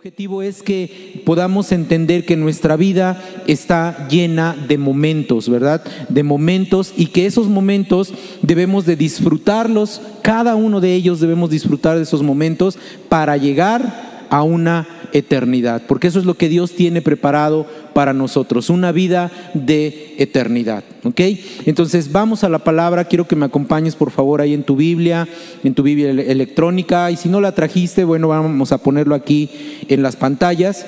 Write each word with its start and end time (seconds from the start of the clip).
objetivo 0.00 0.40
es 0.40 0.62
que 0.62 1.22
podamos 1.26 1.72
entender 1.72 2.24
que 2.24 2.34
nuestra 2.34 2.74
vida 2.76 3.22
está 3.46 4.08
llena 4.08 4.56
de 4.66 4.78
momentos, 4.78 5.46
¿verdad? 5.46 5.84
De 6.08 6.22
momentos 6.22 6.94
y 6.96 7.08
que 7.08 7.26
esos 7.26 7.48
momentos 7.48 8.14
debemos 8.40 8.86
de 8.86 8.96
disfrutarlos, 8.96 10.00
cada 10.22 10.54
uno 10.54 10.80
de 10.80 10.94
ellos 10.94 11.20
debemos 11.20 11.50
disfrutar 11.50 11.98
de 11.98 12.04
esos 12.04 12.22
momentos 12.22 12.78
para 13.10 13.36
llegar 13.36 14.09
a 14.30 14.44
una 14.44 14.86
eternidad, 15.12 15.82
porque 15.86 16.06
eso 16.06 16.20
es 16.20 16.24
lo 16.24 16.34
que 16.34 16.48
Dios 16.48 16.72
tiene 16.72 17.02
preparado 17.02 17.66
para 17.92 18.12
nosotros, 18.12 18.70
una 18.70 18.92
vida 18.92 19.30
de 19.54 20.14
eternidad. 20.18 20.84
¿Ok? 21.02 21.20
Entonces 21.66 22.12
vamos 22.12 22.44
a 22.44 22.48
la 22.48 22.60
palabra, 22.60 23.04
quiero 23.04 23.26
que 23.26 23.36
me 23.36 23.46
acompañes 23.46 23.96
por 23.96 24.12
favor 24.12 24.40
ahí 24.40 24.54
en 24.54 24.62
tu 24.62 24.76
Biblia, 24.76 25.28
en 25.64 25.74
tu 25.74 25.82
Biblia 25.82 26.10
electrónica, 26.10 27.10
y 27.10 27.16
si 27.16 27.28
no 27.28 27.40
la 27.40 27.54
trajiste, 27.54 28.04
bueno, 28.04 28.28
vamos 28.28 28.72
a 28.72 28.78
ponerlo 28.78 29.16
aquí 29.16 29.50
en 29.88 30.02
las 30.02 30.16
pantallas. 30.16 30.86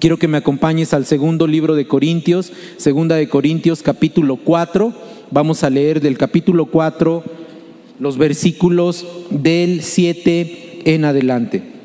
Quiero 0.00 0.18
que 0.18 0.28
me 0.28 0.38
acompañes 0.38 0.92
al 0.94 1.06
segundo 1.06 1.46
libro 1.46 1.74
de 1.74 1.86
Corintios, 1.86 2.52
segunda 2.76 3.16
de 3.16 3.28
Corintios 3.28 3.82
capítulo 3.82 4.36
4. 4.36 4.92
Vamos 5.30 5.62
a 5.62 5.70
leer 5.70 6.00
del 6.00 6.18
capítulo 6.18 6.66
4 6.66 7.24
los 7.98 8.16
versículos 8.18 9.06
del 9.30 9.82
7 9.82 10.82
en 10.84 11.04
adelante. 11.04 11.77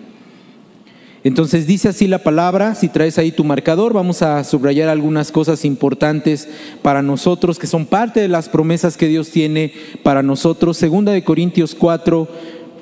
Entonces 1.24 1.68
dice 1.68 1.88
así 1.88 2.08
la 2.08 2.20
palabra, 2.20 2.76
si 2.76 2.90
traes 2.90 3.18
ahí 3.18 3.32
tu 3.32 3.46
marcador, 3.46 3.94
vamos 3.94 4.22
a 4.22 4.44
subrayar 4.44 4.90
algunas 4.90 5.32
cosas 5.32 5.64
importantes 5.64 6.50
para 6.82 7.02
nosotros 7.02 7.60
que 7.60 7.68
son 7.68 7.86
parte 7.86 8.20
de 8.20 8.28
las 8.28 8.50
promesas 8.50 8.98
que 8.98 9.08
Dios 9.08 9.30
tiene 9.30 9.72
para 10.04 10.22
nosotros. 10.22 10.76
Segunda 10.76 11.14
de 11.14 11.24
Corintios 11.24 11.76
4, 11.76 12.28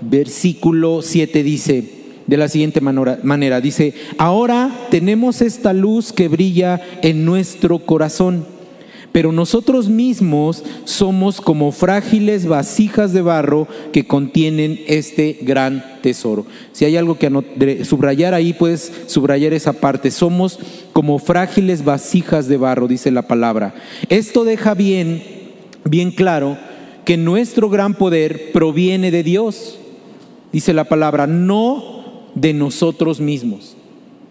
versículo 0.01 1.01
7 1.03 1.43
dice 1.43 2.01
de 2.25 2.37
la 2.37 2.47
siguiente 2.47 2.81
manera, 2.81 3.61
dice, 3.61 3.93
ahora 4.17 4.71
tenemos 4.89 5.41
esta 5.41 5.73
luz 5.73 6.13
que 6.13 6.27
brilla 6.29 6.81
en 7.01 7.25
nuestro 7.25 7.79
corazón 7.79 8.45
pero 9.11 9.31
nosotros 9.31 9.89
mismos 9.89 10.63
somos 10.85 11.41
como 11.41 11.71
frágiles 11.71 12.45
vasijas 12.45 13.11
de 13.13 13.21
barro 13.21 13.67
que 13.91 14.07
contienen 14.07 14.79
este 14.87 15.37
gran 15.41 15.83
tesoro. 16.01 16.45
Si 16.71 16.85
hay 16.85 16.95
algo 16.95 17.17
que 17.17 17.83
subrayar 17.83 18.33
ahí, 18.33 18.53
puedes 18.53 18.91
subrayar 19.07 19.53
esa 19.53 19.73
parte. 19.73 20.11
Somos 20.11 20.59
como 20.93 21.19
frágiles 21.19 21.83
vasijas 21.83 22.47
de 22.47 22.57
barro, 22.57 22.87
dice 22.87 23.11
la 23.11 23.23
palabra. 23.23 23.73
Esto 24.09 24.43
deja 24.45 24.73
bien, 24.73 25.23
bien 25.83 26.11
claro 26.11 26.57
que 27.03 27.17
nuestro 27.17 27.69
gran 27.69 27.95
poder 27.95 28.51
proviene 28.53 29.11
de 29.11 29.23
Dios, 29.23 29.77
dice 30.53 30.73
la 30.73 30.85
palabra, 30.85 31.27
no 31.27 32.29
de 32.35 32.53
nosotros 32.53 33.19
mismos. 33.19 33.75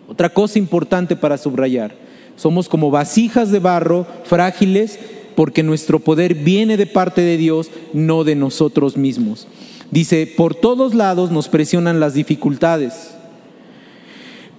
Otra 0.08 0.30
cosa 0.30 0.58
importante 0.58 1.16
para 1.16 1.36
subrayar 1.36 2.09
somos 2.40 2.70
como 2.70 2.90
vasijas 2.90 3.50
de 3.50 3.58
barro 3.58 4.06
frágiles 4.24 4.98
porque 5.34 5.62
nuestro 5.62 5.98
poder 5.98 6.34
viene 6.34 6.78
de 6.78 6.86
parte 6.86 7.20
de 7.20 7.36
Dios, 7.36 7.70
no 7.92 8.24
de 8.24 8.34
nosotros 8.34 8.96
mismos. 8.96 9.46
Dice, 9.90 10.26
por 10.38 10.54
todos 10.54 10.94
lados 10.94 11.30
nos 11.30 11.48
presionan 11.48 12.00
las 12.00 12.14
dificultades, 12.14 13.10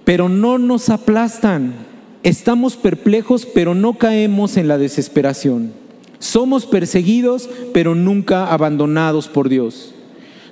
pero 0.04 0.28
no 0.28 0.58
nos 0.58 0.90
aplastan. 0.90 1.74
Estamos 2.22 2.76
perplejos, 2.76 3.46
pero 3.46 3.74
no 3.74 3.94
caemos 3.94 4.56
en 4.56 4.68
la 4.68 4.78
desesperación. 4.78 5.72
Somos 6.20 6.66
perseguidos, 6.66 7.50
pero 7.74 7.96
nunca 7.96 8.52
abandonados 8.52 9.26
por 9.26 9.48
Dios. 9.48 9.92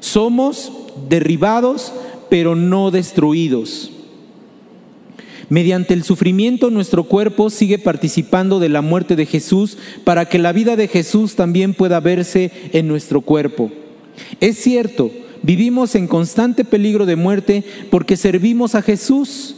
Somos 0.01 0.73
derribados, 1.09 1.93
pero 2.29 2.57
no 2.57 2.91
destruidos. 2.91 3.93
Mediante 5.51 5.95
el 5.95 6.05
sufrimiento 6.05 6.71
nuestro 6.71 7.05
cuerpo 7.05 7.51
sigue 7.51 7.79
participando 7.79 8.61
de 8.61 8.69
la 8.69 8.83
muerte 8.83 9.17
de 9.17 9.27
Jesús 9.27 9.77
para 10.05 10.27
que 10.29 10.39
la 10.39 10.53
vida 10.53 10.77
de 10.77 10.87
Jesús 10.87 11.35
también 11.35 11.75
pueda 11.75 11.99
verse 11.99 12.53
en 12.73 12.87
nuestro 12.87 13.21
cuerpo. 13.21 13.73
Es 14.41 14.59
cierto, 14.59 15.11
vivimos 15.43 15.97
en 15.97 16.07
constante 16.07 16.65
peligro 16.65 17.05
de 17.05 17.17
muerte 17.17 17.65
porque 17.91 18.17
servimos 18.17 18.77
a 18.77 18.83
Jesús 18.83 19.57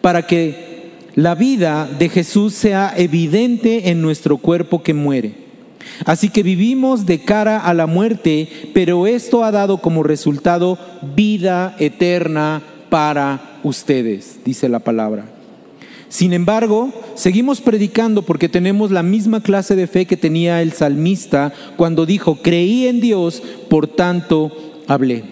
para 0.00 0.26
que 0.26 0.92
la 1.14 1.34
vida 1.34 1.90
de 1.98 2.08
Jesús 2.08 2.54
sea 2.54 2.94
evidente 2.96 3.90
en 3.90 4.00
nuestro 4.00 4.38
cuerpo 4.38 4.82
que 4.82 4.94
muere. 4.94 5.34
Así 6.06 6.30
que 6.30 6.42
vivimos 6.42 7.04
de 7.04 7.20
cara 7.20 7.58
a 7.58 7.74
la 7.74 7.86
muerte, 7.86 8.48
pero 8.72 9.06
esto 9.06 9.44
ha 9.44 9.50
dado 9.50 9.76
como 9.78 10.02
resultado 10.02 10.78
vida 11.14 11.76
eterna 11.78 12.62
para 12.88 13.58
ustedes, 13.62 14.38
dice 14.42 14.70
la 14.70 14.78
palabra. 14.78 15.33
Sin 16.14 16.32
embargo, 16.32 16.92
seguimos 17.16 17.60
predicando 17.60 18.22
porque 18.22 18.48
tenemos 18.48 18.92
la 18.92 19.02
misma 19.02 19.40
clase 19.40 19.74
de 19.74 19.88
fe 19.88 20.06
que 20.06 20.16
tenía 20.16 20.62
el 20.62 20.72
salmista 20.72 21.52
cuando 21.76 22.06
dijo, 22.06 22.38
creí 22.40 22.86
en 22.86 23.00
Dios, 23.00 23.42
por 23.68 23.88
tanto 23.88 24.52
hablé. 24.86 25.24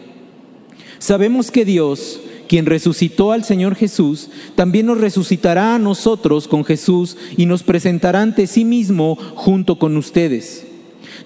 Sabemos 0.99 1.53
que 1.53 1.65
Dios, 1.65 2.19
quien 2.49 2.67
resucitó 2.67 3.31
al 3.31 3.45
Señor 3.45 3.77
Jesús, 3.77 4.29
también 4.57 4.87
nos 4.87 5.01
resucitará 5.01 5.77
a 5.77 5.79
nosotros 5.79 6.49
con 6.49 6.65
Jesús 6.65 7.17
y 7.37 7.47
nos 7.47 7.63
presentará 7.63 8.21
ante 8.21 8.49
sí 8.49 8.65
mismo 8.65 9.15
junto 9.37 9.79
con 9.79 9.97
ustedes. 9.97 10.67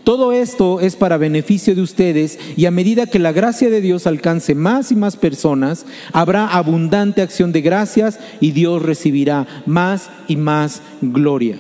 Todo 0.05 0.33
esto 0.33 0.81
es 0.81 0.97
para 0.97 1.17
beneficio 1.17 1.75
de 1.75 1.83
ustedes 1.83 2.39
y 2.57 2.67
a 2.67 2.71
medida 2.71 3.07
que 3.07 3.19
la 3.19 3.33
gracia 3.33 3.71
de 3.71 3.81
Dios 3.81 4.07
alcance 4.07 4.55
más 4.55 4.93
y 4.93 4.97
más 4.97 5.17
personas, 5.17 5.87
habrá 6.13 6.47
abundante 6.47 7.23
acción 7.23 7.53
de 7.53 7.61
gracias 7.61 8.19
y 8.41 8.53
Dios 8.53 8.83
recibirá 8.83 9.47
más 9.67 10.11
y 10.29 10.37
más 10.37 10.83
gloria. 11.01 11.59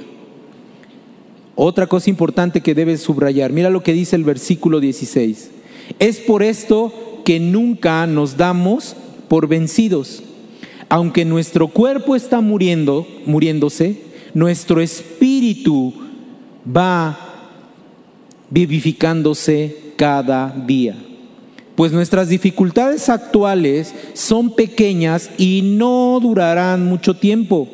Otra 1.55 1.87
cosa 1.87 2.11
importante 2.11 2.61
que 2.61 2.75
debes 2.75 3.01
subrayar, 3.01 3.53
mira 3.53 3.71
lo 3.71 3.83
que 3.83 3.95
dice 3.95 4.15
el 4.15 4.25
versículo 4.25 4.79
16. 4.79 5.51
Es 5.99 6.19
por 6.19 6.43
esto 6.43 6.93
que 7.25 7.41
nunca 7.41 8.07
nos 8.07 8.37
damos 8.37 8.95
por 9.29 9.49
vencidos. 9.49 10.23
Aunque 10.89 11.25
nuestro 11.25 11.69
cuerpo 11.69 12.15
está 12.15 12.41
muriendo, 12.41 13.07
muriéndose, 13.25 14.03
nuestro 14.35 14.81
espíritu 14.81 15.95
va 16.65 17.26
vivificándose 18.51 19.77
cada 19.97 20.51
día. 20.67 20.97
Pues 21.75 21.93
nuestras 21.93 22.29
dificultades 22.29 23.09
actuales 23.09 23.95
son 24.15 24.55
pequeñas 24.55 25.31
y 25.37 25.61
no 25.63 26.19
durarán 26.23 26.87
mucho 26.87 27.15
tiempo. 27.15 27.69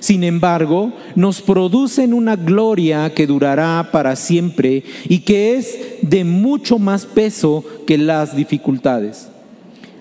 Sin 0.00 0.22
embargo, 0.22 0.92
nos 1.16 1.40
producen 1.40 2.14
una 2.14 2.36
gloria 2.36 3.12
que 3.14 3.26
durará 3.26 3.88
para 3.90 4.14
siempre 4.14 4.84
y 5.08 5.20
que 5.20 5.56
es 5.56 5.78
de 6.02 6.24
mucho 6.24 6.78
más 6.78 7.04
peso 7.04 7.64
que 7.86 7.98
las 7.98 8.36
dificultades. 8.36 9.28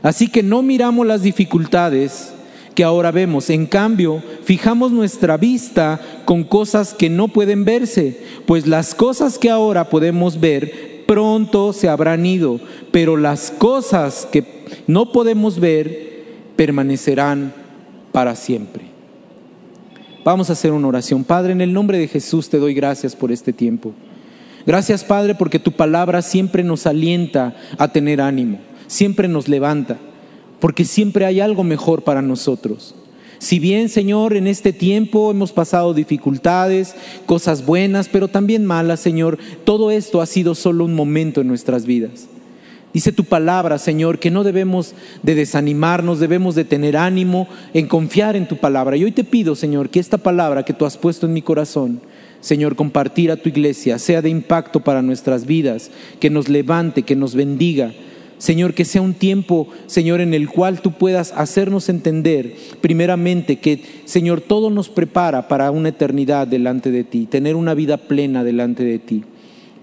Así 0.04 0.28
que 0.28 0.44
no 0.44 0.62
miramos 0.62 1.08
las 1.08 1.24
dificultades 1.24 2.34
que 2.78 2.84
ahora 2.84 3.10
vemos. 3.10 3.50
En 3.50 3.66
cambio, 3.66 4.22
fijamos 4.44 4.92
nuestra 4.92 5.36
vista 5.36 6.00
con 6.26 6.44
cosas 6.44 6.94
que 6.94 7.10
no 7.10 7.28
pueden 7.28 7.66
verse, 7.66 8.22
pues 8.46 8.68
las 8.68 8.94
cosas 8.94 9.40
que 9.40 9.50
ahora 9.50 9.90
podemos 9.90 10.40
ver 10.40 11.04
pronto 11.08 11.74
se 11.74 11.90
habrán 11.90 12.24
ido, 12.24 12.60
pero 12.92 13.18
las 13.18 13.50
cosas 13.50 14.28
que 14.32 14.46
no 14.86 15.12
podemos 15.12 15.60
ver 15.60 16.24
permanecerán 16.56 17.52
para 18.12 18.36
siempre. 18.36 18.84
Vamos 20.24 20.52
a 20.52 20.54
hacer 20.54 20.72
una 20.72 20.88
oración. 20.88 21.24
Padre, 21.24 21.54
en 21.54 21.62
el 21.62 21.74
nombre 21.74 21.98
de 21.98 22.08
Jesús 22.08 22.48
te 22.48 22.60
doy 22.60 22.76
gracias 22.76 23.16
por 23.16 23.32
este 23.32 23.54
tiempo. 23.54 23.92
Gracias, 24.68 25.04
Padre, 25.04 25.34
porque 25.34 25.58
tu 25.58 25.72
palabra 25.72 26.22
siempre 26.22 26.64
nos 26.64 26.86
alienta 26.86 27.56
a 27.80 27.88
tener 27.88 28.22
ánimo, 28.22 28.60
siempre 28.86 29.28
nos 29.28 29.48
levanta 29.48 29.98
porque 30.60 30.86
siempre 30.86 31.26
hay 31.26 31.40
algo 31.40 31.64
mejor 31.64 32.04
para 32.04 32.22
nosotros. 32.22 32.96
Si 33.40 33.60
bien, 33.60 33.88
Señor, 33.90 34.36
en 34.36 34.48
este 34.48 34.74
tiempo 34.74 35.30
hemos 35.30 35.52
pasado 35.52 35.94
dificultades, 35.94 36.96
cosas 37.28 37.66
buenas, 37.66 38.10
pero 38.10 38.28
también 38.28 38.66
malas, 38.66 39.00
Señor, 39.00 39.38
todo 39.64 39.92
esto 39.92 40.22
ha 40.22 40.26
sido 40.26 40.56
solo 40.56 40.86
un 40.86 40.96
momento 40.96 41.42
en 41.42 41.48
nuestras 41.48 41.86
vidas. 41.86 42.28
Dice 42.94 43.12
tu 43.12 43.26
palabra, 43.26 43.78
Señor, 43.78 44.18
que 44.18 44.32
no 44.32 44.44
debemos 44.44 44.96
de 45.22 45.36
desanimarnos, 45.36 46.20
debemos 46.20 46.56
de 46.56 46.64
tener 46.64 46.98
ánimo 46.98 47.48
en 47.76 47.88
confiar 47.88 48.36
en 48.36 48.48
tu 48.48 48.58
palabra. 48.58 48.98
Y 48.98 49.04
hoy 49.04 49.12
te 49.12 49.24
pido, 49.24 49.56
Señor, 49.56 49.90
que 49.90 50.00
esta 50.00 50.18
palabra 50.18 50.64
que 50.64 50.74
tú 50.74 50.86
has 50.86 50.98
puesto 50.98 51.28
en 51.28 51.34
mi 51.34 51.44
corazón, 51.44 52.02
Señor, 52.40 52.76
compartir 52.76 53.30
a 53.30 53.36
tu 53.36 53.50
iglesia, 53.50 54.00
sea 54.00 54.24
de 54.24 54.30
impacto 54.30 54.80
para 54.80 55.04
nuestras 55.04 55.46
vidas, 55.46 55.92
que 56.20 56.32
nos 56.32 56.50
levante, 56.50 57.04
que 57.04 57.16
nos 57.16 57.36
bendiga 57.36 57.94
Señor, 58.38 58.74
que 58.74 58.86
sea 58.86 59.02
un 59.02 59.14
tiempo, 59.14 59.68
Señor, 59.88 60.22
en 60.22 60.34
el 60.34 60.48
cual 60.48 60.82
tú 60.82 60.92
puedas 60.92 61.34
hacernos 61.36 61.90
entender, 61.90 62.56
primeramente, 62.82 63.58
que, 63.58 63.82
Señor, 64.06 64.42
todo 64.42 64.70
nos 64.70 64.90
prepara 64.90 65.48
para 65.48 65.72
una 65.72 65.90
eternidad 65.90 66.48
delante 66.48 66.92
de 66.92 67.04
ti, 67.04 67.26
tener 67.26 67.56
una 67.56 67.74
vida 67.74 67.98
plena 67.98 68.44
delante 68.44 68.84
de 68.84 69.00
ti. 69.00 69.24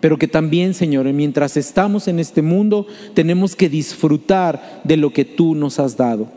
Pero 0.01 0.19
que 0.19 0.29
también, 0.29 0.75
Señor, 0.75 1.11
mientras 1.13 1.57
estamos 1.57 2.09
en 2.09 2.19
este 2.19 2.43
mundo, 2.43 2.87
tenemos 3.15 3.57
que 3.57 3.69
disfrutar 3.69 4.83
de 4.85 4.99
lo 4.99 5.13
que 5.13 5.25
tú 5.25 5.55
nos 5.55 5.81
has 5.81 5.97
dado. 5.97 6.29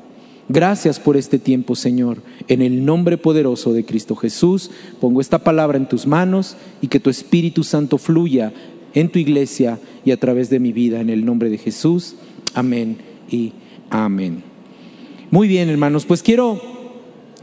Gracias 0.50 1.00
por 1.02 1.18
este 1.18 1.40
tiempo, 1.40 1.76
Señor. 1.76 2.20
En 2.48 2.62
el 2.62 2.86
nombre 2.86 3.18
poderoso 3.18 3.74
de 3.74 3.84
Cristo 3.84 4.16
Jesús, 4.16 4.72
pongo 5.02 5.20
esta 5.20 5.40
palabra 5.40 5.78
en 5.78 5.90
tus 5.90 6.08
manos 6.08 6.56
y 6.82 6.88
que 6.88 7.02
tu 7.02 7.10
Espíritu 7.10 7.66
Santo 7.66 7.98
fluya 7.98 8.54
en 9.00 9.10
tu 9.10 9.20
iglesia 9.20 9.78
y 10.04 10.12
a 10.12 10.18
través 10.18 10.50
de 10.50 10.60
mi 10.60 10.74
vida. 10.74 11.00
En 11.00 11.12
el 11.12 11.24
nombre 11.24 11.50
de 11.50 11.60
Jesús. 11.60 12.16
Amén 12.56 12.98
y 13.30 13.54
amén. 13.92 14.42
Muy 15.30 15.48
bien, 15.48 15.70
hermanos, 15.70 16.06
pues 16.06 16.24
quiero 16.24 16.60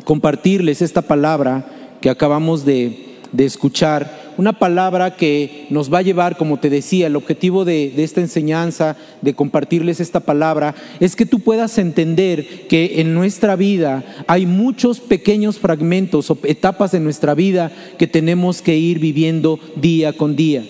compartirles 0.05 0.83
esta 0.83 1.03
palabra 1.03 1.71
que 2.01 2.11
acabamos 2.11 2.65
de, 2.65 3.15
escuchar 3.39 4.25
una 4.37 4.59
palabra 4.59 5.17
que 5.17 5.67
nos 5.71 5.93
va 5.93 5.99
a 5.99 6.03
llevar, 6.03 6.37
como 6.37 6.59
te 6.59 6.71
decía, 6.71 7.06
el 7.06 7.15
objetivo 7.15 7.65
de, 7.65 7.93
esta 8.03 8.21
enseñanza, 8.21 8.97
de 9.23 9.35
compartirles 9.35 10.01
esta 10.01 10.21
palabra, 10.21 10.75
es 10.99 11.15
que 11.15 11.27
tú 11.27 11.39
puedas 11.39 11.79
entender 11.79 12.67
que 12.69 13.01
en 13.01 13.15
nuestra 13.15 13.55
vida 13.55 14.03
hay 14.27 14.47
muchos 14.47 14.99
pequeños 14.99 15.61
fragmentos 15.61 16.31
o 16.31 16.39
etapas 16.43 16.91
de 16.91 17.01
nuestra 17.01 17.35
vida 17.35 17.71
que 17.97 18.09
tenemos 18.09 18.61
que 18.61 18.77
ir 18.77 18.99
viviendo 18.99 19.61
día 19.77 20.12
con 20.12 20.35
día. 20.35 20.65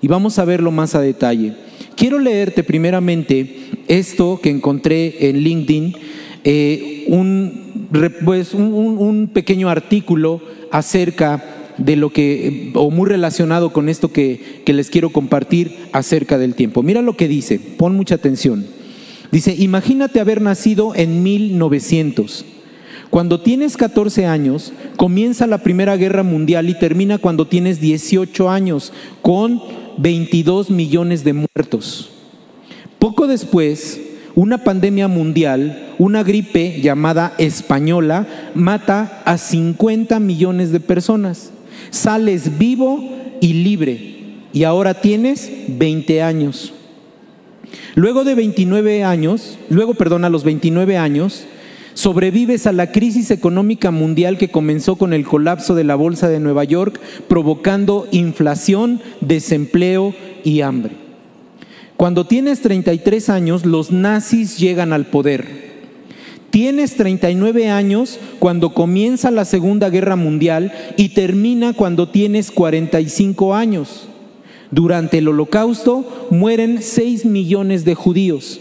Y 0.00 0.08
vamos 0.08 0.38
a 0.38 0.44
verlo 0.44 0.70
más 0.70 0.94
a 0.94 1.00
detalle. 1.00 1.54
Quiero 1.96 2.18
leerte 2.18 2.62
primeramente 2.62 3.56
esto 3.88 4.40
que 4.42 4.50
encontré 4.50 5.28
en 5.28 5.38
LinkedIn, 5.38 5.94
eh, 6.44 7.04
un, 7.08 7.88
pues, 8.24 8.54
un 8.54 9.30
pequeño 9.32 9.68
artículo 9.68 10.40
acerca 10.70 11.42
de 11.78 11.96
lo 11.96 12.10
que, 12.10 12.72
o 12.74 12.90
muy 12.90 13.08
relacionado 13.08 13.72
con 13.72 13.88
esto 13.88 14.12
que, 14.12 14.62
que 14.64 14.72
les 14.72 14.90
quiero 14.90 15.10
compartir 15.10 15.88
acerca 15.92 16.36
del 16.38 16.54
tiempo. 16.54 16.82
Mira 16.82 17.02
lo 17.02 17.16
que 17.16 17.28
dice, 17.28 17.58
pon 17.58 17.96
mucha 17.96 18.16
atención. 18.16 18.66
Dice, 19.30 19.54
imagínate 19.56 20.20
haber 20.20 20.42
nacido 20.42 20.94
en 20.94 21.22
1900. 21.22 22.44
Cuando 23.10 23.40
tienes 23.40 23.76
14 23.76 24.26
años, 24.26 24.72
comienza 24.96 25.46
la 25.46 25.58
Primera 25.58 25.96
Guerra 25.96 26.22
Mundial 26.22 26.68
y 26.68 26.78
termina 26.78 27.18
cuando 27.18 27.46
tienes 27.46 27.80
18 27.80 28.50
años, 28.50 28.92
con 29.22 29.62
22 29.98 30.70
millones 30.70 31.24
de 31.24 31.32
muertos. 31.34 32.10
Poco 32.98 33.26
después, 33.26 34.00
una 34.34 34.64
pandemia 34.64 35.08
mundial, 35.08 35.94
una 35.98 36.22
gripe 36.22 36.80
llamada 36.80 37.34
española, 37.38 38.26
mata 38.54 39.22
a 39.24 39.38
50 39.38 40.18
millones 40.20 40.72
de 40.72 40.80
personas 40.80 41.52
sales 41.90 42.58
vivo 42.58 43.02
y 43.40 43.54
libre 43.54 44.16
y 44.52 44.64
ahora 44.64 44.94
tienes 44.94 45.50
20 45.68 46.22
años. 46.22 46.72
Luego 47.94 48.24
de 48.24 48.34
29 48.34 49.04
años, 49.04 49.58
luego, 49.68 49.94
perdón, 49.94 50.24
a 50.24 50.30
los 50.30 50.44
29 50.44 50.96
años, 50.96 51.44
sobrevives 51.98 52.68
a 52.68 52.72
la 52.72 52.92
crisis 52.92 53.32
económica 53.32 53.90
mundial 53.90 54.38
que 54.38 54.50
comenzó 54.50 54.94
con 54.94 55.12
el 55.12 55.24
colapso 55.24 55.74
de 55.74 55.82
la 55.82 55.96
Bolsa 55.96 56.28
de 56.28 56.38
Nueva 56.38 56.62
York, 56.62 57.00
provocando 57.26 58.06
inflación, 58.12 59.00
desempleo 59.20 60.14
y 60.44 60.60
hambre. 60.60 60.92
Cuando 61.96 62.24
tienes 62.24 62.60
33 62.60 63.28
años, 63.30 63.66
los 63.66 63.90
nazis 63.90 64.58
llegan 64.58 64.92
al 64.92 65.06
poder 65.06 65.68
Tienes 66.50 66.94
39 66.96 67.68
años 67.68 68.18
cuando 68.38 68.72
comienza 68.72 69.30
la 69.30 69.44
Segunda 69.44 69.90
Guerra 69.90 70.16
Mundial 70.16 70.72
y 70.96 71.10
termina 71.10 71.74
cuando 71.74 72.08
tienes 72.08 72.50
45 72.50 73.54
años. 73.54 74.08
Durante 74.70 75.18
el 75.18 75.28
holocausto 75.28 76.28
mueren 76.30 76.82
6 76.82 77.26
millones 77.26 77.84
de 77.84 77.94
judíos. 77.94 78.60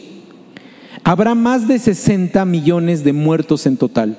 Habrá 1.07 1.35
más 1.35 1.69
de 1.69 1.79
60 1.79 2.43
millones 2.43 3.05
de 3.05 3.13
muertos 3.13 3.65
en 3.65 3.77
total. 3.77 4.17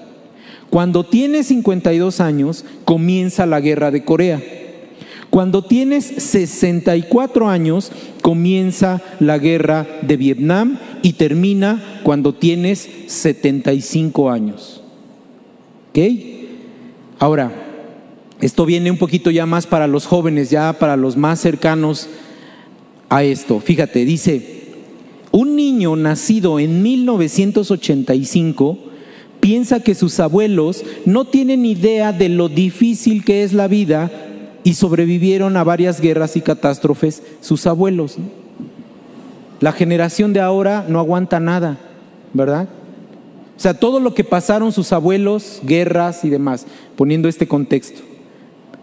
Cuando 0.71 1.05
tienes 1.05 1.49
52 1.49 2.19
años 2.23 2.65
comienza 2.87 3.45
la 3.45 3.61
Guerra 3.61 3.91
de 3.91 4.07
Corea. 4.07 4.43
Cuando 5.29 5.63
tienes 5.63 6.07
64 6.07 7.47
años, 7.47 7.93
comienza 8.23 9.03
la 9.21 9.37
guerra 9.37 9.87
de 10.01 10.17
Vietnam 10.17 10.79
y 11.03 11.13
termina 11.13 12.01
cuando 12.05 12.33
tienes 12.33 12.89
75 13.07 14.31
años. 14.31 14.83
¿Ok? 15.91 15.99
Ahora, 17.19 17.53
esto 18.41 18.65
viene 18.65 18.91
un 18.91 18.97
poquito 18.97 19.31
ya 19.31 19.45
más 19.45 19.67
para 19.67 19.89
los 19.89 20.07
jóvenes, 20.07 20.49
ya 20.49 20.73
para 20.73 20.97
los 20.97 21.19
más 21.19 21.39
cercanos 21.39 22.09
a 23.11 23.25
esto. 23.25 23.61
Fíjate, 23.61 24.07
dice, 24.07 24.58
un 25.31 25.57
niño 25.57 25.97
nacido 25.97 26.59
en 26.59 26.83
1985 26.83 28.79
piensa 29.41 29.81
que 29.81 29.95
sus 29.95 30.21
abuelos 30.21 30.85
no 31.05 31.25
tienen 31.25 31.65
idea 31.65 32.13
de 32.13 32.29
lo 32.29 32.49
difícil 32.49 33.25
que 33.25 33.43
es 33.43 33.53
la 33.53 33.69
vida 33.69 34.11
y 34.65 34.75
sobrevivieron 34.75 35.57
a 35.57 35.65
varias 35.65 36.01
guerras 36.01 36.37
y 36.37 36.41
catástrofes 36.41 37.23
sus 37.41 37.67
abuelos. 37.67 38.17
La 39.61 39.73
generación 39.73 40.33
de 40.33 40.41
ahora 40.41 40.85
no 40.89 40.99
aguanta 40.99 41.41
nada, 41.41 41.79
¿verdad? 42.33 42.69
O 43.57 43.61
sea, 43.61 43.75
todo 43.75 43.99
lo 43.99 44.15
que 44.15 44.25
pasaron 44.25 44.73
sus 44.73 44.93
abuelos, 44.93 45.61
guerras 45.65 46.25
y 46.25 46.31
demás, 46.31 46.67
poniendo 46.97 47.29
este 47.29 47.49
contexto. 47.49 48.03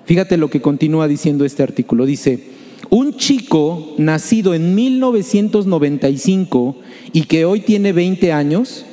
Fíjate 0.06 0.38
lo 0.38 0.50
que 0.50 0.62
continúa 0.62 1.08
diciendo 1.08 1.46
este 1.46 1.64
artículo. 1.64 2.06
Dice, 2.06 2.44
un 2.90 3.16
chico 3.16 3.94
nacido 3.98 4.54
en 4.54 4.76
1995 4.76 6.76
y 7.14 7.24
que 7.24 7.46
hoy 7.46 7.62
tiene 7.62 7.94
20 7.94 8.34
años, 8.34 8.86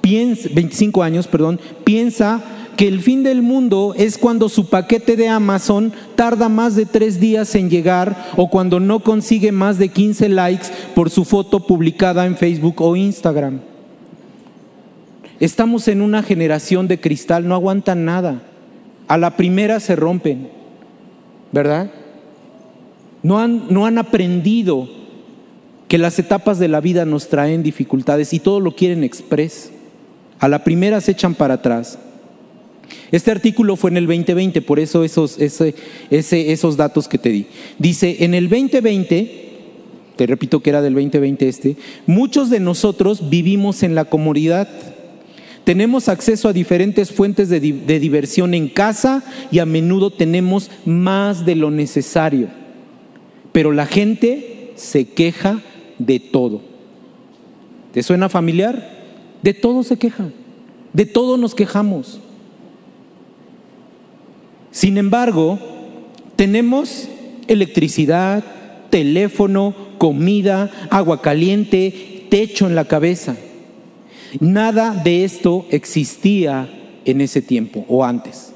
piensa, 0.00 0.48
25 0.52 1.02
años, 1.02 1.28
piensa 1.84 2.42
que 2.76 2.86
el 2.86 3.00
fin 3.00 3.24
del 3.24 3.42
mundo 3.42 3.92
es 3.96 4.18
cuando 4.18 4.48
su 4.48 4.68
paquete 4.68 5.16
de 5.16 5.28
Amazon 5.28 5.92
tarda 6.14 6.48
más 6.48 6.76
de 6.76 6.86
tres 6.86 7.18
días 7.18 7.56
en 7.56 7.70
llegar 7.70 8.30
o 8.36 8.48
cuando 8.48 8.78
no 8.78 9.00
consigue 9.00 9.50
más 9.50 9.78
de 9.78 9.88
15 9.88 10.28
likes 10.28 10.66
por 10.94 11.10
su 11.10 11.24
foto 11.24 11.66
publicada 11.66 12.24
en 12.24 12.36
Facebook 12.36 12.80
o 12.80 12.94
Instagram. 12.94 13.60
Estamos 15.40 15.88
en 15.88 16.02
una 16.02 16.22
generación 16.22 16.86
de 16.86 17.00
cristal, 17.00 17.48
no 17.48 17.56
aguantan 17.56 18.04
nada. 18.04 18.42
A 19.08 19.18
la 19.18 19.36
primera 19.36 19.80
se 19.80 19.96
rompen, 19.96 20.48
¿verdad? 21.50 21.90
No 23.22 23.38
han, 23.40 23.64
no 23.70 23.86
han 23.86 23.98
aprendido 23.98 24.88
que 25.88 25.98
las 25.98 26.18
etapas 26.18 26.58
de 26.58 26.68
la 26.68 26.80
vida 26.80 27.04
nos 27.04 27.28
traen 27.28 27.62
dificultades 27.62 28.32
y 28.34 28.40
todo 28.40 28.60
lo 28.60 28.76
quieren 28.76 29.02
express. 29.02 29.70
A 30.38 30.48
la 30.48 30.62
primera 30.62 31.00
se 31.00 31.12
echan 31.12 31.34
para 31.34 31.54
atrás. 31.54 31.98
Este 33.10 33.30
artículo 33.30 33.76
fue 33.76 33.90
en 33.90 33.96
el 33.96 34.06
2020, 34.06 34.62
por 34.62 34.78
eso 34.78 35.02
esos, 35.02 35.38
esos 35.38 36.76
datos 36.76 37.08
que 37.08 37.18
te 37.18 37.30
di. 37.30 37.46
Dice, 37.78 38.18
en 38.20 38.34
el 38.34 38.48
2020, 38.48 39.48
te 40.16 40.26
repito 40.26 40.60
que 40.60 40.70
era 40.70 40.82
del 40.82 40.94
2020 40.94 41.48
este, 41.48 41.76
muchos 42.06 42.50
de 42.50 42.60
nosotros 42.60 43.30
vivimos 43.30 43.82
en 43.82 43.94
la 43.94 44.04
comodidad. 44.04 44.68
Tenemos 45.64 46.08
acceso 46.08 46.48
a 46.48 46.52
diferentes 46.52 47.12
fuentes 47.12 47.48
de 47.48 47.60
diversión 47.60 48.54
en 48.54 48.68
casa 48.68 49.22
y 49.50 49.58
a 49.58 49.66
menudo 49.66 50.10
tenemos 50.10 50.70
más 50.84 51.44
de 51.44 51.56
lo 51.56 51.70
necesario. 51.70 52.48
Pero 53.52 53.72
la 53.72 53.86
gente 53.86 54.72
se 54.76 55.08
queja 55.08 55.62
de 55.98 56.20
todo. 56.20 56.62
¿Te 57.92 58.02
suena 58.02 58.28
familiar? 58.28 58.98
De 59.42 59.54
todo 59.54 59.82
se 59.82 59.96
queja. 59.96 60.28
De 60.92 61.06
todo 61.06 61.36
nos 61.36 61.54
quejamos. 61.54 62.20
Sin 64.70 64.98
embargo, 64.98 65.58
tenemos 66.36 67.08
electricidad, 67.48 68.44
teléfono, 68.90 69.74
comida, 69.98 70.70
agua 70.90 71.20
caliente, 71.20 72.26
techo 72.30 72.66
en 72.66 72.74
la 72.74 72.84
cabeza. 72.84 73.36
Nada 74.40 74.92
de 74.92 75.24
esto 75.24 75.66
existía 75.70 76.68
en 77.04 77.20
ese 77.20 77.42
tiempo 77.42 77.84
o 77.88 78.04
antes. 78.04 78.47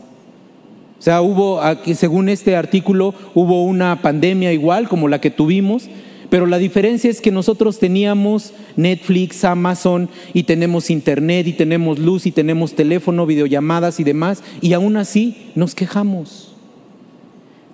O 1.02 1.04
sea, 1.04 1.20
hubo, 1.20 1.60
según 1.96 2.28
este 2.28 2.54
artículo, 2.54 3.12
hubo 3.34 3.64
una 3.64 4.02
pandemia 4.02 4.52
igual 4.52 4.88
como 4.88 5.08
la 5.08 5.20
que 5.20 5.32
tuvimos, 5.32 5.88
pero 6.30 6.46
la 6.46 6.58
diferencia 6.58 7.10
es 7.10 7.20
que 7.20 7.32
nosotros 7.32 7.80
teníamos 7.80 8.52
Netflix, 8.76 9.44
Amazon 9.44 10.08
y 10.32 10.44
tenemos 10.44 10.90
internet 10.90 11.48
y 11.48 11.54
tenemos 11.54 11.98
luz 11.98 12.26
y 12.26 12.30
tenemos 12.30 12.76
teléfono, 12.76 13.26
videollamadas 13.26 13.98
y 13.98 14.04
demás, 14.04 14.44
y 14.60 14.74
aún 14.74 14.96
así 14.96 15.50
nos 15.56 15.74
quejamos. 15.74 16.54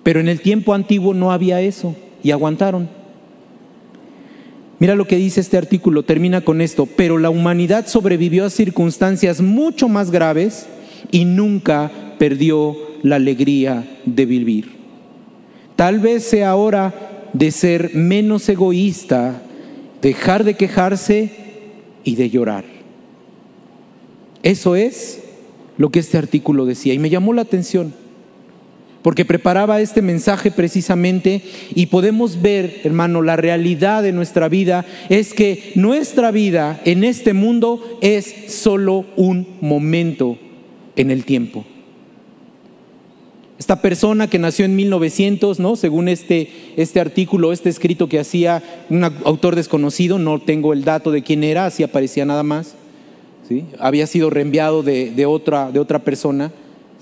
Pero 0.01 0.19
en 0.19 0.27
el 0.27 0.41
tiempo 0.41 0.73
antiguo 0.73 1.13
no 1.13 1.31
había 1.31 1.61
eso 1.61 1.95
y 2.23 2.31
aguantaron. 2.31 2.89
Mira 4.79 4.95
lo 4.95 5.05
que 5.05 5.17
dice 5.17 5.39
este 5.39 5.57
artículo, 5.57 6.01
termina 6.01 6.41
con 6.41 6.61
esto, 6.61 6.87
pero 6.87 7.19
la 7.19 7.29
humanidad 7.29 7.85
sobrevivió 7.85 8.45
a 8.45 8.49
circunstancias 8.49 9.39
mucho 9.39 9.87
más 9.87 10.09
graves 10.09 10.65
y 11.11 11.25
nunca 11.25 11.91
perdió 12.17 12.88
la 13.03 13.17
alegría 13.17 13.85
de 14.05 14.25
vivir. 14.25 14.71
Tal 15.75 15.99
vez 15.99 16.23
sea 16.23 16.55
hora 16.55 16.93
de 17.33 17.51
ser 17.51 17.91
menos 17.93 18.49
egoísta 18.49 19.43
dejar 20.01 20.43
de 20.43 20.55
quejarse 20.55 21.31
y 22.03 22.15
de 22.15 22.29
llorar. 22.29 22.65
Eso 24.43 24.75
es 24.75 25.21
lo 25.77 25.89
que 25.89 25.99
este 25.99 26.17
artículo 26.17 26.65
decía 26.65 26.93
y 26.93 26.99
me 26.99 27.09
llamó 27.09 27.33
la 27.33 27.41
atención 27.41 27.93
porque 29.01 29.23
preparaba 29.23 29.79
este 29.79 30.01
mensaje 30.01 30.51
precisamente 30.51 31.41
y 31.73 31.85
podemos 31.85 32.41
ver, 32.41 32.81
hermano, 32.83 33.21
la 33.21 33.37
realidad 33.37 34.03
de 34.03 34.11
nuestra 34.11 34.49
vida 34.49 34.85
es 35.07 35.33
que 35.33 35.71
nuestra 35.75 36.31
vida 36.31 36.81
en 36.83 37.03
este 37.05 37.33
mundo 37.33 37.99
es 38.01 38.33
solo 38.49 39.05
un 39.15 39.47
momento 39.61 40.37
en 40.97 41.11
el 41.11 41.23
tiempo. 41.23 41.65
Esta 43.59 43.81
persona 43.81 44.29
que 44.29 44.39
nació 44.39 44.63
en 44.63 44.77
1900, 44.77 45.59
¿no? 45.59 45.75
Según 45.75 46.07
este, 46.07 46.49
este 46.77 47.01
artículo, 47.01 47.51
este 47.51 47.67
escrito 47.67 48.07
que 48.07 48.17
hacía 48.17 48.63
un 48.89 49.03
autor 49.03 49.57
desconocido, 49.57 50.17
no 50.17 50.39
tengo 50.39 50.71
el 50.71 50.85
dato 50.85 51.11
de 51.11 51.23
quién 51.23 51.43
era, 51.43 51.65
así 51.65 51.83
aparecía 51.83 52.23
nada 52.23 52.41
más, 52.41 52.75
¿sí? 53.49 53.65
había 53.77 54.07
sido 54.07 54.29
reenviado 54.29 54.81
de, 54.81 55.11
de, 55.11 55.25
otra, 55.25 55.71
de 55.71 55.79
otra 55.79 55.99
persona, 55.99 56.53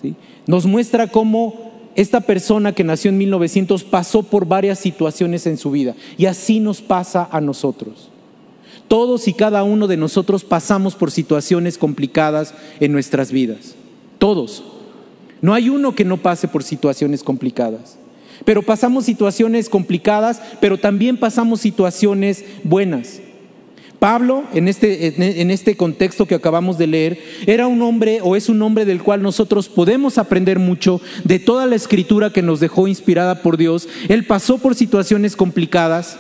¿sí? 0.02 0.16
nos 0.48 0.66
muestra 0.66 1.06
cómo 1.06 1.68
esta 1.96 2.22
persona 2.22 2.74
que 2.74 2.84
nació 2.84 3.10
en 3.10 3.20
1900 3.20 3.84
pasó 3.84 4.24
por 4.24 4.48
varias 4.48 4.80
situaciones 4.80 5.46
en 5.46 5.58
su 5.58 5.70
vida 5.70 5.96
y 6.18 6.26
así 6.26 6.60
nos 6.60 6.82
pasa 6.82 7.30
a 7.32 7.40
nosotros. 7.40 8.10
Todos 8.88 9.28
y 9.28 9.34
cada 9.34 9.62
uno 9.64 9.86
de 9.86 9.98
nosotros 9.98 10.44
pasamos 10.44 10.96
por 10.96 11.12
situaciones 11.12 11.78
complicadas 11.78 12.56
en 12.80 12.94
nuestras 12.94 13.32
vidas. 13.32 13.76
Todos. 14.18 14.64
No 15.48 15.54
hay 15.54 15.70
uno 15.70 15.96
que 15.96 16.04
no 16.04 16.18
pase 16.18 16.50
por 16.50 16.62
situaciones 16.62 17.24
complicadas. 17.24 17.98
Pero 18.44 18.64
pasamos 18.64 19.06
situaciones 19.06 19.70
complicadas, 19.70 20.42
pero 20.60 20.78
también 20.78 21.16
pasamos 21.16 21.62
situaciones 21.62 22.44
buenas. 22.66 23.22
Pablo, 23.98 24.44
en 24.54 24.68
este, 24.68 25.42
en 25.42 25.50
este 25.50 25.78
contexto 25.78 26.26
que 26.26 26.36
acabamos 26.36 26.78
de 26.78 26.88
leer, 26.88 27.24
era 27.46 27.66
un 27.66 27.82
hombre 27.82 28.20
o 28.22 28.36
es 28.36 28.50
un 28.50 28.62
hombre 28.62 28.84
del 28.84 29.02
cual 29.02 29.24
nosotros 29.24 29.70
podemos 29.70 30.18
aprender 30.18 30.60
mucho 30.60 31.00
de 31.24 31.40
toda 31.40 31.66
la 31.66 31.78
escritura 31.78 32.34
que 32.34 32.42
nos 32.42 32.60
dejó 32.60 32.90
inspirada 32.90 33.42
por 33.42 33.56
Dios. 33.56 33.88
Él 34.10 34.26
pasó 34.26 34.58
por 34.58 34.76
situaciones 34.76 35.38
complicadas, 35.38 36.20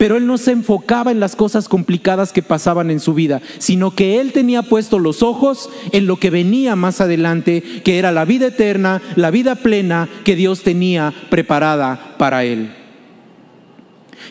pero 0.00 0.16
él 0.16 0.26
no 0.26 0.38
se 0.38 0.52
enfocaba 0.52 1.10
en 1.10 1.20
las 1.20 1.36
cosas 1.36 1.68
complicadas 1.68 2.32
que 2.32 2.40
pasaban 2.42 2.90
en 2.90 3.00
su 3.00 3.12
vida, 3.12 3.42
sino 3.58 3.94
que 3.94 4.18
él 4.18 4.32
tenía 4.32 4.62
puesto 4.62 4.98
los 4.98 5.22
ojos 5.22 5.68
en 5.92 6.06
lo 6.06 6.16
que 6.16 6.30
venía 6.30 6.74
más 6.74 7.02
adelante, 7.02 7.62
que 7.84 7.98
era 7.98 8.10
la 8.10 8.24
vida 8.24 8.46
eterna, 8.46 9.02
la 9.16 9.30
vida 9.30 9.56
plena 9.56 10.08
que 10.24 10.36
Dios 10.36 10.62
tenía 10.62 11.12
preparada 11.28 12.14
para 12.16 12.44
él. 12.44 12.72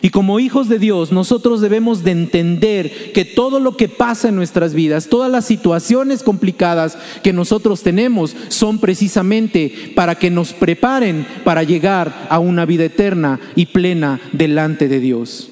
Y 0.02 0.10
como 0.10 0.40
hijos 0.40 0.68
de 0.68 0.80
Dios, 0.80 1.12
nosotros 1.12 1.60
debemos 1.60 2.02
de 2.02 2.10
entender 2.10 3.12
que 3.12 3.24
todo 3.24 3.60
lo 3.60 3.76
que 3.76 3.88
pasa 3.88 4.30
en 4.30 4.34
nuestras 4.34 4.74
vidas, 4.74 5.06
todas 5.06 5.30
las 5.30 5.44
situaciones 5.44 6.24
complicadas 6.24 6.98
que 7.22 7.32
nosotros 7.32 7.84
tenemos, 7.84 8.34
son 8.48 8.80
precisamente 8.80 9.92
para 9.94 10.16
que 10.16 10.32
nos 10.32 10.52
preparen 10.52 11.24
para 11.44 11.62
llegar 11.62 12.26
a 12.28 12.40
una 12.40 12.66
vida 12.66 12.86
eterna 12.86 13.38
y 13.54 13.66
plena 13.66 14.20
delante 14.32 14.88
de 14.88 14.98
Dios. 14.98 15.49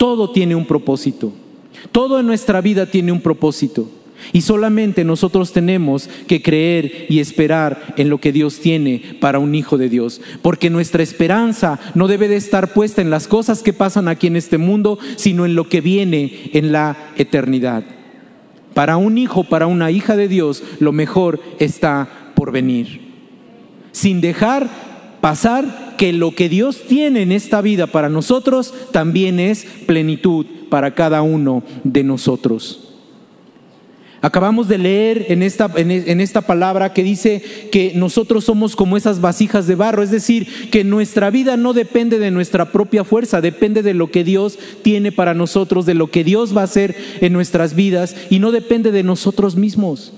Todo 0.00 0.30
tiene 0.30 0.54
un 0.54 0.64
propósito. 0.64 1.30
Todo 1.92 2.18
en 2.18 2.26
nuestra 2.26 2.62
vida 2.62 2.86
tiene 2.86 3.12
un 3.12 3.20
propósito. 3.20 3.86
Y 4.32 4.40
solamente 4.40 5.04
nosotros 5.04 5.52
tenemos 5.52 6.08
que 6.26 6.40
creer 6.40 7.04
y 7.10 7.18
esperar 7.18 7.92
en 7.98 8.08
lo 8.08 8.16
que 8.16 8.32
Dios 8.32 8.60
tiene 8.60 9.18
para 9.20 9.38
un 9.38 9.54
hijo 9.54 9.76
de 9.76 9.90
Dios. 9.90 10.22
Porque 10.40 10.70
nuestra 10.70 11.02
esperanza 11.02 11.78
no 11.94 12.08
debe 12.08 12.28
de 12.28 12.36
estar 12.36 12.72
puesta 12.72 13.02
en 13.02 13.10
las 13.10 13.28
cosas 13.28 13.62
que 13.62 13.74
pasan 13.74 14.08
aquí 14.08 14.28
en 14.28 14.36
este 14.36 14.56
mundo, 14.56 14.98
sino 15.16 15.44
en 15.44 15.54
lo 15.54 15.68
que 15.68 15.82
viene 15.82 16.48
en 16.54 16.72
la 16.72 16.96
eternidad. 17.18 17.84
Para 18.72 18.96
un 18.96 19.18
hijo, 19.18 19.44
para 19.44 19.66
una 19.66 19.90
hija 19.90 20.16
de 20.16 20.28
Dios, 20.28 20.62
lo 20.78 20.92
mejor 20.92 21.40
está 21.58 22.32
por 22.34 22.52
venir. 22.52 23.02
Sin 23.92 24.22
dejar 24.22 24.70
pasar 25.20 25.94
que 25.96 26.12
lo 26.12 26.34
que 26.34 26.48
Dios 26.48 26.82
tiene 26.88 27.22
en 27.22 27.32
esta 27.32 27.60
vida 27.60 27.86
para 27.86 28.08
nosotros 28.08 28.72
también 28.90 29.38
es 29.38 29.66
plenitud 29.86 30.46
para 30.70 30.94
cada 30.94 31.22
uno 31.22 31.62
de 31.84 32.04
nosotros. 32.04 32.90
Acabamos 34.22 34.68
de 34.68 34.76
leer 34.76 35.26
en 35.28 35.42
esta, 35.42 35.70
en 35.76 36.20
esta, 36.20 36.42
palabra 36.42 36.92
que 36.92 37.02
dice 37.02 37.42
que 37.72 37.92
nosotros 37.94 38.44
somos 38.44 38.76
como 38.76 38.98
esas 38.98 39.22
vasijas 39.22 39.66
de 39.66 39.76
barro, 39.76 40.02
es 40.02 40.10
decir, 40.10 40.68
que 40.70 40.84
nuestra 40.84 41.30
vida 41.30 41.56
no 41.56 41.72
depende 41.72 42.18
de 42.18 42.30
nuestra 42.30 42.70
propia 42.70 43.02
fuerza, 43.02 43.40
depende 43.40 43.82
de 43.82 43.94
lo 43.94 44.10
que 44.10 44.22
Dios 44.22 44.58
tiene 44.82 45.10
para 45.10 45.32
nosotros, 45.32 45.86
de 45.86 45.94
lo 45.94 46.10
que 46.10 46.22
Dios 46.22 46.54
va 46.54 46.60
a 46.60 46.64
hacer 46.64 46.94
en 47.22 47.32
nuestras 47.32 47.74
vidas 47.74 48.14
y 48.28 48.40
no 48.40 48.52
depende 48.52 48.92
de 48.92 49.02
nosotros 49.02 49.56
mismos. 49.56 50.12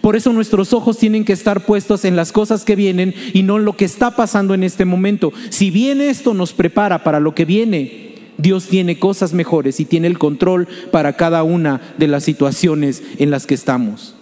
Por 0.00 0.16
eso 0.16 0.32
nuestros 0.32 0.72
ojos 0.72 0.98
tienen 0.98 1.24
que 1.24 1.32
estar 1.32 1.64
puestos 1.64 2.04
en 2.04 2.16
las 2.16 2.32
cosas 2.32 2.64
que 2.64 2.76
vienen 2.76 3.14
y 3.32 3.42
no 3.42 3.58
en 3.58 3.64
lo 3.64 3.76
que 3.76 3.84
está 3.84 4.16
pasando 4.16 4.54
en 4.54 4.62
este 4.62 4.84
momento. 4.84 5.32
Si 5.50 5.70
bien 5.70 6.00
esto 6.00 6.34
nos 6.34 6.52
prepara 6.52 7.04
para 7.04 7.20
lo 7.20 7.34
que 7.34 7.44
viene, 7.44 8.12
Dios 8.38 8.66
tiene 8.66 8.98
cosas 8.98 9.32
mejores 9.34 9.80
y 9.80 9.84
tiene 9.84 10.06
el 10.06 10.18
control 10.18 10.66
para 10.90 11.14
cada 11.14 11.42
una 11.42 11.80
de 11.98 12.08
las 12.08 12.24
situaciones 12.24 13.02
en 13.18 13.30
las 13.30 13.46
que 13.46 13.54
estamos. 13.54 14.14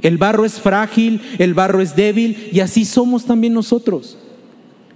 El 0.00 0.18
barro 0.18 0.44
es 0.44 0.60
frágil, 0.60 1.20
el 1.38 1.54
barro 1.54 1.80
es 1.80 1.94
débil 1.94 2.48
y 2.52 2.60
así 2.60 2.84
somos 2.84 3.26
también 3.26 3.54
nosotros. 3.54 4.18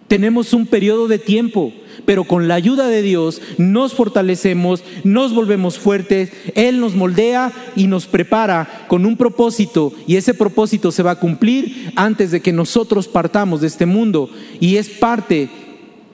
Tenemos 0.09 0.53
un 0.53 0.67
periodo 0.67 1.09
de 1.09 1.19
tiempo, 1.19 1.73
pero 2.05 2.25
con 2.25 2.47
la 2.47 2.55
ayuda 2.55 2.87
de 2.87 3.03
Dios 3.03 3.43
nos 3.59 3.93
fortalecemos, 3.95 4.85
nos 5.03 5.35
volvemos 5.35 5.79
fuertes, 5.79 6.31
Él 6.55 6.79
nos 6.79 6.95
moldea 6.95 7.53
y 7.75 7.89
nos 7.89 8.07
prepara 8.07 8.87
con 8.87 9.05
un 9.05 9.17
propósito 9.17 9.93
y 10.07 10.17
ese 10.17 10.35
propósito 10.35 10.93
se 10.93 11.03
va 11.03 11.13
a 11.13 11.21
cumplir 11.21 11.93
antes 11.97 12.31
de 12.31 12.41
que 12.41 12.53
nosotros 12.53 13.09
partamos 13.09 13.61
de 13.61 13.67
este 13.67 13.87
mundo 13.87 14.31
y 14.61 14.77
es 14.77 14.89
parte 14.89 15.49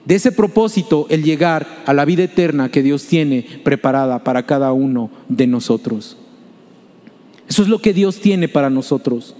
de 0.05 0.15
ese 0.15 0.31
propósito 0.31 1.05
el 1.09 1.23
llegar 1.23 1.83
a 1.85 1.93
la 1.93 2.05
vida 2.05 2.23
eterna 2.23 2.69
que 2.69 2.81
Dios 2.81 3.05
tiene 3.05 3.45
preparada 3.63 4.23
para 4.23 4.45
cada 4.45 4.73
uno 4.73 5.11
de 5.29 5.45
nosotros. 5.45 6.17
Eso 7.47 7.61
es 7.61 7.67
lo 7.67 7.79
que 7.79 7.93
Dios 7.93 8.19
tiene 8.19 8.47
para 8.47 8.69
nosotros. 8.69 9.35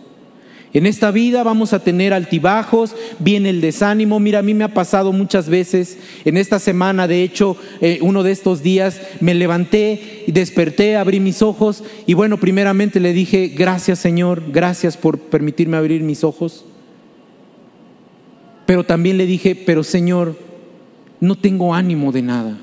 En 0.73 0.87
esta 0.87 1.11
vida 1.11 1.43
vamos 1.43 1.71
a 1.73 1.79
tener 1.79 2.13
altibajos, 2.13 2.95
viene 3.19 3.51
el 3.51 3.61
desánimo. 3.61 4.19
Mira, 4.19 4.39
a 4.39 4.43
mí 4.43 4.55
me 4.55 4.63
ha 4.63 4.73
pasado 4.73 5.11
muchas 5.11 5.47
veces. 5.47 5.99
En 6.25 6.35
esta 6.35 6.57
semana, 6.57 7.07
de 7.07 7.21
hecho, 7.21 7.55
eh, 7.79 7.99
uno 8.01 8.23
de 8.23 8.31
estos 8.31 8.63
días 8.63 8.99
me 9.19 9.35
levanté 9.35 10.23
desperté, 10.31 10.95
abrí 10.95 11.19
mis 11.19 11.41
ojos 11.41 11.83
y 12.05 12.13
bueno, 12.13 12.37
primeramente 12.37 12.99
le 12.99 13.13
dije, 13.13 13.47
gracias 13.47 13.99
Señor, 13.99 14.43
gracias 14.51 14.97
por 14.97 15.19
permitirme 15.19 15.77
abrir 15.77 16.01
mis 16.01 16.23
ojos. 16.23 16.65
Pero 18.65 18.83
también 18.83 19.17
le 19.17 19.25
dije, 19.25 19.55
pero 19.55 19.83
Señor, 19.83 20.37
no 21.19 21.37
tengo 21.37 21.73
ánimo 21.73 22.11
de 22.11 22.21
nada, 22.21 22.57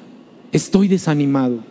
estoy 0.53 0.89
desanimado. 0.89 1.70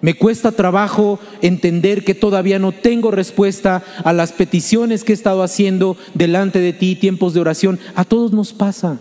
Me 0.00 0.14
cuesta 0.14 0.52
trabajo 0.52 1.18
entender 1.40 2.04
que 2.04 2.14
todavía 2.14 2.58
no 2.58 2.72
tengo 2.72 3.10
respuesta 3.10 3.82
a 4.04 4.12
las 4.12 4.32
peticiones 4.32 5.04
que 5.04 5.12
he 5.12 5.14
estado 5.14 5.42
haciendo 5.42 5.96
delante 6.14 6.60
de 6.60 6.72
ti, 6.72 6.96
tiempos 6.96 7.32
de 7.34 7.40
oración. 7.40 7.78
A 7.94 8.04
todos 8.04 8.32
nos 8.32 8.52
pasa. 8.52 9.00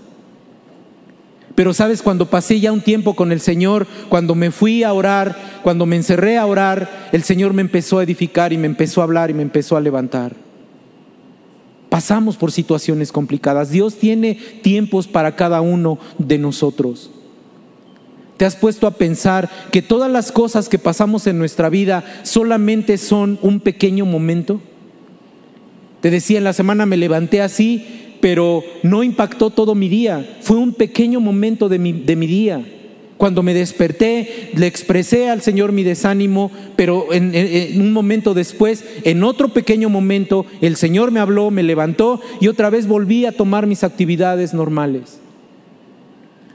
Pero 1.53 1.73
sabes, 1.73 2.01
cuando 2.01 2.29
pasé 2.29 2.59
ya 2.59 2.71
un 2.71 2.81
tiempo 2.81 3.15
con 3.15 3.31
el 3.31 3.39
Señor, 3.39 3.87
cuando 4.09 4.35
me 4.35 4.51
fui 4.51 4.83
a 4.83 4.93
orar, 4.93 5.61
cuando 5.63 5.85
me 5.85 5.95
encerré 5.95 6.37
a 6.37 6.45
orar, 6.45 7.09
el 7.11 7.23
Señor 7.23 7.53
me 7.53 7.61
empezó 7.61 7.99
a 7.99 8.03
edificar 8.03 8.51
y 8.51 8.57
me 8.57 8.67
empezó 8.67 9.01
a 9.01 9.05
hablar 9.05 9.29
y 9.29 9.33
me 9.33 9.41
empezó 9.41 9.77
a 9.77 9.81
levantar. 9.81 10.35
Pasamos 11.89 12.35
por 12.35 12.51
situaciones 12.51 13.13
complicadas. 13.13 13.69
Dios 13.69 13.95
tiene 13.95 14.35
tiempos 14.63 15.07
para 15.07 15.37
cada 15.37 15.61
uno 15.61 15.97
de 16.17 16.37
nosotros. 16.37 17.09
¿Te 18.38 18.46
has 18.46 18.56
puesto 18.56 18.86
a 18.86 18.92
pensar 18.92 19.50
que 19.72 19.82
todas 19.82 20.12
las 20.12 20.32
cosas 20.32 20.68
que 20.68 20.80
pasamos 20.80 21.25
en 21.27 21.38
nuestra 21.38 21.70
vida 21.70 22.04
solamente 22.24 22.98
son 22.98 23.39
un 23.42 23.62
pequeño 23.62 24.06
momento? 24.06 24.60
Te 26.01 26.12
decía, 26.12 26.38
en 26.38 26.44
la 26.44 26.54
semana 26.54 26.86
me 26.86 26.98
levanté 26.98 27.42
así, 27.42 28.18
pero 28.20 28.63
no 28.84 29.04
impactó 29.04 29.50
todo 29.51 29.74
mi 29.74 29.88
día. 29.88 30.38
Fue 30.42 30.58
un 30.58 30.74
pequeño 30.74 31.20
momento 31.22 31.70
de 31.70 31.80
mi, 31.80 31.94
de 31.94 32.15
mi 32.15 32.27
día. 32.27 32.65
Cuando 33.18 33.44
me 33.44 33.54
desperté, 33.54 34.50
le 34.54 34.68
expresé 34.68 35.30
al 35.30 35.42
Señor 35.42 35.72
mi 35.72 35.84
desánimo, 35.84 36.51
pero 36.75 37.13
en, 37.13 37.34
en, 37.34 37.82
un 37.82 37.94
momento 37.94 38.34
después, 38.34 38.84
en 39.04 39.24
otro 39.24 39.50
pequeño 39.50 39.89
momento, 39.89 40.46
el 40.60 40.75
Señor 40.75 41.12
me 41.12 41.22
habló, 41.22 41.50
me 41.50 41.63
levantó 41.63 42.20
y 42.42 42.50
otra 42.50 42.70
vez 42.70 42.88
volví 42.88 43.25
a 43.25 43.32
tomar 43.32 43.65
mis 43.65 43.86
actividades 43.86 44.54
normales. 44.54 45.20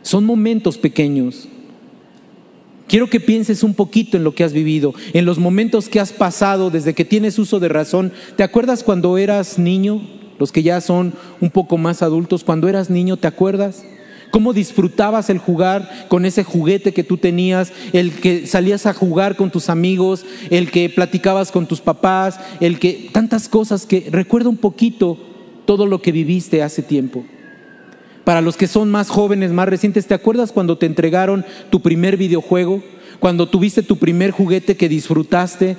Son 0.03 0.27
momentos 0.27 0.77
pequeños. 0.77 1.49
Quiero 2.91 3.09
que 3.09 3.21
pienses 3.21 3.63
un 3.63 3.75
poquito 3.75 4.17
en 4.17 4.25
lo 4.25 4.35
que 4.35 4.43
has 4.43 4.53
vivido, 4.53 4.95
en 5.13 5.25
los 5.25 5.39
momentos 5.39 5.89
que 5.89 6.01
has 6.01 6.13
pasado 6.13 6.71
desde 6.71 6.93
que 6.93 7.05
tienes 7.05 7.39
uso 7.39 7.61
de 7.61 7.69
razón. 7.69 8.13
¿Te 8.35 8.43
acuerdas 8.43 8.83
cuando 8.83 9.17
eras 9.17 9.61
niño? 9.61 10.03
Los 10.41 10.51
que 10.51 10.65
ya 10.65 10.81
son 10.81 11.15
un 11.41 11.51
poco 11.51 11.79
más 11.79 12.03
adultos, 12.03 12.43
cuando 12.43 12.69
eras 12.69 12.91
niño, 12.91 13.17
¿te 13.17 13.29
acuerdas? 13.29 13.85
cómo 14.33 14.53
disfrutabas 14.53 15.29
el 15.29 15.39
jugar 15.39 16.07
con 16.09 16.25
ese 16.25 16.45
juguete 16.45 16.93
que 16.93 17.03
tú 17.03 17.17
tenías, 17.17 17.73
el 17.93 18.13
que 18.13 18.47
salías 18.47 18.87
a 18.87 18.95
jugar 18.95 19.35
con 19.35 19.51
tus 19.51 19.69
amigos, 19.69 20.25
el 20.51 20.71
que 20.71 20.89
platicabas 20.89 21.51
con 21.51 21.67
tus 21.67 21.81
papás, 21.81 22.39
el 22.61 22.79
que 22.79 23.11
tantas 23.13 23.49
cosas 23.49 23.87
que 23.87 24.07
recuerda 24.11 24.49
un 24.49 24.57
poquito 24.57 25.19
todo 25.65 25.85
lo 25.85 26.01
que 26.01 26.13
viviste 26.13 26.63
hace 26.63 26.83
tiempo. 26.83 27.25
Para 28.31 28.43
los 28.43 28.57
que 28.57 28.69
son 28.69 28.93
más 28.93 29.09
jóvenes, 29.09 29.51
más 29.51 29.69
recientes, 29.69 30.07
¿te 30.07 30.15
acuerdas 30.15 30.53
cuando 30.53 30.79
te 30.79 30.87
entregaron 30.87 31.45
tu 31.69 31.83
primer 31.83 32.17
videojuego? 32.17 32.81
Cuando 33.19 33.49
tuviste 33.49 33.83
tu 33.83 33.97
primer 33.97 34.31
juguete 34.31 34.77
que 34.77 34.89
disfrutaste 34.89 35.77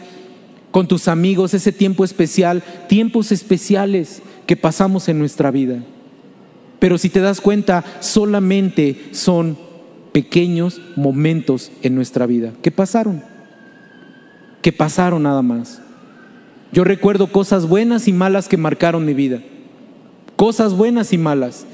con 0.69 0.85
tus 0.85 1.07
amigos, 1.07 1.53
ese 1.53 1.71
tiempo 1.71 2.03
especial, 2.03 2.61
tiempos 2.89 3.31
especiales 3.31 4.21
que 4.45 4.57
pasamos 4.57 5.07
en 5.07 5.17
nuestra 5.17 5.49
vida. 5.49 5.81
Pero 6.77 6.97
si 6.97 7.07
te 7.07 7.21
das 7.21 7.39
cuenta, 7.39 7.85
solamente 8.01 9.01
son 9.13 9.57
pequeños 10.11 10.81
momentos 10.97 11.71
en 11.83 11.95
nuestra 11.95 12.25
vida. 12.25 12.51
¿Qué 12.61 12.69
pasaron? 12.69 13.23
¿Qué 14.61 14.73
pasaron 14.73 15.23
nada 15.23 15.41
más? 15.41 15.81
Yo 16.73 16.83
recuerdo 16.83 17.31
cosas 17.31 17.65
buenas 17.65 18.09
y 18.09 18.11
malas 18.11 18.49
que 18.49 18.57
marcaron 18.57 19.05
mi 19.05 19.13
vida. 19.13 19.41
Cosas 20.35 20.73
buenas 20.73 21.13
y 21.13 21.17
malas. 21.17 21.65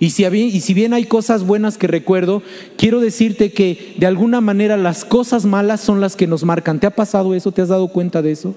Y 0.00 0.10
si, 0.10 0.72
bien 0.72 0.94
hay 0.94 1.04
cosas 1.04 1.44
buenas 1.44 1.76
que 1.76 1.86
recuerdo, 1.86 2.42
quiero 2.78 3.00
decirte 3.00 3.52
que 3.52 3.94
de 3.98 4.06
alguna 4.06 4.40
manera 4.40 4.78
las 4.78 5.04
cosas 5.04 5.44
malas 5.44 5.82
son 5.82 6.00
las 6.00 6.16
que 6.16 6.26
nos 6.26 6.42
marcan. 6.42 6.80
¿Te 6.80 6.86
ha 6.86 6.96
pasado 6.96 7.34
eso? 7.34 7.52
¿Te 7.52 7.60
has 7.60 7.68
dado 7.68 7.88
cuenta 7.88 8.22
de 8.22 8.32
eso? 8.32 8.54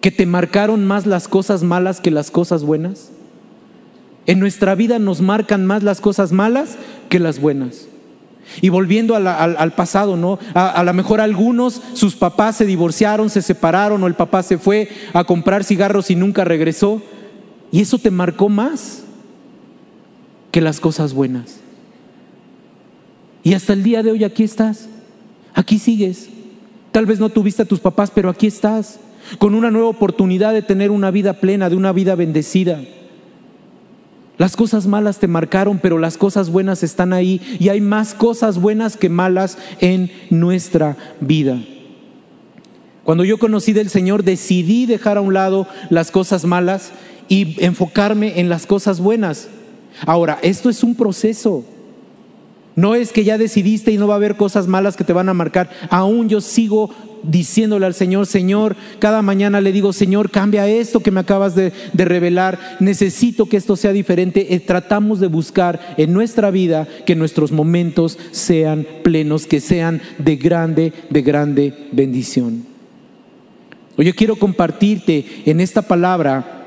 ¿Que 0.00 0.10
te 0.10 0.26
marcaron 0.26 0.84
más 0.84 1.06
las 1.06 1.28
cosas 1.28 1.62
malas 1.62 2.00
que 2.00 2.10
las 2.10 2.32
cosas 2.32 2.64
buenas? 2.64 3.10
En 4.26 4.40
nuestra 4.40 4.74
vida 4.74 4.98
nos 4.98 5.20
marcan 5.20 5.64
más 5.64 5.84
las 5.84 6.00
cosas 6.00 6.32
malas 6.32 6.76
que 7.08 7.20
las 7.20 7.40
buenas. 7.40 7.86
Y 8.60 8.68
volviendo 8.68 9.14
al, 9.14 9.72
pasado, 9.74 10.16
¿no? 10.16 10.40
A, 10.54 10.82
lo 10.82 10.92
mejor 10.92 11.20
algunos, 11.20 11.80
sus 11.92 12.16
papás 12.16 12.56
se 12.56 12.66
divorciaron, 12.66 13.30
se 13.30 13.42
separaron 13.42 14.02
o 14.02 14.08
el 14.08 14.14
papá 14.14 14.42
se 14.42 14.58
fue 14.58 14.88
a 15.12 15.22
comprar 15.22 15.62
cigarros 15.62 16.10
y 16.10 16.16
nunca 16.16 16.42
regresó. 16.42 17.00
Y 17.70 17.80
eso 17.80 17.96
te 17.98 18.10
marcó 18.10 18.48
más 18.48 19.04
que 20.50 20.60
las 20.60 20.80
cosas 20.80 21.14
buenas. 21.14 21.60
Y 23.42 23.54
hasta 23.54 23.72
el 23.72 23.82
día 23.82 24.02
de 24.02 24.10
hoy 24.10 24.24
aquí 24.24 24.42
estás, 24.42 24.88
aquí 25.54 25.78
sigues. 25.78 26.28
Tal 26.92 27.06
vez 27.06 27.20
no 27.20 27.28
tuviste 27.28 27.62
a 27.62 27.66
tus 27.66 27.80
papás, 27.80 28.10
pero 28.10 28.28
aquí 28.28 28.46
estás, 28.46 28.98
con 29.38 29.54
una 29.54 29.70
nueva 29.70 29.88
oportunidad 29.88 30.52
de 30.52 30.62
tener 30.62 30.90
una 30.90 31.10
vida 31.10 31.34
plena, 31.34 31.70
de 31.70 31.76
una 31.76 31.92
vida 31.92 32.14
bendecida. 32.14 32.80
Las 34.38 34.56
cosas 34.56 34.86
malas 34.86 35.18
te 35.18 35.28
marcaron, 35.28 35.78
pero 35.78 35.98
las 35.98 36.16
cosas 36.16 36.50
buenas 36.50 36.82
están 36.82 37.12
ahí 37.12 37.40
y 37.60 37.68
hay 37.68 37.80
más 37.80 38.14
cosas 38.14 38.58
buenas 38.58 38.96
que 38.96 39.10
malas 39.10 39.58
en 39.80 40.10
nuestra 40.30 40.96
vida. 41.20 41.58
Cuando 43.04 43.24
yo 43.24 43.38
conocí 43.38 43.72
del 43.72 43.90
Señor, 43.90 44.24
decidí 44.24 44.86
dejar 44.86 45.18
a 45.18 45.20
un 45.20 45.34
lado 45.34 45.66
las 45.90 46.10
cosas 46.10 46.44
malas 46.44 46.92
y 47.28 47.62
enfocarme 47.62 48.40
en 48.40 48.48
las 48.48 48.66
cosas 48.66 49.00
buenas. 49.00 49.48
Ahora, 50.06 50.38
esto 50.42 50.70
es 50.70 50.82
un 50.82 50.94
proceso. 50.94 51.64
No 52.76 52.94
es 52.94 53.12
que 53.12 53.24
ya 53.24 53.36
decidiste 53.36 53.92
y 53.92 53.98
no 53.98 54.06
va 54.06 54.14
a 54.14 54.16
haber 54.16 54.36
cosas 54.36 54.66
malas 54.66 54.96
que 54.96 55.04
te 55.04 55.12
van 55.12 55.28
a 55.28 55.34
marcar. 55.34 55.70
Aún 55.90 56.28
yo 56.28 56.40
sigo 56.40 56.90
diciéndole 57.22 57.86
al 57.86 57.94
Señor, 57.94 58.26
Señor, 58.26 58.76
cada 58.98 59.22
mañana 59.22 59.60
le 59.60 59.72
digo, 59.72 59.92
Señor, 59.92 60.30
cambia 60.30 60.66
esto 60.66 61.00
que 61.00 61.10
me 61.10 61.20
acabas 61.20 61.54
de, 61.54 61.72
revelar, 61.92 62.58
necesito 62.80 63.46
que 63.46 63.56
esto 63.56 63.76
sea 63.76 63.92
diferente. 63.92 64.54
Eh, 64.54 64.60
tratamos 64.60 65.20
de 65.20 65.26
buscar 65.26 65.94
en 65.96 66.12
nuestra 66.12 66.50
vida 66.50 66.88
que 67.04 67.16
nuestros 67.16 67.52
momentos 67.52 68.18
sean 68.30 68.86
plenos, 69.02 69.46
que 69.46 69.60
sean 69.60 70.00
de 70.18 70.36
grande, 70.36 70.92
de 71.10 71.22
grande 71.22 71.74
bendición. 71.92 72.64
Hoy 73.96 74.06
yo 74.06 74.14
quiero 74.14 74.36
compartirte 74.36 75.42
en 75.44 75.60
esta 75.60 75.82
palabra 75.82 76.59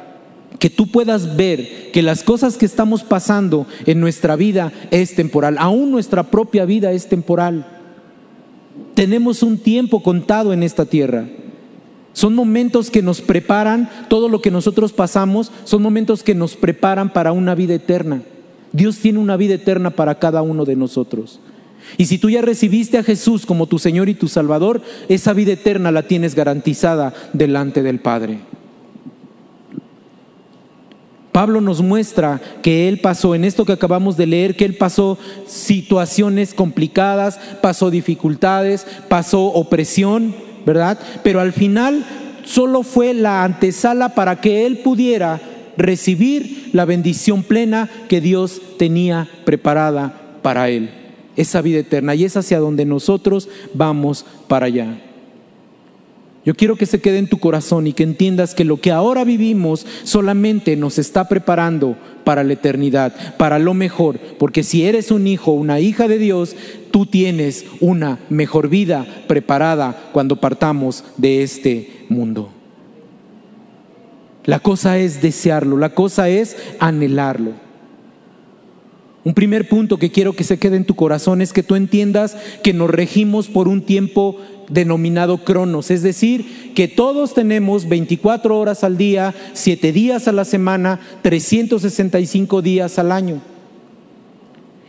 que 0.59 0.69
tú 0.69 0.87
puedas 0.87 1.35
ver 1.35 1.91
que 1.91 2.01
las 2.01 2.23
cosas 2.23 2.57
que 2.57 2.65
estamos 2.65 3.03
pasando 3.03 3.67
en 3.85 3.99
nuestra 3.99 4.35
vida 4.35 4.71
es 4.91 5.15
temporal, 5.15 5.57
aún 5.59 5.91
nuestra 5.91 6.23
propia 6.23 6.65
vida 6.65 6.91
es 6.91 7.07
temporal. 7.07 7.65
Tenemos 8.93 9.43
un 9.43 9.57
tiempo 9.57 10.03
contado 10.03 10.53
en 10.53 10.63
esta 10.63 10.85
tierra. 10.85 11.27
Son 12.13 12.35
momentos 12.35 12.91
que 12.91 13.01
nos 13.01 13.21
preparan, 13.21 13.89
todo 14.07 14.29
lo 14.29 14.41
que 14.41 14.51
nosotros 14.51 14.93
pasamos, 14.93 15.51
son 15.63 15.81
momentos 15.81 16.23
que 16.23 16.35
nos 16.35 16.55
preparan 16.55 17.11
para 17.11 17.31
una 17.31 17.55
vida 17.55 17.73
eterna. 17.73 18.21
Dios 18.71 18.97
tiene 18.99 19.19
una 19.19 19.35
vida 19.35 19.55
eterna 19.55 19.91
para 19.91 20.19
cada 20.19 20.41
uno 20.41 20.65
de 20.65 20.75
nosotros. 20.75 21.39
Y 21.97 22.05
si 22.05 22.17
tú 22.17 22.29
ya 22.29 22.41
recibiste 22.41 22.97
a 22.97 23.03
Jesús 23.03 23.45
como 23.45 23.67
tu 23.67 23.79
Señor 23.79 24.09
y 24.09 24.13
tu 24.13 24.27
Salvador, 24.27 24.81
esa 25.09 25.33
vida 25.33 25.53
eterna 25.53 25.91
la 25.91 26.03
tienes 26.03 26.35
garantizada 26.35 27.13
delante 27.33 27.83
del 27.83 27.99
Padre. 27.99 28.39
Pablo 31.33 31.61
nos 31.61 31.81
muestra 31.81 32.39
que 32.61 32.87
él 32.87 32.99
pasó, 32.99 33.33
en 33.33 33.43
esto 33.43 33.65
que 33.65 33.73
acabamos 33.73 34.15
de 34.15 34.27
leer, 34.27 34.55
que 34.55 34.65
él 34.65 34.75
pasó 34.75 35.17
situaciones 35.47 36.53
complicadas, 36.53 37.39
pasó 37.59 37.89
dificultades, 37.89 38.85
pasó 39.09 39.45
opresión, 39.45 40.35
¿verdad? 40.63 40.99
Pero 41.23 41.41
al 41.41 41.51
final 41.51 42.05
solo 42.45 42.83
fue 42.83 43.15
la 43.15 43.43
antesala 43.43 44.09
para 44.09 44.41
que 44.41 44.67
él 44.67 44.77
pudiera 44.77 45.41
recibir 45.75 46.69
la 46.71 46.85
bendición 46.85 47.41
plena 47.41 47.89
que 48.07 48.21
Dios 48.21 48.61
tenía 48.77 49.27
preparada 49.43 50.37
para 50.43 50.69
él, 50.69 50.91
esa 51.35 51.63
vida 51.63 51.79
eterna. 51.79 52.13
Y 52.13 52.25
es 52.25 52.37
hacia 52.37 52.59
donde 52.59 52.85
nosotros 52.85 53.49
vamos 53.73 54.23
para 54.47 54.67
allá. 54.67 54.99
Yo 56.45 56.55
quiero 56.55 56.75
que 56.75 56.85
se 56.85 56.99
quede 56.99 57.19
en 57.19 57.27
tu 57.27 57.39
corazón 57.39 57.87
y 57.87 57.93
que 57.93 58.03
entiendas 58.03 58.53
que 58.53 58.65
lo 58.65 58.81
que 58.81 58.91
ahora 58.91 59.23
vivimos 59.23 59.85
solamente 60.03 60.75
nos 60.75 60.99
está 60.99 61.29
preparando 61.29 61.95
para 62.25 62.43
la 62.43 62.53
eternidad, 62.53 63.37
para 63.37 63.59
lo 63.59 63.73
mejor, 63.73 64.19
porque 64.39 64.63
si 64.63 64.83
eres 64.83 65.09
un 65.09 65.25
hijo, 65.25 65.51
una 65.51 65.79
hija 65.79 66.09
de 66.09 66.17
Dios, 66.17 66.55
tú 66.91 67.05
tienes 67.05 67.65
una 67.79 68.19
mejor 68.29 68.67
vida 68.67 69.05
preparada 69.27 70.09
cuando 70.11 70.41
partamos 70.41 71.05
de 71.15 71.43
este 71.43 72.05
mundo. 72.09 72.49
La 74.43 74.59
cosa 74.59 74.97
es 74.97 75.21
desearlo, 75.21 75.77
la 75.77 75.95
cosa 75.95 76.27
es 76.27 76.57
anhelarlo. 76.79 77.51
Un 79.25 79.33
primer 79.33 79.69
punto 79.69 79.97
que 79.97 80.11
quiero 80.11 80.33
que 80.33 80.43
se 80.43 80.59
quede 80.59 80.75
en 80.75 80.83
tu 80.83 80.95
corazón 80.95 81.41
es 81.41 81.53
que 81.53 81.63
tú 81.63 81.75
entiendas 81.75 82.35
que 82.61 82.73
nos 82.73 82.89
regimos 82.89 83.47
por 83.47 83.69
un 83.69 83.81
tiempo 83.81 84.37
denominado 84.69 85.43
cronos, 85.43 85.91
es 85.91 86.03
decir, 86.03 86.73
que 86.75 86.87
todos 86.87 87.33
tenemos 87.33 87.87
24 87.87 88.57
horas 88.57 88.83
al 88.83 88.97
día, 88.97 89.33
7 89.53 89.91
días 89.91 90.27
a 90.27 90.31
la 90.31 90.45
semana, 90.45 90.99
365 91.21 92.61
días 92.61 92.99
al 92.99 93.11
año. 93.11 93.41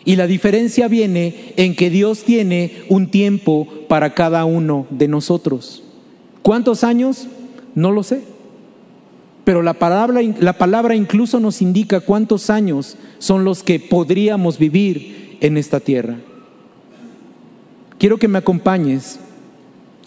Y 0.04 0.16
la 0.16 0.26
diferencia 0.26 0.86
viene 0.88 1.54
en 1.56 1.74
que 1.74 1.88
Dios 1.90 2.24
tiene 2.24 2.82
un 2.88 3.10
tiempo 3.10 3.66
para 3.88 4.14
cada 4.14 4.44
uno 4.44 4.86
de 4.90 5.08
nosotros. 5.08 5.82
¿Cuántos 6.42 6.84
años? 6.84 7.26
No 7.74 7.90
lo 7.90 8.02
sé. 8.02 8.22
Pero 9.44 9.62
la 9.62 9.74
palabra, 9.74 10.20
la 10.40 10.54
palabra 10.54 10.94
incluso 10.94 11.40
nos 11.40 11.62
indica 11.62 12.00
cuántos 12.00 12.50
años 12.50 12.96
son 13.18 13.44
los 13.44 13.62
que 13.62 13.80
podríamos 13.80 14.58
vivir 14.58 15.38
en 15.40 15.56
esta 15.56 15.80
tierra. 15.80 16.16
Quiero 17.98 18.18
que 18.18 18.28
me 18.28 18.38
acompañes 18.38 19.20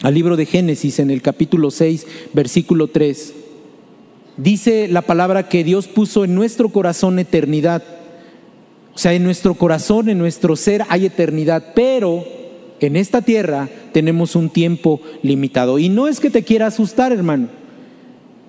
al 0.01 0.13
libro 0.13 0.35
de 0.35 0.45
Génesis 0.45 0.99
en 0.99 1.09
el 1.09 1.21
capítulo 1.21 1.71
6, 1.71 2.05
versículo 2.33 2.87
3. 2.87 3.33
Dice 4.37 4.87
la 4.87 5.01
palabra 5.01 5.49
que 5.49 5.63
Dios 5.63 5.87
puso 5.87 6.23
en 6.23 6.35
nuestro 6.35 6.69
corazón 6.69 7.17
eternidad. 7.17 7.83
O 8.93 8.97
sea, 8.99 9.13
en 9.13 9.23
nuestro 9.23 9.55
corazón, 9.55 10.09
en 10.09 10.17
nuestro 10.17 10.55
ser 10.55 10.83
hay 10.89 11.05
eternidad, 11.05 11.73
pero 11.75 12.23
en 12.79 12.95
esta 12.95 13.21
tierra 13.21 13.69
tenemos 13.91 14.35
un 14.35 14.49
tiempo 14.49 15.01
limitado. 15.23 15.79
Y 15.79 15.89
no 15.89 16.07
es 16.07 16.19
que 16.19 16.29
te 16.29 16.43
quiera 16.43 16.67
asustar, 16.67 17.11
hermano. 17.11 17.47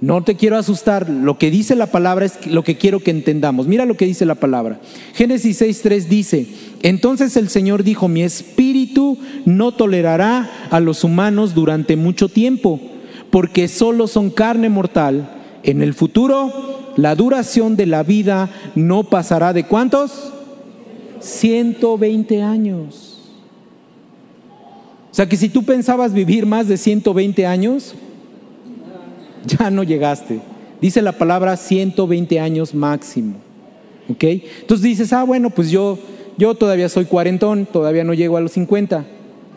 No 0.01 0.23
te 0.23 0.37
quiero 0.37 0.57
asustar, 0.57 1.11
lo 1.11 1.39
que 1.39 1.51
dice 1.51 1.75
la 1.75 1.87
palabra 1.87 2.27
es 2.27 2.47
lo 2.47 2.63
que 2.63 2.77
quiero 2.77 3.01
que 3.01 3.11
entendamos. 3.11 3.67
Mira 3.67 3.85
lo 3.85 3.97
que 3.97 4.07
dice 4.07 4.27
la 4.27 4.37
palabra. 4.37 4.81
Génesis 5.15 5.61
6.3 5.61 6.05
dice, 6.05 6.47
entonces 6.83 7.37
el 7.37 7.49
Señor 7.49 7.83
dijo, 7.83 8.09
mi 8.09 8.23
espíritu 8.23 9.19
no 9.45 9.73
tolerará 9.73 10.51
a 10.71 10.81
los 10.81 11.03
humanos 11.05 11.55
durante 11.55 11.97
mucho 11.97 12.29
tiempo, 12.29 12.81
porque 13.31 13.69
solo 13.69 14.07
son 14.07 14.31
carne 14.31 14.69
mortal. 14.69 15.29
En 15.64 15.83
el 15.83 15.93
futuro, 15.93 16.93
la 16.97 17.14
duración 17.14 17.77
de 17.77 17.87
la 17.87 18.03
vida 18.03 18.49
no 18.75 19.05
pasará 19.05 19.53
de 19.53 19.64
cuántos? 19.64 20.33
120 21.21 22.43
años. 22.43 23.19
O 25.11 25.14
sea 25.14 25.29
que 25.29 25.37
si 25.37 25.49
tú 25.49 25.64
pensabas 25.64 26.12
vivir 26.12 26.47
más 26.47 26.69
de 26.69 26.77
120 26.77 27.45
años, 27.45 27.95
ya 29.45 29.71
no 29.71 29.83
llegaste. 29.83 30.41
Dice 30.81 31.03
la 31.03 31.12
palabra 31.12 31.57
120 31.57 32.38
años 32.38 32.73
máximo. 32.73 33.35
¿Ok? 34.09 34.23
Entonces 34.23 34.83
dices, 34.83 35.12
ah, 35.12 35.25
bueno, 35.25 35.51
pues 35.51 35.71
yo 35.71 35.99
yo 36.38 36.55
todavía 36.55 36.88
soy 36.88 37.05
cuarentón, 37.05 37.66
todavía 37.66 38.05
no 38.05 38.14
llego 38.14 38.37
a 38.37 38.40
los 38.40 38.53
50. 38.53 39.05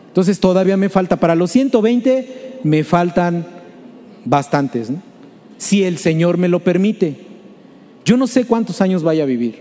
Entonces 0.08 0.40
todavía 0.40 0.76
me 0.76 0.90
falta, 0.90 1.18
para 1.18 1.36
los 1.36 1.52
120 1.52 2.60
me 2.64 2.84
faltan 2.84 3.46
bastantes, 4.26 4.92
si 5.58 5.84
el 5.84 5.98
Señor 6.00 6.38
me 6.38 6.50
lo 6.50 6.60
permite. 6.60 7.16
Yo 8.04 8.18
no 8.18 8.28
sé 8.28 8.46
cuántos 8.46 8.82
años 8.82 9.04
vaya 9.04 9.24
a 9.24 9.28
vivir. 9.28 9.60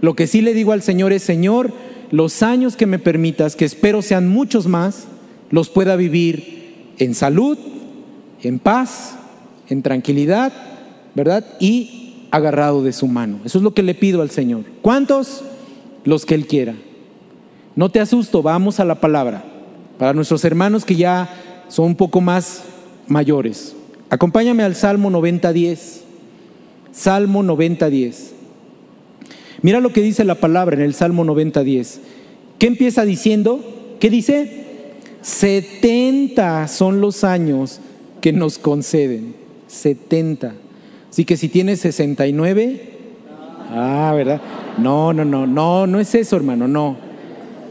Lo 0.00 0.14
que 0.14 0.26
sí 0.26 0.40
le 0.40 0.54
digo 0.54 0.72
al 0.72 0.82
Señor 0.82 1.12
es, 1.12 1.22
Señor, 1.22 1.72
los 2.10 2.42
años 2.42 2.76
que 2.76 2.86
me 2.86 2.98
permitas, 2.98 3.56
que 3.56 3.64
espero 3.64 4.00
sean 4.00 4.28
muchos 4.28 4.66
más, 4.66 5.06
los 5.50 5.68
pueda 5.68 5.96
vivir 5.96 6.92
en 6.98 7.14
salud, 7.14 7.58
en 8.42 8.58
paz, 8.58 9.16
en 9.68 9.82
tranquilidad, 9.82 10.52
¿verdad? 11.14 11.44
Y 11.58 12.28
agarrado 12.30 12.82
de 12.82 12.92
su 12.92 13.08
mano. 13.08 13.40
Eso 13.44 13.58
es 13.58 13.64
lo 13.64 13.74
que 13.74 13.82
le 13.82 13.94
pido 13.94 14.22
al 14.22 14.30
Señor. 14.30 14.62
¿Cuántos? 14.80 15.44
Los 16.04 16.26
que 16.26 16.34
Él 16.34 16.46
quiera. 16.46 16.74
No 17.74 17.90
te 17.90 18.00
asusto, 18.00 18.42
vamos 18.42 18.80
a 18.80 18.84
la 18.84 19.00
palabra. 19.00 19.44
Para 19.98 20.12
nuestros 20.12 20.44
hermanos 20.44 20.84
que 20.84 20.96
ya 20.96 21.64
son 21.68 21.86
un 21.86 21.96
poco 21.96 22.20
más 22.20 22.64
mayores. 23.06 23.74
Acompáñame 24.10 24.62
al 24.62 24.74
Salmo 24.74 25.10
90.10. 25.10 26.00
Salmo 26.92 27.42
90.10. 27.42 28.14
Mira 29.62 29.80
lo 29.80 29.92
que 29.92 30.02
dice 30.02 30.24
la 30.24 30.34
palabra 30.34 30.76
en 30.76 30.82
el 30.82 30.92
Salmo 30.92 31.24
90.10. 31.24 31.98
¿Qué 32.58 32.66
empieza 32.66 33.04
diciendo? 33.04 33.96
¿Qué 34.00 34.10
dice? 34.10 34.62
70 35.22 36.68
son 36.68 37.00
los 37.00 37.24
años 37.24 37.80
que 38.20 38.32
nos 38.32 38.58
conceden. 38.58 39.34
70. 39.68 40.54
Así 41.10 41.24
que 41.24 41.36
si 41.36 41.48
tienes 41.48 41.80
69, 41.80 42.91
ah, 43.72 44.12
¿verdad? 44.14 44.40
No, 44.78 45.12
no, 45.12 45.24
no, 45.24 45.46
no, 45.46 45.86
no 45.86 46.00
es 46.00 46.14
eso, 46.14 46.36
hermano, 46.36 46.68
no. 46.68 46.96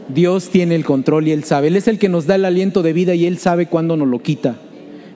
Dios 0.08 0.50
tiene 0.50 0.74
el 0.74 0.84
control 0.84 1.28
y 1.28 1.32
Él 1.32 1.44
sabe. 1.44 1.68
Él 1.68 1.76
es 1.76 1.88
el 1.88 1.98
que 1.98 2.08
nos 2.08 2.26
da 2.26 2.34
el 2.34 2.44
aliento 2.44 2.82
de 2.82 2.92
vida 2.92 3.14
y 3.14 3.26
Él 3.26 3.38
sabe 3.38 3.66
cuándo 3.66 3.96
nos 3.96 4.08
lo 4.08 4.18
quita. 4.20 4.56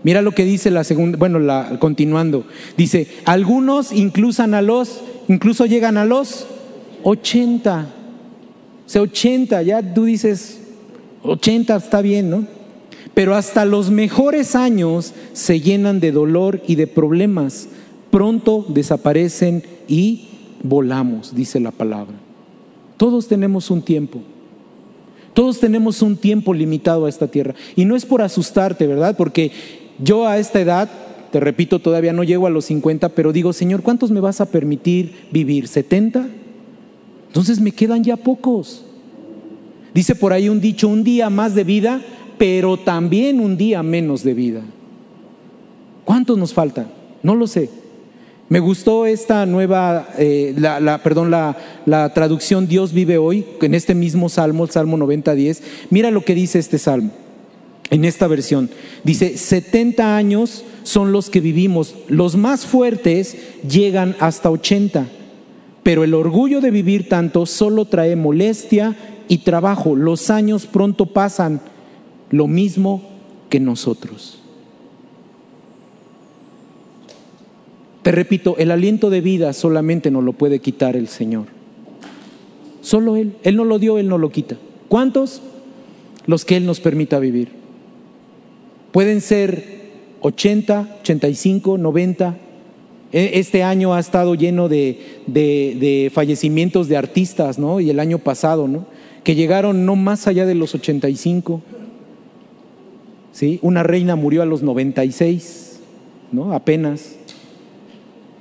Mira 0.03 0.23
lo 0.23 0.33
que 0.33 0.45
dice 0.45 0.71
la 0.71 0.85
segunda, 0.85 1.19
bueno, 1.19 1.41
continuando. 1.79 2.45
Dice, 2.77 3.09
algunos 3.25 3.93
incluso 3.93 4.43
a 4.43 4.63
los, 4.63 5.01
incluso 5.29 5.67
llegan 5.67 5.97
a 5.97 6.05
los 6.05 6.47
80. 7.03 7.87
O 8.87 8.89
sea, 8.89 9.03
80, 9.03 9.63
ya 9.63 9.95
tú 9.95 10.05
dices, 10.05 10.61
80 11.23 11.75
está 11.75 12.03
bien, 12.03 12.31
¿no? 12.31 12.47
Pero 13.15 13.35
hasta 13.35 13.65
los 13.65 13.91
mejores 13.91 14.55
años 14.55 15.13
se 15.33 15.61
llenan 15.61 16.01
de 16.01 16.13
dolor 16.13 16.63
y 16.69 16.77
de 16.77 16.87
problemas. 16.87 17.69
Pronto 18.11 18.65
desaparecen 18.69 19.65
y 19.89 20.29
volamos, 20.63 21.35
dice 21.35 21.61
la 21.61 21.71
palabra. 21.71 22.15
Todos 22.97 23.29
tenemos 23.29 23.71
un 23.71 23.83
tiempo. 23.83 24.21
Todos 25.35 25.61
tenemos 25.61 26.01
un 26.01 26.17
tiempo 26.17 26.55
limitado 26.55 27.05
a 27.05 27.09
esta 27.09 27.29
tierra. 27.29 27.55
Y 27.77 27.85
no 27.85 27.95
es 27.95 28.07
por 28.07 28.23
asustarte, 28.23 28.87
¿verdad? 28.87 29.17
Porque 29.17 29.53
yo 29.99 30.27
a 30.27 30.39
esta 30.39 30.61
edad, 30.61 30.89
te 31.31 31.41
repito, 31.41 31.79
todavía 31.79 32.15
no 32.15 32.25
llego 32.25 32.47
a 32.47 32.51
los 32.51 32.65
50, 32.67 33.11
pero 33.11 33.33
digo, 33.33 33.53
Señor, 33.53 33.83
¿cuántos 33.83 34.11
me 34.11 34.21
vas 34.21 34.41
a 34.41 34.47
permitir 34.47 35.29
vivir? 35.31 35.67
¿70? 35.67 36.27
Entonces 37.27 37.61
me 37.61 37.73
quedan 37.73 38.03
ya 38.03 38.17
pocos. 38.17 38.83
Dice 39.93 40.15
por 40.15 40.33
ahí 40.33 40.49
un 40.49 40.61
dicho, 40.61 40.89
un 40.89 41.05
día 41.05 41.29
más 41.29 41.55
de 41.55 41.65
vida, 41.65 42.01
pero 42.39 42.79
también 42.79 43.41
un 43.41 43.57
día 43.57 43.83
menos 43.83 44.23
de 44.23 44.35
vida. 44.35 44.63
¿Cuántos 46.07 46.39
nos 46.39 46.55
faltan? 46.55 46.89
No 47.23 47.35
lo 47.35 47.47
sé. 47.47 47.69
Me 48.49 48.61
gustó 48.61 49.07
esta 49.07 49.45
nueva, 49.45 50.09
eh, 50.19 50.55
la, 50.57 51.03
perdón, 51.03 51.33
la, 51.33 51.57
la, 51.85 52.15
traducción 52.15 52.69
Dios 52.69 52.93
vive 52.93 53.19
hoy, 53.19 53.45
en 53.61 53.75
este 53.75 53.93
mismo 53.95 54.29
salmo, 54.29 54.63
el 54.63 54.71
Salmo 54.71 54.97
90.10. 54.97 55.63
Mira 55.91 56.13
lo 56.13 56.25
que 56.25 56.37
dice 56.37 56.61
este 56.61 56.79
salmo, 56.79 57.11
en 57.91 58.05
esta 58.05 58.29
versión. 58.29 58.71
Dice, 59.03 59.37
70 59.37 60.17
años 60.17 60.65
son 60.85 61.11
los 61.11 61.29
que 61.29 61.41
vivimos, 61.41 61.97
los 62.07 62.37
más 62.37 62.67
fuertes 62.67 63.37
llegan 63.69 64.15
hasta 64.21 64.49
80, 64.49 65.09
pero 65.83 66.05
el 66.05 66.15
orgullo 66.15 66.61
de 66.61 66.71
vivir 66.71 67.09
tanto 67.09 67.47
solo 67.47 67.87
trae 67.87 68.15
molestia 68.15 68.97
y 69.27 69.39
trabajo. 69.39 69.97
Los 69.97 70.31
años 70.31 70.67
pronto 70.67 71.07
pasan, 71.07 71.61
lo 72.31 72.47
mismo 72.47 73.03
que 73.51 73.59
nosotros. 73.59 74.46
Te 78.07 78.13
repito, 78.13 78.55
el 78.57 78.71
aliento 78.71 79.11
de 79.11 79.21
vida 79.21 79.53
solamente 79.53 80.13
nos 80.13 80.23
lo 80.23 80.33
puede 80.33 80.61
quitar 80.61 80.95
el 80.95 81.09
Señor. 81.09 81.47
Solo 82.81 83.17
Él. 83.17 83.33
Él 83.43 83.57
no 83.57 83.65
lo 83.65 83.81
dio, 83.81 83.99
Él 83.99 84.07
no 84.07 84.17
lo 84.17 84.31
quita. 84.31 84.57
¿Cuántos? 84.87 85.43
Los 86.25 86.45
que 86.45 86.57
Él 86.57 86.67
nos 86.67 86.79
permita 86.79 87.19
vivir. 87.19 87.49
Pueden 88.93 89.21
ser 89.21 89.65
80, 90.21 90.99
85, 91.01 91.79
90. 91.79 92.37
Este 93.11 93.65
año 93.65 93.93
ha 93.93 93.99
estado 93.99 94.37
lleno 94.37 94.69
de, 94.69 95.01
de 95.27 96.09
fallecimientos 96.15 96.87
de 96.87 96.97
artistas, 96.97 97.59
¿no? 97.59 97.81
Y 97.81 97.91
el 97.91 97.99
año 97.99 98.21
pasado, 98.21 98.69
¿no? 98.69 98.87
que 99.25 99.35
llegaron 99.35 99.85
no 99.85 99.97
más 99.97 100.29
allá 100.29 100.47
de 100.47 100.55
los 100.55 100.77
85. 100.77 101.61
¿Sí? 103.33 103.59
Una 103.63 103.83
reina 103.83 104.15
murió 104.15 104.43
a 104.43 104.47
los 104.47 104.63
96, 104.63 105.81
¿no? 106.31 106.53
Apenas. 106.53 107.17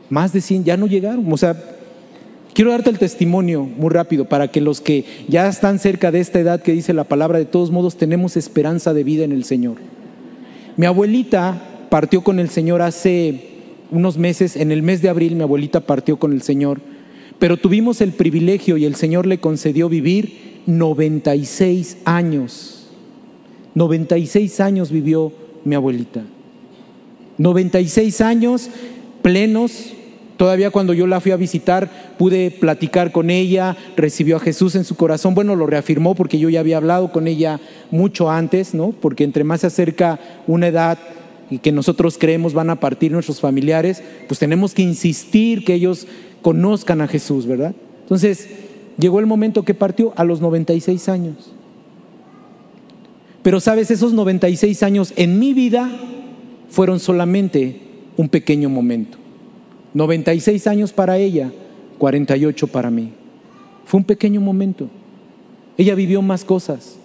Más 0.09 0.33
de 0.33 0.41
100 0.41 0.63
ya 0.63 0.77
no 0.77 0.87
llegaron. 0.87 1.31
O 1.31 1.37
sea, 1.37 1.55
quiero 2.53 2.71
darte 2.71 2.89
el 2.89 2.99
testimonio 2.99 3.63
muy 3.63 3.89
rápido 3.89 4.25
para 4.25 4.47
que 4.49 4.61
los 4.61 4.81
que 4.81 5.05
ya 5.27 5.47
están 5.47 5.79
cerca 5.79 6.11
de 6.11 6.19
esta 6.19 6.39
edad 6.39 6.61
que 6.61 6.71
dice 6.71 6.93
la 6.93 7.03
palabra, 7.03 7.39
de 7.39 7.45
todos 7.45 7.71
modos 7.71 7.97
tenemos 7.97 8.37
esperanza 8.37 8.93
de 8.93 9.03
vida 9.03 9.23
en 9.23 9.31
el 9.31 9.43
Señor. 9.43 9.77
Mi 10.77 10.85
abuelita 10.85 11.61
partió 11.89 12.23
con 12.23 12.39
el 12.39 12.49
Señor 12.49 12.81
hace 12.81 13.55
unos 13.91 14.17
meses, 14.17 14.55
en 14.55 14.71
el 14.71 14.83
mes 14.83 15.01
de 15.01 15.09
abril 15.09 15.35
mi 15.35 15.43
abuelita 15.43 15.81
partió 15.81 16.17
con 16.17 16.33
el 16.33 16.41
Señor, 16.41 16.81
pero 17.39 17.57
tuvimos 17.57 18.01
el 18.01 18.11
privilegio 18.11 18.77
y 18.77 18.85
el 18.85 18.95
Señor 18.95 19.25
le 19.25 19.39
concedió 19.39 19.89
vivir 19.89 20.61
96 20.65 21.97
años. 22.05 22.87
96 23.75 24.59
años 24.61 24.91
vivió 24.91 25.31
mi 25.63 25.75
abuelita. 25.75 26.23
96 27.37 28.21
años 28.21 28.69
plenos. 29.25 29.93
Todavía 30.37 30.69
cuando 30.69 30.93
yo 30.93 31.07
la 31.07 31.19
fui 31.19 31.31
a 31.31 31.35
visitar 31.35 32.13
pude 32.19 32.51
platicar 32.51 33.11
con 33.11 33.31
ella, 33.31 33.75
recibió 33.97 34.35
a 34.35 34.39
Jesús 34.39 34.75
en 34.75 34.83
su 34.83 34.95
corazón. 34.95 35.33
Bueno, 35.33 35.55
lo 35.55 35.65
reafirmó 35.65 36.13
porque 36.13 36.37
yo 36.37 36.49
ya 36.49 36.59
había 36.59 36.77
hablado 36.77 37.11
con 37.11 37.27
ella 37.27 37.59
mucho 37.89 38.29
antes, 38.29 38.75
¿no? 38.75 38.91
Porque 38.91 39.23
entre 39.23 39.43
más 39.43 39.61
se 39.61 39.67
acerca 39.67 40.19
una 40.45 40.67
edad 40.67 40.99
y 41.49 41.57
que 41.57 41.71
nosotros 41.71 42.19
creemos 42.19 42.53
van 42.53 42.69
a 42.69 42.79
partir 42.79 43.11
nuestros 43.11 43.39
familiares, 43.39 44.03
pues 44.27 44.39
tenemos 44.39 44.75
que 44.75 44.83
insistir 44.83 45.65
que 45.65 45.73
ellos 45.73 46.05
conozcan 46.43 47.01
a 47.01 47.07
Jesús, 47.07 47.47
¿verdad? 47.47 47.73
Entonces, 48.03 48.47
Llegó 48.97 49.19
el 49.19 49.25
momento 49.25 49.63
que 49.63 49.73
partió 49.73 50.13
a 50.15 50.23
los 50.23 50.41
96 50.41 51.09
años. 51.09 51.35
Pero 53.43 53.59
sabes, 53.59 53.91
esos 53.91 54.13
96 54.13 54.83
años 54.83 55.13
en 55.17 55.37
mi 55.37 55.53
vida 55.53 55.89
fueron 56.69 56.99
solamente 56.99 57.81
un 58.17 58.29
pequeño 58.29 58.69
momento. 58.69 59.17
96 59.93 60.67
años 60.67 60.91
para 60.93 61.17
ella, 61.17 61.51
48 61.97 62.67
para 62.67 62.91
mí. 62.91 63.11
Fue 63.85 63.99
un 63.99 64.03
pequeño 64.03 64.41
momento. 64.41 64.89
Ella 65.77 65.95
vivió 65.95 66.21
más 66.21 66.43
cosas. 66.43 66.97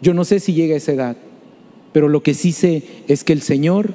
Yo 0.00 0.14
no 0.14 0.24
sé 0.24 0.40
si 0.40 0.52
llega 0.52 0.74
a 0.74 0.78
esa 0.78 0.92
edad, 0.92 1.16
pero 1.92 2.08
lo 2.08 2.22
que 2.22 2.34
sí 2.34 2.52
sé 2.52 2.82
es 3.08 3.22
que 3.24 3.32
el 3.32 3.42
Señor, 3.42 3.94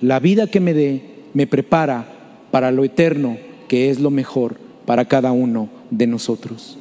la 0.00 0.20
vida 0.20 0.46
que 0.46 0.60
me 0.60 0.74
dé, 0.74 1.02
me 1.34 1.46
prepara 1.46 2.06
para 2.50 2.70
lo 2.70 2.84
eterno, 2.84 3.36
que 3.66 3.90
es 3.90 3.98
lo 3.98 4.10
mejor 4.10 4.56
para 4.86 5.06
cada 5.06 5.32
uno 5.32 5.68
de 5.90 6.06
nosotros. 6.06 6.78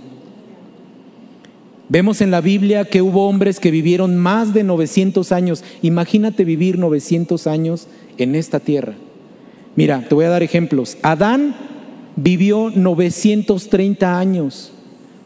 Vemos 1.90 2.20
en 2.20 2.32
la 2.32 2.42
Biblia 2.42 2.86
que 2.86 3.02
hubo 3.02 3.28
hombres 3.30 3.60
que 3.60 3.72
vivieron 3.72 4.18
más 4.18 4.54
de 4.54 4.64
900 4.64 5.32
años. 5.32 5.64
Imagínate 5.82 6.44
vivir 6.44 6.78
900 6.78 7.48
años 7.48 7.88
en 8.18 8.36
esta 8.36 8.60
tierra. 8.60 8.94
Mira, 9.76 10.06
te 10.08 10.16
voy 10.16 10.26
a 10.26 10.30
dar 10.30 10.44
ejemplos. 10.44 10.98
Adán 11.02 11.56
vivió 12.16 12.72
930 12.74 14.20
años. 14.20 14.72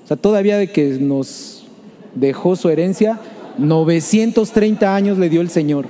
O 0.04 0.08
sea, 0.08 0.18
todavía 0.18 0.58
de 0.58 0.72
que 0.72 0.98
nos 1.00 1.64
dejó 2.16 2.56
su 2.56 2.70
herencia, 2.70 3.20
930 3.58 4.96
años 4.96 5.18
le 5.18 5.30
dio 5.30 5.42
el 5.42 5.50
Señor. 5.50 5.86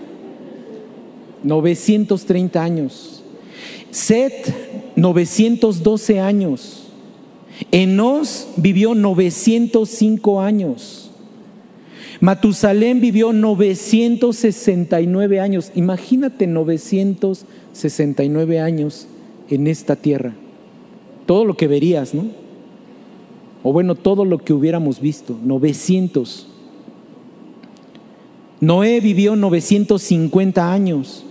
930 1.43 2.63
años. 2.63 3.23
Set, 3.89 4.53
912 4.95 6.19
años. 6.19 6.83
Enos 7.71 8.47
vivió 8.57 8.95
905 8.95 10.41
años. 10.41 11.00
Matusalén 12.21 13.01
vivió 13.01 13.33
969 13.33 15.41
años. 15.41 15.73
Imagínate 15.75 16.47
969 16.47 18.61
años 18.61 19.07
en 19.49 19.67
esta 19.67 19.97
tierra. 19.97 20.33
Todo 21.25 21.43
lo 21.43 21.57
que 21.57 21.67
verías, 21.67 22.13
¿no? 22.13 22.39
o 23.63 23.73
bueno, 23.73 23.95
todo 23.95 24.25
lo 24.25 24.39
que 24.39 24.53
hubiéramos 24.53 24.99
visto, 24.99 25.37
900. 25.43 26.47
Noé 28.59 28.99
vivió 28.99 29.35
950 29.35 30.71
años. 30.71 31.23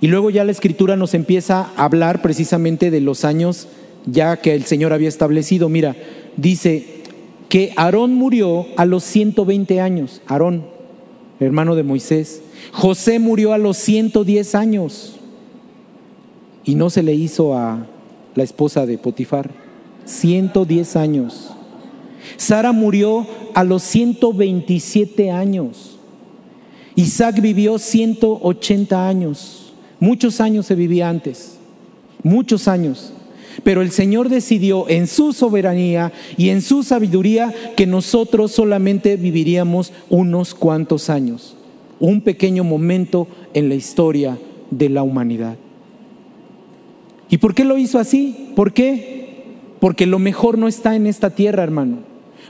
Y 0.00 0.08
luego 0.08 0.30
ya 0.30 0.44
la 0.44 0.52
escritura 0.52 0.96
nos 0.96 1.14
empieza 1.14 1.70
a 1.76 1.84
hablar 1.84 2.22
precisamente 2.22 2.90
de 2.90 3.00
los 3.00 3.24
años 3.24 3.68
ya 4.06 4.36
que 4.36 4.54
el 4.54 4.64
Señor 4.64 4.92
había 4.92 5.08
establecido. 5.08 5.68
Mira, 5.68 5.96
dice 6.36 7.02
que 7.48 7.72
Aarón 7.76 8.14
murió 8.14 8.66
a 8.76 8.84
los 8.84 9.04
120 9.04 9.80
años. 9.80 10.20
Aarón, 10.26 10.64
hermano 11.40 11.74
de 11.74 11.82
Moisés. 11.82 12.42
José 12.72 13.18
murió 13.18 13.52
a 13.52 13.58
los 13.58 13.76
110 13.78 14.54
años. 14.54 15.16
Y 16.64 16.74
no 16.74 16.90
se 16.90 17.02
le 17.02 17.14
hizo 17.14 17.56
a 17.56 17.86
la 18.34 18.42
esposa 18.42 18.86
de 18.86 18.98
Potifar. 18.98 19.50
110 20.04 20.96
años. 20.96 21.50
Sara 22.36 22.72
murió 22.72 23.26
a 23.54 23.64
los 23.64 23.82
127 23.82 25.30
años. 25.30 25.98
Isaac 26.96 27.40
vivió 27.40 27.78
180 27.78 29.08
años. 29.08 29.72
Muchos 30.00 30.40
años 30.40 30.66
se 30.66 30.74
vivía 30.74 31.08
antes. 31.08 31.58
Muchos 32.22 32.68
años. 32.68 33.13
Pero 33.62 33.82
el 33.82 33.90
Señor 33.90 34.28
decidió 34.28 34.88
en 34.88 35.06
su 35.06 35.32
soberanía 35.32 36.12
y 36.36 36.48
en 36.48 36.62
su 36.62 36.82
sabiduría 36.82 37.52
que 37.76 37.86
nosotros 37.86 38.52
solamente 38.52 39.16
viviríamos 39.16 39.92
unos 40.10 40.54
cuantos 40.54 41.10
años. 41.10 41.56
Un 42.00 42.20
pequeño 42.20 42.64
momento 42.64 43.28
en 43.54 43.68
la 43.68 43.74
historia 43.74 44.38
de 44.70 44.88
la 44.88 45.02
humanidad. 45.02 45.56
¿Y 47.30 47.38
por 47.38 47.54
qué 47.54 47.64
lo 47.64 47.78
hizo 47.78 47.98
así? 47.98 48.50
¿Por 48.54 48.72
qué? 48.72 49.44
Porque 49.80 50.06
lo 50.06 50.18
mejor 50.18 50.58
no 50.58 50.68
está 50.68 50.96
en 50.96 51.06
esta 51.06 51.30
tierra, 51.30 51.62
hermano. 51.62 51.98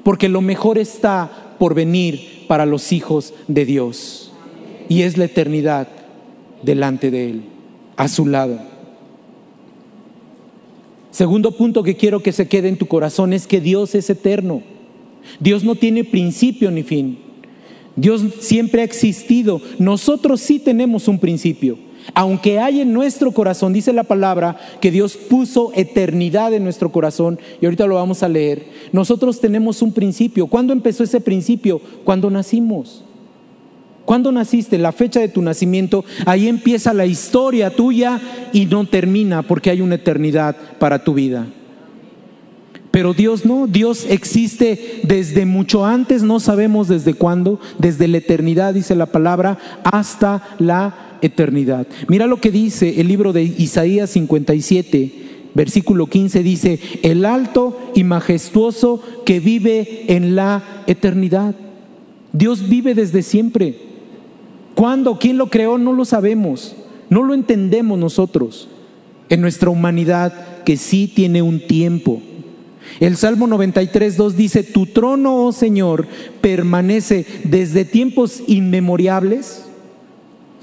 Porque 0.02 0.28
lo 0.28 0.40
mejor 0.40 0.78
está 0.78 1.54
por 1.58 1.74
venir 1.74 2.44
para 2.48 2.66
los 2.66 2.92
hijos 2.92 3.34
de 3.48 3.64
Dios. 3.64 4.32
Y 4.88 5.02
es 5.02 5.16
la 5.16 5.24
eternidad 5.24 5.88
delante 6.62 7.10
de 7.10 7.30
Él, 7.30 7.42
a 7.96 8.08
su 8.08 8.26
lado. 8.26 8.73
Segundo 11.14 11.52
punto 11.52 11.84
que 11.84 11.94
quiero 11.94 12.24
que 12.24 12.32
se 12.32 12.48
quede 12.48 12.66
en 12.68 12.76
tu 12.76 12.86
corazón 12.86 13.32
es 13.32 13.46
que 13.46 13.60
Dios 13.60 13.94
es 13.94 14.10
eterno. 14.10 14.62
Dios 15.38 15.62
no 15.62 15.76
tiene 15.76 16.02
principio 16.02 16.72
ni 16.72 16.82
fin. 16.82 17.18
Dios 17.94 18.24
siempre 18.40 18.80
ha 18.80 18.84
existido. 18.84 19.60
Nosotros 19.78 20.40
sí 20.40 20.58
tenemos 20.58 21.06
un 21.06 21.20
principio. 21.20 21.78
Aunque 22.14 22.58
hay 22.58 22.80
en 22.80 22.92
nuestro 22.92 23.30
corazón, 23.30 23.72
dice 23.72 23.92
la 23.92 24.02
palabra, 24.02 24.58
que 24.80 24.90
Dios 24.90 25.16
puso 25.16 25.70
eternidad 25.76 26.52
en 26.52 26.64
nuestro 26.64 26.90
corazón, 26.90 27.38
y 27.60 27.66
ahorita 27.66 27.86
lo 27.86 27.94
vamos 27.94 28.24
a 28.24 28.28
leer, 28.28 28.66
nosotros 28.90 29.40
tenemos 29.40 29.82
un 29.82 29.92
principio. 29.92 30.48
¿Cuándo 30.48 30.72
empezó 30.72 31.04
ese 31.04 31.20
principio? 31.20 31.80
Cuando 32.02 32.28
nacimos. 32.28 33.04
¿Cuándo 34.04 34.32
naciste? 34.32 34.78
La 34.78 34.92
fecha 34.92 35.20
de 35.20 35.28
tu 35.28 35.40
nacimiento, 35.40 36.04
ahí 36.26 36.48
empieza 36.48 36.92
la 36.92 37.06
historia 37.06 37.70
tuya 37.70 38.20
y 38.52 38.66
no 38.66 38.86
termina 38.86 39.42
porque 39.42 39.70
hay 39.70 39.80
una 39.80 39.94
eternidad 39.94 40.56
para 40.78 41.02
tu 41.02 41.14
vida. 41.14 41.46
Pero 42.90 43.12
Dios 43.12 43.44
no, 43.44 43.66
Dios 43.66 44.06
existe 44.08 45.00
desde 45.02 45.46
mucho 45.46 45.84
antes, 45.84 46.22
no 46.22 46.38
sabemos 46.38 46.86
desde 46.86 47.14
cuándo, 47.14 47.58
desde 47.78 48.06
la 48.06 48.18
eternidad, 48.18 48.72
dice 48.74 48.94
la 48.94 49.06
palabra, 49.06 49.58
hasta 49.82 50.54
la 50.60 51.16
eternidad. 51.20 51.88
Mira 52.06 52.28
lo 52.28 52.40
que 52.40 52.52
dice 52.52 53.00
el 53.00 53.08
libro 53.08 53.32
de 53.32 53.42
Isaías 53.42 54.10
57, 54.10 55.12
versículo 55.54 56.06
15, 56.06 56.42
dice, 56.44 56.78
el 57.02 57.24
alto 57.24 57.76
y 57.96 58.04
majestuoso 58.04 59.02
que 59.24 59.40
vive 59.40 60.04
en 60.08 60.36
la 60.36 60.62
eternidad. 60.86 61.56
Dios 62.32 62.68
vive 62.68 62.94
desde 62.94 63.22
siempre. 63.22 63.93
¿Cuándo? 64.74 65.18
¿Quién 65.18 65.38
lo 65.38 65.48
creó? 65.48 65.78
No 65.78 65.92
lo 65.92 66.04
sabemos. 66.04 66.74
No 67.10 67.22
lo 67.22 67.34
entendemos 67.34 67.98
nosotros. 67.98 68.68
En 69.28 69.40
nuestra 69.40 69.70
humanidad 69.70 70.62
que 70.64 70.76
sí 70.76 71.10
tiene 71.14 71.42
un 71.42 71.66
tiempo. 71.66 72.20
El 73.00 73.16
Salmo 73.16 73.46
93, 73.46 74.16
2 74.16 74.36
dice, 74.36 74.62
tu 74.62 74.86
trono, 74.86 75.46
oh 75.46 75.52
Señor, 75.52 76.06
permanece 76.40 77.24
desde 77.44 77.84
tiempos 77.84 78.42
inmemoriales 78.46 79.64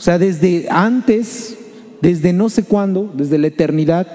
o 0.02 0.04
sea, 0.04 0.18
desde 0.18 0.66
antes, 0.72 1.56
desde 2.02 2.34
no 2.34 2.50
sé 2.50 2.64
cuándo, 2.64 3.14
desde 3.16 3.38
la 3.38 3.46
eternidad. 3.46 4.08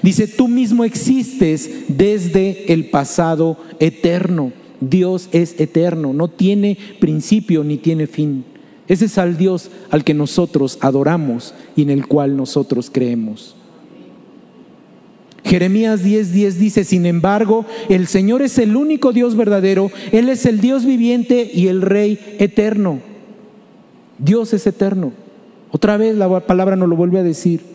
Dice, 0.00 0.28
tú 0.28 0.46
mismo 0.46 0.84
existes 0.84 1.68
desde 1.88 2.72
el 2.72 2.90
pasado 2.90 3.58
eterno. 3.80 4.52
Dios 4.78 5.28
es 5.32 5.58
eterno, 5.58 6.12
no 6.12 6.28
tiene 6.28 6.78
principio 7.00 7.64
ni 7.64 7.76
tiene 7.78 8.06
fin. 8.06 8.44
Ese 8.92 9.06
es 9.06 9.16
al 9.16 9.38
Dios 9.38 9.70
al 9.90 10.04
que 10.04 10.12
nosotros 10.12 10.76
adoramos 10.82 11.54
y 11.74 11.80
en 11.80 11.88
el 11.88 12.06
cual 12.06 12.36
nosotros 12.36 12.90
creemos. 12.92 13.56
Jeremías 15.44 16.04
10:10 16.04 16.24
10 16.26 16.58
dice, 16.58 16.84
sin 16.84 17.06
embargo, 17.06 17.64
el 17.88 18.06
Señor 18.06 18.42
es 18.42 18.58
el 18.58 18.76
único 18.76 19.14
Dios 19.14 19.34
verdadero, 19.34 19.90
Él 20.12 20.28
es 20.28 20.44
el 20.44 20.60
Dios 20.60 20.84
viviente 20.84 21.50
y 21.54 21.68
el 21.68 21.80
Rey 21.80 22.36
eterno. 22.38 23.00
Dios 24.18 24.52
es 24.52 24.66
eterno. 24.66 25.14
Otra 25.70 25.96
vez 25.96 26.14
la 26.14 26.40
palabra 26.40 26.76
nos 26.76 26.90
lo 26.90 26.94
vuelve 26.94 27.18
a 27.18 27.22
decir. 27.22 27.71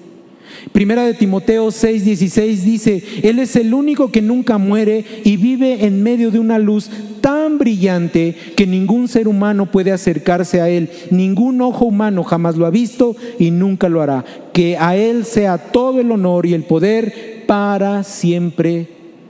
Primera 0.71 1.03
de 1.03 1.13
Timoteo 1.13 1.67
6:16 1.67 2.63
dice, 2.63 3.03
Él 3.23 3.39
es 3.39 3.55
el 3.55 3.73
único 3.73 4.11
que 4.11 4.21
nunca 4.21 4.57
muere 4.57 5.03
y 5.23 5.37
vive 5.37 5.85
en 5.85 6.03
medio 6.03 6.31
de 6.31 6.39
una 6.39 6.59
luz 6.59 6.89
tan 7.21 7.57
brillante 7.57 8.35
que 8.55 8.67
ningún 8.67 9.07
ser 9.07 9.27
humano 9.27 9.71
puede 9.71 9.91
acercarse 9.91 10.61
a 10.61 10.69
Él, 10.69 10.89
ningún 11.11 11.61
ojo 11.61 11.85
humano 11.85 12.23
jamás 12.23 12.57
lo 12.57 12.65
ha 12.65 12.69
visto 12.69 13.15
y 13.39 13.51
nunca 13.51 13.89
lo 13.89 14.01
hará. 14.01 14.23
Que 14.53 14.77
a 14.77 14.95
Él 14.95 15.25
sea 15.25 15.57
todo 15.57 15.99
el 15.99 16.11
honor 16.11 16.45
y 16.45 16.53
el 16.53 16.63
poder 16.63 17.43
para 17.47 18.03
siempre. 18.03 18.87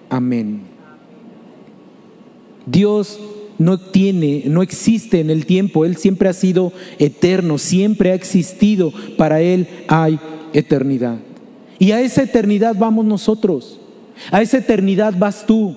Amén. 0.10 0.62
Dios 2.66 3.20
no 3.58 3.80
tiene, 3.80 4.44
no 4.46 4.62
existe 4.62 5.20
en 5.20 5.30
el 5.30 5.46
tiempo, 5.46 5.86
Él 5.86 5.98
siempre 5.98 6.30
ha 6.30 6.34
sido 6.34 6.74
eterno, 7.00 7.58
siempre 7.58 8.12
ha 8.12 8.16
existido, 8.16 8.94
para 9.18 9.42
Él 9.42 9.68
hay 9.88 10.20
eternidad. 10.60 11.18
Y 11.80 11.92
a 11.92 12.02
esa 12.02 12.24
eternidad 12.24 12.76
vamos 12.78 13.06
nosotros, 13.06 13.80
a 14.32 14.42
esa 14.42 14.58
eternidad 14.58 15.14
vas 15.18 15.46
tú. 15.46 15.76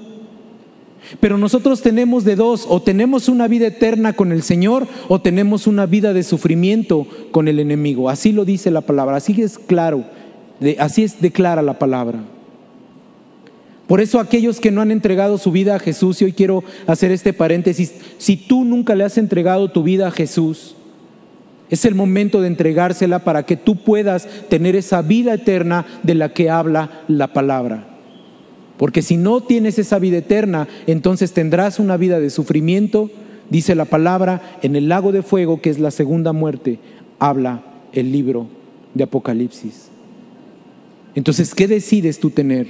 Pero 1.18 1.38
nosotros 1.38 1.82
tenemos 1.82 2.24
de 2.24 2.36
dos, 2.36 2.66
o 2.68 2.82
tenemos 2.82 3.28
una 3.28 3.48
vida 3.48 3.66
eterna 3.66 4.12
con 4.12 4.32
el 4.32 4.42
Señor 4.42 4.86
o 5.08 5.20
tenemos 5.20 5.66
una 5.66 5.86
vida 5.86 6.12
de 6.12 6.22
sufrimiento 6.22 7.06
con 7.30 7.48
el 7.48 7.58
enemigo. 7.58 8.10
Así 8.10 8.32
lo 8.32 8.44
dice 8.44 8.70
la 8.70 8.82
palabra, 8.82 9.16
así 9.16 9.40
es 9.40 9.58
claro, 9.58 10.04
así 10.78 11.04
es 11.04 11.20
declara 11.20 11.62
la 11.62 11.78
palabra. 11.78 12.20
Por 13.86 14.00
eso 14.00 14.20
aquellos 14.20 14.60
que 14.60 14.70
no 14.70 14.82
han 14.82 14.92
entregado 14.92 15.36
su 15.36 15.50
vida 15.50 15.74
a 15.74 15.80
Jesús, 15.80 16.22
y 16.22 16.26
hoy 16.26 16.32
quiero 16.32 16.62
hacer 16.86 17.10
este 17.10 17.32
paréntesis, 17.32 17.92
si 18.18 18.36
tú 18.36 18.64
nunca 18.64 18.94
le 18.94 19.02
has 19.02 19.18
entregado 19.18 19.72
tu 19.72 19.82
vida 19.82 20.06
a 20.06 20.12
Jesús, 20.12 20.76
es 21.70 21.84
el 21.84 21.94
momento 21.94 22.40
de 22.40 22.48
entregársela 22.48 23.20
para 23.20 23.44
que 23.44 23.56
tú 23.56 23.76
puedas 23.76 24.28
tener 24.48 24.76
esa 24.76 25.02
vida 25.02 25.34
eterna 25.34 25.86
de 26.02 26.14
la 26.14 26.32
que 26.32 26.50
habla 26.50 27.02
la 27.08 27.32
palabra. 27.32 27.86
Porque 28.76 29.02
si 29.02 29.16
no 29.16 29.42
tienes 29.42 29.78
esa 29.78 29.98
vida 29.98 30.18
eterna, 30.18 30.66
entonces 30.86 31.32
tendrás 31.32 31.78
una 31.78 31.96
vida 31.96 32.18
de 32.18 32.30
sufrimiento, 32.30 33.10
dice 33.50 33.74
la 33.74 33.84
palabra, 33.84 34.58
en 34.62 34.74
el 34.74 34.88
lago 34.88 35.12
de 35.12 35.22
fuego, 35.22 35.60
que 35.60 35.70
es 35.70 35.78
la 35.78 35.90
segunda 35.90 36.32
muerte, 36.32 36.78
habla 37.18 37.62
el 37.92 38.10
libro 38.10 38.46
de 38.94 39.04
Apocalipsis. 39.04 39.88
Entonces, 41.14 41.54
¿qué 41.54 41.68
decides 41.68 42.18
tú 42.18 42.30
tener? 42.30 42.68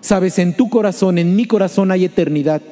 Sabes, 0.00 0.38
en 0.38 0.56
tu 0.56 0.70
corazón, 0.70 1.18
en 1.18 1.36
mi 1.36 1.46
corazón 1.46 1.90
hay 1.90 2.04
eternidad. 2.04 2.62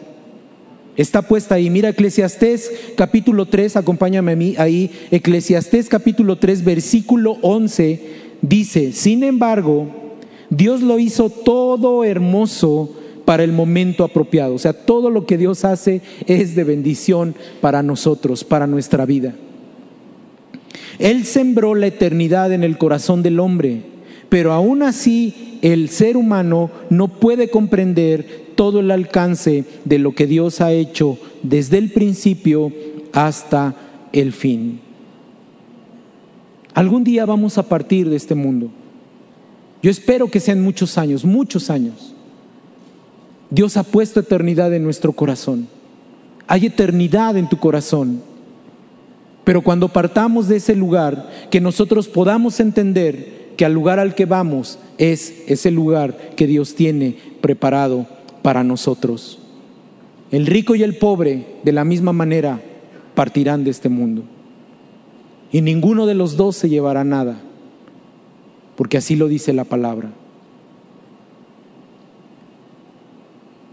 Está 0.99 1.23
puesta 1.23 1.55
ahí. 1.55 1.71
Mira 1.71 1.91
Eclesiastés 1.91 2.73
capítulo 2.97 3.47
3, 3.47 3.77
acompáñame 3.77 4.33
a 4.33 4.37
mí 4.37 4.55
ahí. 4.59 4.91
Eclesiastés 5.13 5.89
capítulo 5.89 6.39
3, 6.39 6.65
versículo 6.65 7.39
11 7.41 8.01
dice, 8.43 8.91
sin 8.91 9.23
embargo, 9.23 9.87
Dios 10.51 10.83
lo 10.83 10.99
hizo 10.99 11.31
todo 11.31 12.03
hermoso 12.03 12.97
para 13.25 13.45
el 13.45 13.53
momento 13.53 14.03
apropiado. 14.03 14.55
O 14.55 14.59
sea, 14.59 14.73
todo 14.73 15.09
lo 15.09 15.25
que 15.25 15.39
Dios 15.39 15.65
hace 15.65 16.01
es 16.27 16.57
de 16.57 16.65
bendición 16.65 17.37
para 17.61 17.85
nosotros, 17.85 18.43
para 18.43 18.67
nuestra 18.67 19.07
vida. 19.07 19.37
Él 20.99 21.25
sembró 21.27 21.77
la 21.77 21.87
eternidad 21.87 22.53
en 22.53 22.65
el 22.65 22.77
corazón 22.77 23.23
del 23.23 23.39
hombre, 23.39 23.83
pero 24.29 24.53
aún 24.53 24.83
así 24.83 25.61
el 25.63 25.91
ser 25.91 26.17
humano 26.17 26.73
no 26.91 27.07
puede 27.07 27.51
comprender 27.51 28.48
todo 28.59 28.81
el 28.81 28.91
alcance 28.91 29.65
de 29.85 30.01
lo 30.01 30.17
que 30.17 30.27
Dios 30.27 30.61
ha 30.61 30.73
hecho 30.73 31.17
desde 31.45 31.79
el 31.79 31.93
principio 31.93 32.73
hasta 33.13 33.77
el 34.13 34.33
fin. 34.33 34.81
Algún 36.75 37.05
día 37.05 37.25
vamos 37.25 37.57
a 37.57 37.63
partir 37.63 38.11
de 38.11 38.17
este 38.17 38.35
mundo. 38.35 38.69
Yo 39.81 39.93
espero 39.93 40.29
que 40.29 40.41
sean 40.41 40.61
muchos 40.61 40.99
años, 40.99 41.25
muchos 41.25 41.71
años. 41.71 42.17
Dios 43.49 43.77
ha 43.77 43.85
puesto 43.85 44.19
eternidad 44.19 44.75
en 44.75 44.83
nuestro 44.83 45.13
corazón. 45.13 45.69
Hay 46.49 46.67
eternidad 46.67 47.37
en 47.37 47.49
tu 47.49 47.59
corazón. 47.59 48.23
Pero 49.45 49.63
cuando 49.63 49.89
partamos 49.89 50.49
de 50.49 50.57
ese 50.57 50.75
lugar, 50.75 51.31
que 51.49 51.61
nosotros 51.61 52.09
podamos 52.09 52.59
entender 52.59 53.53
que 53.57 53.65
al 53.65 53.73
lugar 53.73 54.01
al 54.01 54.17
que 54.17 54.25
vamos 54.25 54.81
es 54.99 55.45
ese 55.47 55.71
lugar 55.71 56.33
que 56.35 56.49
Dios 56.49 56.75
tiene 56.75 57.17
preparado 57.41 58.18
para 58.49 58.65
nosotros. 58.65 59.39
El 60.31 60.47
rico 60.47 60.75
y 60.75 60.83
el 60.83 60.97
pobre, 60.97 61.59
de 61.65 61.71
la 61.71 61.85
misma 61.85 62.15
manera, 62.15 62.59
partirán 63.15 63.63
de 63.63 63.69
este 63.69 63.91
mundo. 63.91 64.23
Y 65.53 65.61
ninguno 65.61 66.07
de 66.07 66.15
los 66.15 66.39
dos 66.39 66.57
se 66.57 66.71
llevará 66.71 67.05
nada, 67.05 67.43
porque 68.75 68.97
así 68.97 69.17
lo 69.17 69.29
dice 69.29 69.53
la 69.53 69.65
palabra. 69.65 70.13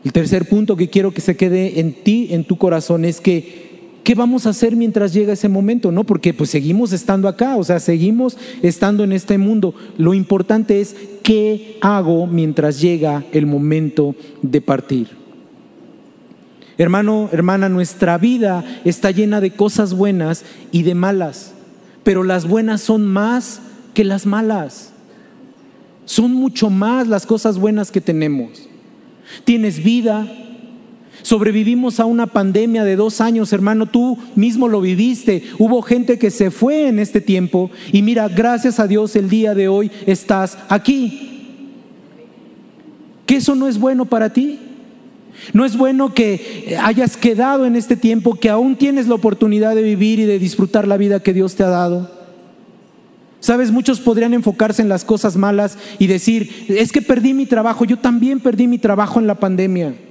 El 0.03 0.11
tercer 0.11 0.49
punto 0.49 0.75
que 0.75 0.89
quiero 0.89 1.13
que 1.13 1.21
se 1.21 1.37
quede 1.37 1.79
en 1.79 1.93
ti, 1.93 2.27
en 2.31 2.43
tu 2.43 2.57
corazón, 2.57 3.05
es 3.05 3.21
que 3.21 3.64
¿qué 4.05 4.13
vamos 4.13 4.45
a 4.45 4.51
hacer 4.51 4.75
mientras 4.75 5.13
llega 5.13 5.33
ese 5.33 5.49
momento? 5.49 5.91
No, 5.91 6.03
porque 6.03 6.33
pues 6.33 6.51
seguimos 6.51 6.93
estando 6.93 7.27
acá, 7.27 7.57
o 7.57 7.63
sea, 7.63 7.79
seguimos 7.79 8.37
estando 8.61 9.03
en 9.03 9.11
este 9.11 9.37
mundo. 9.39 9.73
Lo 9.97 10.13
importante 10.13 10.79
es 10.79 10.95
qué 11.23 11.77
hago 11.81 12.27
mientras 12.27 12.79
llega 12.79 13.25
el 13.33 13.47
momento 13.47 14.15
de 14.43 14.61
partir. 14.61 15.09
Hermano, 16.77 17.29
hermana, 17.31 17.67
nuestra 17.67 18.17
vida 18.19 18.63
está 18.85 19.09
llena 19.09 19.41
de 19.41 19.51
cosas 19.51 19.93
buenas 19.93 20.45
y 20.71 20.83
de 20.83 20.93
malas, 20.93 21.53
pero 22.03 22.23
las 22.23 22.47
buenas 22.47 22.81
son 22.81 23.07
más 23.07 23.59
que 23.95 24.03
las 24.03 24.27
malas. 24.27 24.91
Son 26.05 26.31
mucho 26.31 26.69
más 26.69 27.07
las 27.07 27.25
cosas 27.25 27.57
buenas 27.57 27.89
que 27.89 28.01
tenemos. 28.01 28.69
Tienes 29.45 29.83
vida. 29.83 30.27
Sobrevivimos 31.25 31.99
a 31.99 32.05
una 32.05 32.27
pandemia 32.27 32.83
de 32.83 32.95
dos 32.95 33.19
años, 33.19 33.51
hermano, 33.51 33.87
tú 33.87 34.15
mismo 34.35 34.67
lo 34.67 34.79
viviste. 34.79 35.41
Hubo 35.57 35.81
gente 35.81 36.19
que 36.19 36.29
se 36.29 36.51
fue 36.51 36.87
en 36.87 36.99
este 36.99 37.19
tiempo 37.19 37.71
y 37.91 38.03
mira, 38.03 38.27
gracias 38.27 38.79
a 38.79 38.85
Dios 38.85 39.15
el 39.15 39.27
día 39.27 39.55
de 39.55 39.67
hoy 39.67 39.89
estás 40.05 40.55
aquí. 40.69 41.47
¿Que 43.25 43.37
eso 43.37 43.55
no 43.55 43.67
es 43.67 43.79
bueno 43.79 44.05
para 44.05 44.33
ti? 44.33 44.59
¿No 45.51 45.65
es 45.65 45.75
bueno 45.75 46.13
que 46.13 46.77
hayas 46.79 47.17
quedado 47.17 47.65
en 47.65 47.75
este 47.75 47.95
tiempo, 47.95 48.35
que 48.35 48.51
aún 48.51 48.75
tienes 48.75 49.07
la 49.07 49.15
oportunidad 49.15 49.73
de 49.73 49.81
vivir 49.81 50.19
y 50.19 50.25
de 50.25 50.37
disfrutar 50.37 50.87
la 50.87 50.97
vida 50.97 51.23
que 51.23 51.33
Dios 51.33 51.55
te 51.55 51.63
ha 51.63 51.69
dado? 51.69 52.11
Sabes, 53.39 53.71
muchos 53.71 53.99
podrían 53.99 54.35
enfocarse 54.35 54.83
en 54.83 54.89
las 54.89 55.03
cosas 55.03 55.37
malas 55.37 55.75
y 55.97 56.05
decir, 56.05 56.67
es 56.69 56.91
que 56.91 57.01
perdí 57.01 57.33
mi 57.33 57.47
trabajo, 57.47 57.83
yo 57.83 57.97
también 57.97 58.39
perdí 58.39 58.67
mi 58.67 58.77
trabajo 58.77 59.19
en 59.19 59.25
la 59.25 59.39
pandemia. 59.39 60.04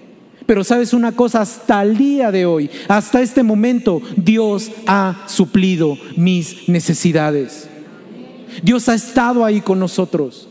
Pero 0.47 0.63
sabes 0.63 0.93
una 0.93 1.13
cosa, 1.13 1.41
hasta 1.41 1.83
el 1.83 1.97
día 1.97 2.31
de 2.31 2.45
hoy, 2.45 2.71
hasta 2.89 3.23
este 3.23 3.43
momento, 3.43 4.03
Dios 4.17 4.71
ha 4.87 5.25
suplido 5.27 5.97
mis 6.17 6.69
necesidades. 6.69 7.69
Dios 8.63 8.89
ha 8.89 8.95
estado 8.95 9.45
ahí 9.45 9.61
con 9.61 9.79
nosotros. 9.79 10.49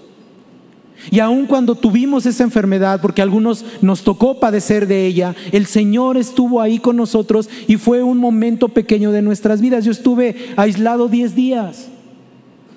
Y 1.12 1.20
aun 1.20 1.46
cuando 1.46 1.76
tuvimos 1.76 2.26
esa 2.26 2.44
enfermedad, 2.44 3.02
porque 3.02 3.22
a 3.22 3.26
algunos 3.26 3.66
nos 3.82 4.04
tocó 4.04 4.40
padecer 4.40 4.88
de 4.88 5.06
ella, 5.06 5.36
el 5.52 5.66
Señor 5.66 6.18
estuvo 6.18 6.62
ahí 6.62 6.80
con 6.80 6.96
nosotros 6.96 7.50
y 7.68 7.78
fue 7.78 8.04
un 8.04 8.18
momento 8.18 8.70
pequeño 8.70 9.12
de 9.12 9.22
nuestras 9.22 9.62
vidas. 9.62 9.86
Yo 9.86 9.92
estuve 9.92 10.54
aislado 10.56 11.08
10 11.08 11.36
días. 11.36 11.90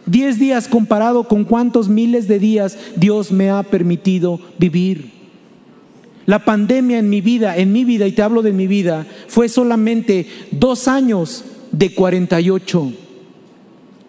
Diez 0.07 0.39
días 0.39 0.69
comparado 0.69 1.25
con 1.25 1.45
cuántos 1.45 1.89
miles 1.89 2.29
de 2.29 2.39
días 2.39 2.79
Dios 2.97 3.33
me 3.33 3.51
ha 3.51 3.63
permitido 3.65 4.41
vivir. 4.59 5.16
La 6.27 6.45
pandemia 6.45 6.99
en 6.99 7.09
mi 7.09 7.21
vida, 7.21 7.57
en 7.57 7.73
mi 7.73 7.85
vida, 7.85 8.07
y 8.07 8.13
te 8.13 8.23
hablo 8.23 8.43
de 8.43 8.53
mi 8.53 8.67
vida, 8.67 9.07
fue 9.29 9.49
solamente 9.49 10.27
dos 10.51 10.89
años 10.89 11.45
de 11.71 11.95
48. 11.95 12.93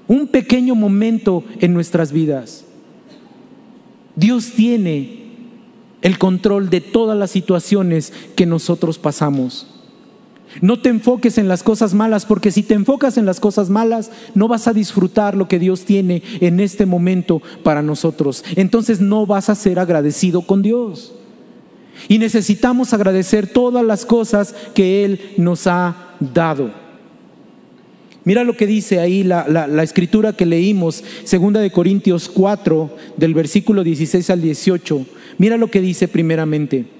Un 0.08 0.28
pequeño 0.28 0.74
momento 0.74 1.44
en 1.60 1.74
nuestras 1.74 2.12
vidas. 2.12 2.66
Dios 4.16 4.52
tiene 4.56 5.28
el 6.02 6.18
control 6.18 6.72
de 6.72 6.82
todas 6.82 7.18
las 7.18 7.30
situaciones 7.30 8.12
que 8.36 8.48
nosotros 8.48 8.98
pasamos. 8.98 9.68
No 10.62 10.80
te 10.80 10.90
enfoques 10.90 11.38
en 11.38 11.48
las 11.48 11.62
cosas 11.62 11.94
malas, 11.94 12.26
porque 12.26 12.52
si 12.52 12.64
te 12.64 12.74
enfocas 12.74 13.18
en 13.18 13.26
las 13.28 13.40
cosas 13.40 13.70
malas, 13.70 14.10
no 14.34 14.48
vas 14.48 14.68
a 14.68 14.74
disfrutar 14.74 15.36
lo 15.36 15.48
que 15.48 15.60
Dios 15.60 15.86
tiene 15.86 16.24
en 16.40 16.60
este 16.60 16.88
momento 16.88 17.44
para 17.64 17.84
nosotros. 17.84 18.44
Entonces 18.56 19.02
no 19.02 19.28
vas 19.28 19.50
a 19.50 19.56
ser 19.56 19.78
agradecido 19.78 20.42
con 20.42 20.64
Dios. 20.64 21.14
Y 22.08 22.20
necesitamos 22.20 22.94
agradecer 22.94 23.48
todas 23.48 23.84
las 23.84 24.06
cosas 24.06 24.56
que 24.74 25.04
Él 25.06 25.20
nos 25.38 25.68
ha 25.68 26.16
dado. 26.20 26.72
Mira 28.24 28.44
lo 28.44 28.58
que 28.58 28.68
dice 28.68 29.00
ahí 29.00 29.24
la, 29.24 29.48
la 29.48 29.84
escritura 29.84 30.34
que 30.34 30.46
leímos, 30.46 31.04
segunda 31.24 31.62
de 31.62 31.72
Corintios 31.72 32.28
4, 32.28 32.90
del 33.16 33.34
versículo 33.34 33.84
16 33.84 34.30
al 34.30 34.42
18. 34.42 35.06
Mira 35.38 35.56
lo 35.58 35.72
que 35.72 35.80
dice 35.80 36.08
primeramente. 36.08 36.98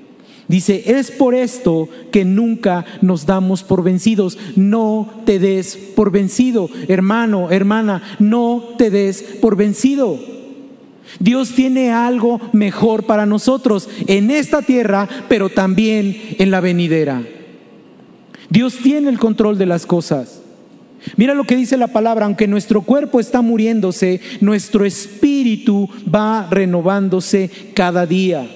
Dice, 0.48 0.84
es 0.86 1.12
por 1.12 1.36
esto 1.36 1.90
que 2.12 2.24
nunca 2.24 2.86
nos 3.02 3.26
damos 3.26 3.64
por 3.64 3.84
vencidos. 3.84 4.38
No 4.56 5.22
te 5.26 5.40
des 5.40 5.76
por 5.76 6.12
vencido, 6.12 6.70
hermano, 6.88 7.52
hermana, 7.52 8.02
no 8.20 8.76
te 8.78 8.90
des 8.90 9.22
por 9.42 9.58
vencido. 9.58 10.37
Dios 11.20 11.54
tiene 11.54 11.92
algo 11.92 12.40
mejor 12.54 13.06
para 13.06 13.26
nosotros 13.26 13.90
en 14.08 14.32
esta 14.32 14.62
tierra, 14.62 15.08
pero 15.28 15.50
también 15.50 16.36
en 16.40 16.52
la 16.52 16.62
venidera. 16.62 17.24
Dios 18.50 18.78
tiene 18.82 19.10
el 19.10 19.20
control 19.20 19.58
de 19.58 19.66
las 19.66 19.86
cosas. 19.86 20.42
Mira 21.16 21.34
lo 21.34 21.46
que 21.46 21.56
dice 21.56 21.78
la 21.78 21.88
palabra, 21.88 22.26
aunque 22.26 22.48
nuestro 22.48 22.82
cuerpo 22.82 23.20
está 23.20 23.42
muriéndose, 23.42 24.20
nuestro 24.42 24.86
espíritu 24.86 25.90
va 26.14 26.48
renovándose 26.50 27.50
cada 27.74 28.06
día 28.06 28.48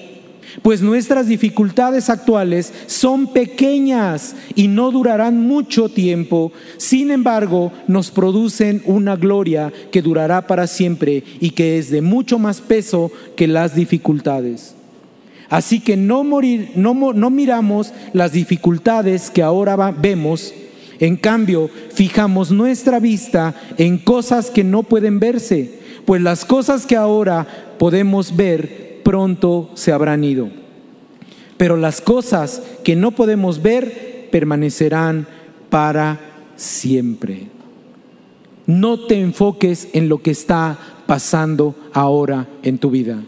pues 0.60 0.82
nuestras 0.82 1.26
dificultades 1.26 2.10
actuales 2.10 2.72
son 2.86 3.32
pequeñas 3.32 4.36
y 4.54 4.68
no 4.68 4.90
durarán 4.90 5.46
mucho 5.46 5.88
tiempo, 5.88 6.52
sin 6.76 7.10
embargo 7.10 7.72
nos 7.86 8.10
producen 8.10 8.82
una 8.84 9.16
gloria 9.16 9.72
que 9.90 10.02
durará 10.02 10.46
para 10.46 10.66
siempre 10.66 11.24
y 11.40 11.50
que 11.50 11.78
es 11.78 11.90
de 11.90 12.02
mucho 12.02 12.38
más 12.38 12.60
peso 12.60 13.10
que 13.36 13.46
las 13.46 13.74
dificultades. 13.74 14.74
Así 15.52 15.80
que 15.80 15.98
no, 15.98 16.24
morir, 16.24 16.72
no, 16.76 16.94
miramos 16.94 17.92
las 18.14 18.32
dificultades 18.32 19.30
que 19.30 19.42
ahora 19.42 19.76
vemos, 19.90 20.54
en 20.98 21.16
cambio 21.16 21.68
fijamos 21.92 22.50
nuestra 22.50 22.98
vista 23.00 23.54
en 23.76 23.98
cosas 23.98 24.50
que 24.50 24.64
no 24.64 24.82
pueden 24.82 25.20
verse, 25.20 25.78
pues 26.06 26.22
las 26.22 26.46
cosas 26.46 26.86
que 26.86 26.96
ahora 26.96 27.46
podemos 27.78 28.34
ver 28.34 28.91
pronto 29.02 29.70
se 29.74 29.92
habrán 29.92 30.24
ido. 30.24 30.48
Pero 31.56 31.76
las 31.76 32.00
cosas 32.00 32.62
que 32.82 32.96
no 32.96 33.12
podemos 33.12 33.62
ver 33.62 34.28
permanecerán 34.30 35.26
para 35.70 36.20
siempre. 36.56 37.46
No 38.66 39.00
te 39.06 39.20
enfoques 39.20 39.88
en 39.92 40.08
lo 40.08 40.22
que 40.22 40.30
está 40.30 40.78
pasando 41.06 41.74
ahora 41.92 42.48
en 42.62 42.78
tu 42.78 42.90
vida. 42.90 43.22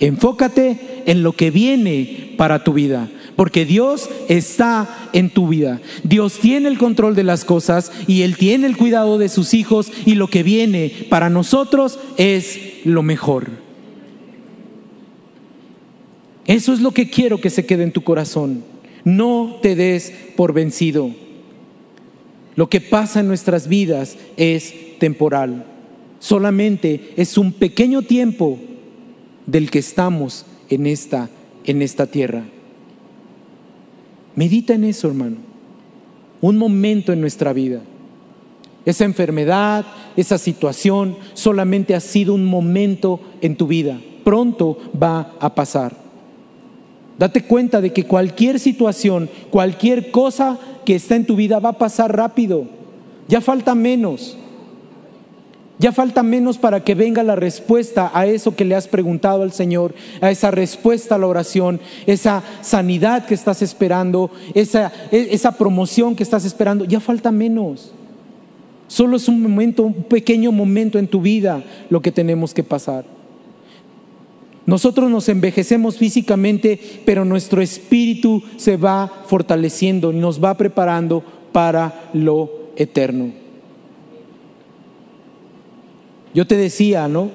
Enfócate 0.00 1.02
en 1.06 1.22
lo 1.22 1.32
que 1.32 1.50
viene 1.50 2.34
para 2.36 2.62
tu 2.62 2.72
vida, 2.72 3.08
porque 3.36 3.64
Dios 3.64 4.08
está 4.28 5.08
en 5.12 5.30
tu 5.30 5.48
vida. 5.48 5.80
Dios 6.04 6.38
tiene 6.40 6.68
el 6.68 6.78
control 6.78 7.14
de 7.14 7.24
las 7.24 7.44
cosas 7.44 7.90
y 8.06 8.22
Él 8.22 8.36
tiene 8.36 8.66
el 8.66 8.76
cuidado 8.76 9.18
de 9.18 9.28
sus 9.28 9.54
hijos 9.54 9.90
y 10.06 10.14
lo 10.14 10.28
que 10.28 10.42
viene 10.42 10.92
para 11.08 11.30
nosotros 11.30 11.98
es 12.16 12.58
lo 12.84 13.02
mejor. 13.02 13.67
Eso 16.48 16.72
es 16.72 16.80
lo 16.80 16.92
que 16.92 17.10
quiero 17.10 17.42
que 17.42 17.50
se 17.50 17.66
quede 17.66 17.82
en 17.82 17.92
tu 17.92 18.02
corazón. 18.02 18.64
No 19.04 19.58
te 19.60 19.76
des 19.76 20.14
por 20.34 20.54
vencido. 20.54 21.10
Lo 22.56 22.70
que 22.70 22.80
pasa 22.80 23.20
en 23.20 23.28
nuestras 23.28 23.68
vidas 23.68 24.16
es 24.38 24.74
temporal. 24.98 25.66
Solamente 26.20 27.12
es 27.18 27.36
un 27.36 27.52
pequeño 27.52 28.00
tiempo 28.00 28.58
del 29.44 29.70
que 29.70 29.78
estamos 29.78 30.46
en 30.70 30.86
esta, 30.86 31.28
en 31.64 31.82
esta 31.82 32.06
tierra. 32.06 32.44
Medita 34.34 34.72
en 34.72 34.84
eso, 34.84 35.08
hermano. 35.08 35.36
Un 36.40 36.56
momento 36.56 37.12
en 37.12 37.20
nuestra 37.20 37.52
vida. 37.52 37.82
Esa 38.86 39.04
enfermedad, 39.04 39.84
esa 40.16 40.38
situación, 40.38 41.18
solamente 41.34 41.94
ha 41.94 42.00
sido 42.00 42.32
un 42.32 42.46
momento 42.46 43.20
en 43.42 43.54
tu 43.54 43.66
vida. 43.66 44.00
Pronto 44.24 44.78
va 45.00 45.34
a 45.40 45.54
pasar. 45.54 46.07
Date 47.18 47.42
cuenta 47.42 47.80
de 47.80 47.92
que 47.92 48.04
cualquier 48.04 48.60
situación, 48.60 49.28
cualquier 49.50 50.12
cosa 50.12 50.58
que 50.84 50.94
está 50.94 51.16
en 51.16 51.26
tu 51.26 51.34
vida 51.34 51.58
va 51.58 51.70
a 51.70 51.78
pasar 51.78 52.16
rápido. 52.16 52.66
Ya 53.26 53.40
falta 53.40 53.74
menos. 53.74 54.38
Ya 55.80 55.92
falta 55.92 56.22
menos 56.22 56.58
para 56.58 56.82
que 56.82 56.94
venga 56.94 57.22
la 57.22 57.36
respuesta 57.36 58.10
a 58.14 58.26
eso 58.26 58.56
que 58.56 58.64
le 58.64 58.74
has 58.74 58.88
preguntado 58.88 59.42
al 59.42 59.52
Señor, 59.52 59.94
a 60.20 60.30
esa 60.30 60.50
respuesta 60.50 61.14
a 61.14 61.18
la 61.18 61.28
oración, 61.28 61.80
esa 62.06 62.42
sanidad 62.62 63.26
que 63.26 63.34
estás 63.34 63.62
esperando, 63.62 64.30
esa, 64.54 64.92
e, 65.12 65.28
esa 65.30 65.52
promoción 65.52 66.16
que 66.16 66.24
estás 66.24 66.44
esperando. 66.44 66.84
Ya 66.84 67.00
falta 67.00 67.30
menos. 67.30 67.92
Solo 68.88 69.16
es 69.16 69.28
un 69.28 69.42
momento, 69.42 69.82
un 69.82 70.02
pequeño 70.04 70.50
momento 70.50 70.98
en 70.98 71.06
tu 71.06 71.20
vida 71.20 71.62
lo 71.90 72.00
que 72.00 72.10
tenemos 72.10 72.54
que 72.54 72.64
pasar. 72.64 73.17
Nosotros 74.68 75.10
nos 75.10 75.30
envejecemos 75.30 75.96
físicamente, 75.96 76.78
pero 77.06 77.24
nuestro 77.24 77.62
espíritu 77.62 78.42
se 78.58 78.76
va 78.76 79.10
fortaleciendo 79.26 80.12
y 80.12 80.16
nos 80.16 80.44
va 80.44 80.58
preparando 80.58 81.24
para 81.52 82.10
lo 82.12 82.50
eterno. 82.76 83.32
Yo 86.34 86.46
te 86.46 86.58
decía, 86.58 87.08
¿no? 87.08 87.30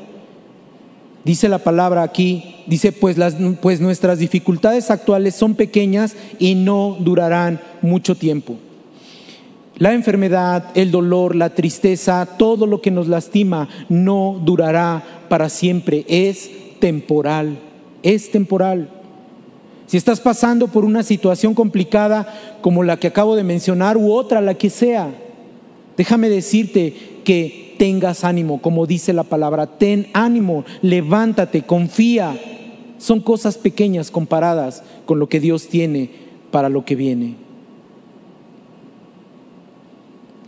Dice 1.26 1.50
la 1.50 1.58
palabra 1.58 2.04
aquí, 2.04 2.58
dice, 2.68 2.92
pues, 2.92 3.18
las, 3.18 3.36
pues 3.64 3.82
nuestras 3.82 4.20
dificultades 4.20 4.92
actuales 4.92 5.34
son 5.34 5.56
pequeñas 5.56 6.16
y 6.38 6.54
no 6.54 6.98
durarán 7.00 7.60
mucho 7.82 8.14
tiempo. 8.14 8.58
La 9.80 9.94
enfermedad, 9.94 10.66
el 10.76 10.92
dolor, 10.92 11.36
la 11.36 11.56
tristeza, 11.56 12.28
todo 12.38 12.68
lo 12.68 12.80
que 12.80 12.92
nos 12.92 13.08
lastima 13.08 13.70
no 13.90 14.40
durará 14.46 15.04
para 15.30 15.50
siempre, 15.50 16.06
es 16.08 16.52
temporal, 16.84 17.60
es 18.02 18.30
temporal. 18.30 18.90
Si 19.86 19.96
estás 19.96 20.20
pasando 20.20 20.68
por 20.68 20.84
una 20.84 21.02
situación 21.02 21.54
complicada 21.54 22.28
como 22.60 22.84
la 22.84 22.98
que 22.98 23.08
acabo 23.08 23.38
de 23.38 23.46
mencionar 23.46 23.96
u 23.96 24.12
otra, 24.12 24.42
la 24.42 24.56
que 24.56 24.70
sea, 24.70 25.10
déjame 25.96 26.28
decirte 26.28 27.22
que 27.24 27.76
tengas 27.80 28.26
ánimo, 28.26 28.62
como 28.62 28.86
dice 28.86 29.14
la 29.14 29.24
palabra, 29.24 29.78
ten 29.78 30.08
ánimo, 30.12 30.66
levántate, 30.82 31.62
confía. 31.62 32.38
Son 32.98 33.22
cosas 33.22 33.58
pequeñas 33.58 34.12
comparadas 34.12 34.84
con 35.06 35.20
lo 35.20 35.30
que 35.30 35.40
Dios 35.40 35.70
tiene 35.70 36.10
para 36.52 36.68
lo 36.68 36.84
que 36.84 36.98
viene. 36.98 37.36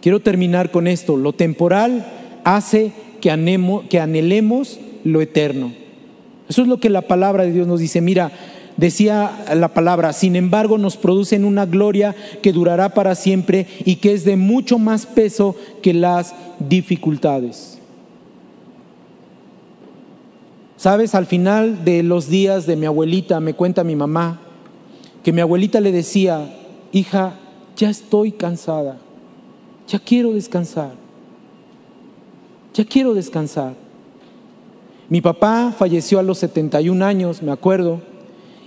Quiero 0.02 0.20
terminar 0.20 0.70
con 0.70 0.88
esto. 0.88 1.16
Lo 1.16 1.32
temporal 1.32 2.06
hace 2.44 2.92
que, 3.22 3.30
que 3.90 4.00
anhelemos 4.02 4.82
lo 5.06 5.22
eterno. 5.22 5.85
Eso 6.48 6.62
es 6.62 6.68
lo 6.68 6.80
que 6.80 6.90
la 6.90 7.04
palabra 7.04 7.44
de 7.44 7.52
Dios 7.52 7.68
nos 7.68 7.80
dice. 7.80 8.02
Mira, 8.02 8.32
decía 8.78 9.46
la 9.54 9.74
palabra, 9.74 10.14
sin 10.14 10.36
embargo 10.36 10.78
nos 10.78 10.98
producen 10.98 11.46
una 11.46 11.66
gloria 11.66 12.16
que 12.42 12.54
durará 12.54 12.94
para 12.94 13.16
siempre 13.16 13.68
y 13.86 13.98
que 13.98 14.14
es 14.14 14.26
de 14.26 14.36
mucho 14.36 14.78
más 14.78 15.06
peso 15.06 15.56
que 15.82 15.94
las 15.94 16.36
dificultades. 16.60 17.80
Sabes, 20.78 21.16
al 21.16 21.26
final 21.26 21.84
de 21.86 22.04
los 22.04 22.30
días 22.30 22.68
de 22.68 22.76
mi 22.76 22.86
abuelita, 22.86 23.40
me 23.40 23.54
cuenta 23.54 23.84
mi 23.84 23.96
mamá, 23.96 24.42
que 25.24 25.32
mi 25.32 25.42
abuelita 25.42 25.80
le 25.80 25.92
decía, 25.92 26.54
hija, 26.92 27.34
ya 27.76 27.90
estoy 27.90 28.32
cansada 28.34 29.00
ya 29.88 30.00
quiero 30.00 30.34
descansar, 30.34 30.94
ya 32.74 32.86
quiero 32.86 33.14
descansar. 33.14 33.85
Mi 35.10 35.22
papá 35.22 35.74
falleció 35.78 36.18
a 36.20 36.24
los 36.24 36.40
71 36.40 37.06
años, 37.06 37.44
me 37.44 37.52
acuerdo, 37.52 38.02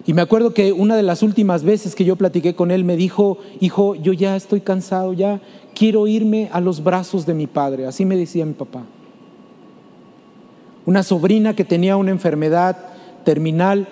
y 0.06 0.14
me 0.14 0.22
acuerdo 0.22 0.54
que 0.54 0.72
una 0.72 0.96
de 0.96 1.02
las 1.02 1.22
últimas 1.22 1.64
veces 1.64 1.94
que 1.94 2.04
yo 2.04 2.16
platiqué 2.16 2.54
con 2.54 2.70
él 2.70 2.84
me 2.84 2.96
dijo, 2.96 3.38
hijo, 3.60 3.94
yo 3.96 4.12
ya 4.12 4.36
estoy 4.36 4.60
cansado, 4.60 5.12
ya 5.12 5.40
quiero 5.74 6.06
irme 6.06 6.48
a 6.52 6.60
los 6.60 6.82
brazos 6.82 7.26
de 7.26 7.34
mi 7.34 7.46
padre, 7.46 7.86
así 7.86 8.04
me 8.04 8.16
decía 8.16 8.46
mi 8.46 8.54
papá. 8.54 8.84
Una 10.86 11.02
sobrina 11.02 11.54
que 11.54 11.64
tenía 11.64 11.96
una 11.96 12.12
enfermedad 12.12 12.76
terminal, 13.24 13.88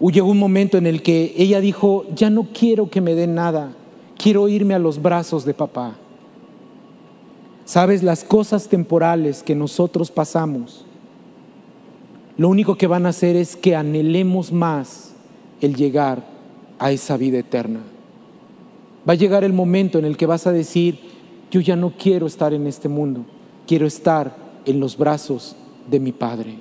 llegó 0.00 0.30
un 0.30 0.38
momento 0.38 0.78
en 0.78 0.86
el 0.86 1.02
que 1.02 1.34
ella 1.36 1.60
dijo, 1.60 2.06
ya 2.14 2.30
no 2.30 2.48
quiero 2.54 2.88
que 2.88 3.00
me 3.00 3.14
den 3.14 3.34
nada, 3.34 3.72
quiero 4.16 4.48
irme 4.48 4.74
a 4.74 4.78
los 4.78 5.02
brazos 5.02 5.44
de 5.44 5.52
papá. 5.52 5.96
Sabes, 7.64 8.02
las 8.02 8.24
cosas 8.24 8.68
temporales 8.68 9.42
que 9.42 9.54
nosotros 9.54 10.10
pasamos, 10.10 10.86
lo 12.36 12.48
único 12.48 12.76
que 12.76 12.86
van 12.86 13.06
a 13.06 13.10
hacer 13.10 13.36
es 13.36 13.56
que 13.56 13.76
anhelemos 13.76 14.52
más 14.52 15.12
el 15.60 15.76
llegar 15.76 16.24
a 16.78 16.90
esa 16.90 17.16
vida 17.16 17.38
eterna. 17.38 17.80
Va 19.08 19.12
a 19.12 19.16
llegar 19.16 19.44
el 19.44 19.52
momento 19.52 19.98
en 19.98 20.04
el 20.04 20.16
que 20.16 20.26
vas 20.26 20.46
a 20.46 20.52
decir, 20.52 20.98
yo 21.50 21.60
ya 21.60 21.76
no 21.76 21.92
quiero 21.96 22.26
estar 22.26 22.54
en 22.54 22.66
este 22.66 22.88
mundo, 22.88 23.24
quiero 23.66 23.86
estar 23.86 24.34
en 24.64 24.80
los 24.80 24.96
brazos 24.96 25.56
de 25.90 26.00
mi 26.00 26.12
Padre. 26.12 26.54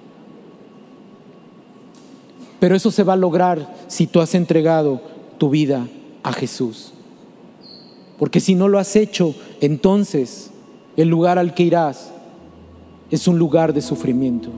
Pero 2.60 2.76
eso 2.76 2.92
se 2.92 3.04
va 3.04 3.14
a 3.14 3.18
lograr 3.18 3.76
si 3.88 4.08
tú 4.08 4.22
has 4.22 4.36
entregado 4.36 5.02
tu 5.38 5.50
vida 5.50 5.88
a 6.22 6.34
Jesús. 6.34 6.94
Porque 8.20 8.40
si 8.40 8.54
no 8.54 8.68
lo 8.68 8.78
has 8.78 8.96
hecho, 8.96 9.34
entonces 9.62 10.52
el 10.96 11.08
lugar 11.08 11.40
al 11.40 11.56
que 11.56 11.64
irás 11.64 12.12
es 13.10 13.28
un 13.28 13.40
lugar 13.40 13.74
de 13.74 13.82
sufrimiento. 13.82 14.50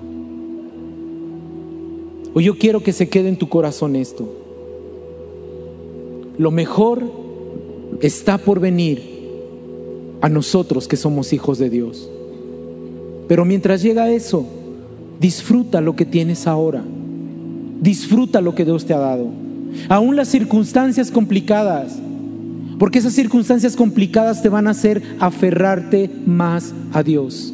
O 2.34 2.42
yo 2.42 2.58
quiero 2.58 2.82
que 2.82 2.94
se 2.94 3.10
quede 3.10 3.30
en 3.30 3.38
tu 3.38 3.50
corazón 3.50 3.96
esto. 3.96 4.28
Lo 6.38 6.52
mejor 6.52 7.04
está 8.02 8.38
por 8.38 8.60
venir 8.60 9.14
a 10.22 10.30
nosotros 10.30 10.88
que 10.88 10.98
somos 10.98 11.34
hijos 11.34 11.60
de 11.60 11.70
Dios. 11.70 12.10
Pero 13.28 13.46
mientras 13.46 13.82
llega 13.82 14.12
eso, 14.12 14.46
disfruta 15.20 15.82
lo 15.82 15.96
que 15.96 16.06
tienes 16.06 16.48
ahora. 16.48 16.84
Disfruta 17.82 18.42
lo 18.42 18.56
que 18.56 18.66
Dios 18.66 18.86
te 18.86 18.94
ha 18.94 19.00
dado. 19.00 19.28
Aún 19.90 20.16
las 20.16 20.30
circunstancias 20.30 21.12
complicadas, 21.12 22.00
porque 22.80 23.00
esas 23.00 23.14
circunstancias 23.14 23.76
complicadas 23.76 24.42
te 24.42 24.50
van 24.50 24.68
a 24.68 24.72
hacer 24.72 25.02
aferrarte 25.20 26.10
más 26.26 26.74
a 26.94 27.04
Dios, 27.04 27.54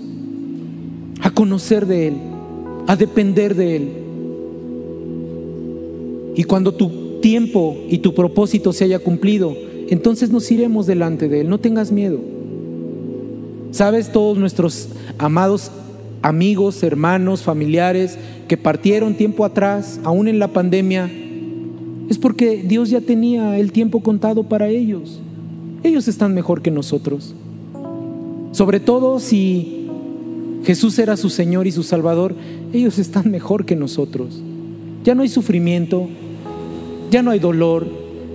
a 1.22 1.32
conocer 1.32 1.86
de 1.86 2.08
Él, 2.10 2.14
a 2.88 2.96
depender 2.96 3.56
de 3.56 3.76
Él. 3.76 3.90
Y 6.40 6.46
cuando 6.46 6.74
tu 6.74 7.20
tiempo 7.20 7.76
y 7.90 7.98
tu 7.98 8.14
propósito 8.16 8.72
se 8.72 8.86
haya 8.86 9.00
cumplido, 9.00 9.58
entonces 9.90 10.32
nos 10.32 10.50
iremos 10.50 10.88
delante 10.88 11.28
de 11.28 11.42
Él. 11.42 11.50
No 11.50 11.58
tengas 11.58 11.92
miedo. 11.92 12.18
Sabes, 13.72 14.14
todos 14.14 14.38
nuestros 14.38 14.88
amados 15.18 15.70
amigos, 16.22 16.82
hermanos, 16.82 17.42
familiares 17.42 18.18
que 18.48 18.56
partieron 18.56 19.16
tiempo 19.16 19.44
atrás, 19.44 20.00
aún 20.06 20.30
en 20.30 20.40
la 20.40 20.48
pandemia, 20.48 21.12
es 22.10 22.18
porque 22.18 22.64
Dios 22.66 22.90
ya 22.90 23.02
tenía 23.02 23.60
el 23.60 23.74
tiempo 23.74 24.00
contado 24.00 24.44
para 24.44 24.70
ellos. 24.70 25.20
Ellos 25.84 26.08
están 26.08 26.34
mejor 26.34 26.62
que 26.62 26.72
nosotros. 26.72 27.36
Sobre 28.54 28.80
todo 28.80 29.20
si 29.20 29.90
Jesús 30.64 31.00
era 31.00 31.18
su 31.18 31.30
Señor 31.30 31.68
y 31.68 31.74
su 31.74 31.84
Salvador, 31.84 32.34
ellos 32.72 32.98
están 32.98 33.30
mejor 33.30 33.66
que 33.66 33.76
nosotros. 33.76 34.42
Ya 35.04 35.16
no 35.16 35.22
hay 35.22 35.30
sufrimiento, 35.30 36.08
ya 37.10 37.22
no 37.22 37.32
hay 37.32 37.40
dolor, 37.40 37.88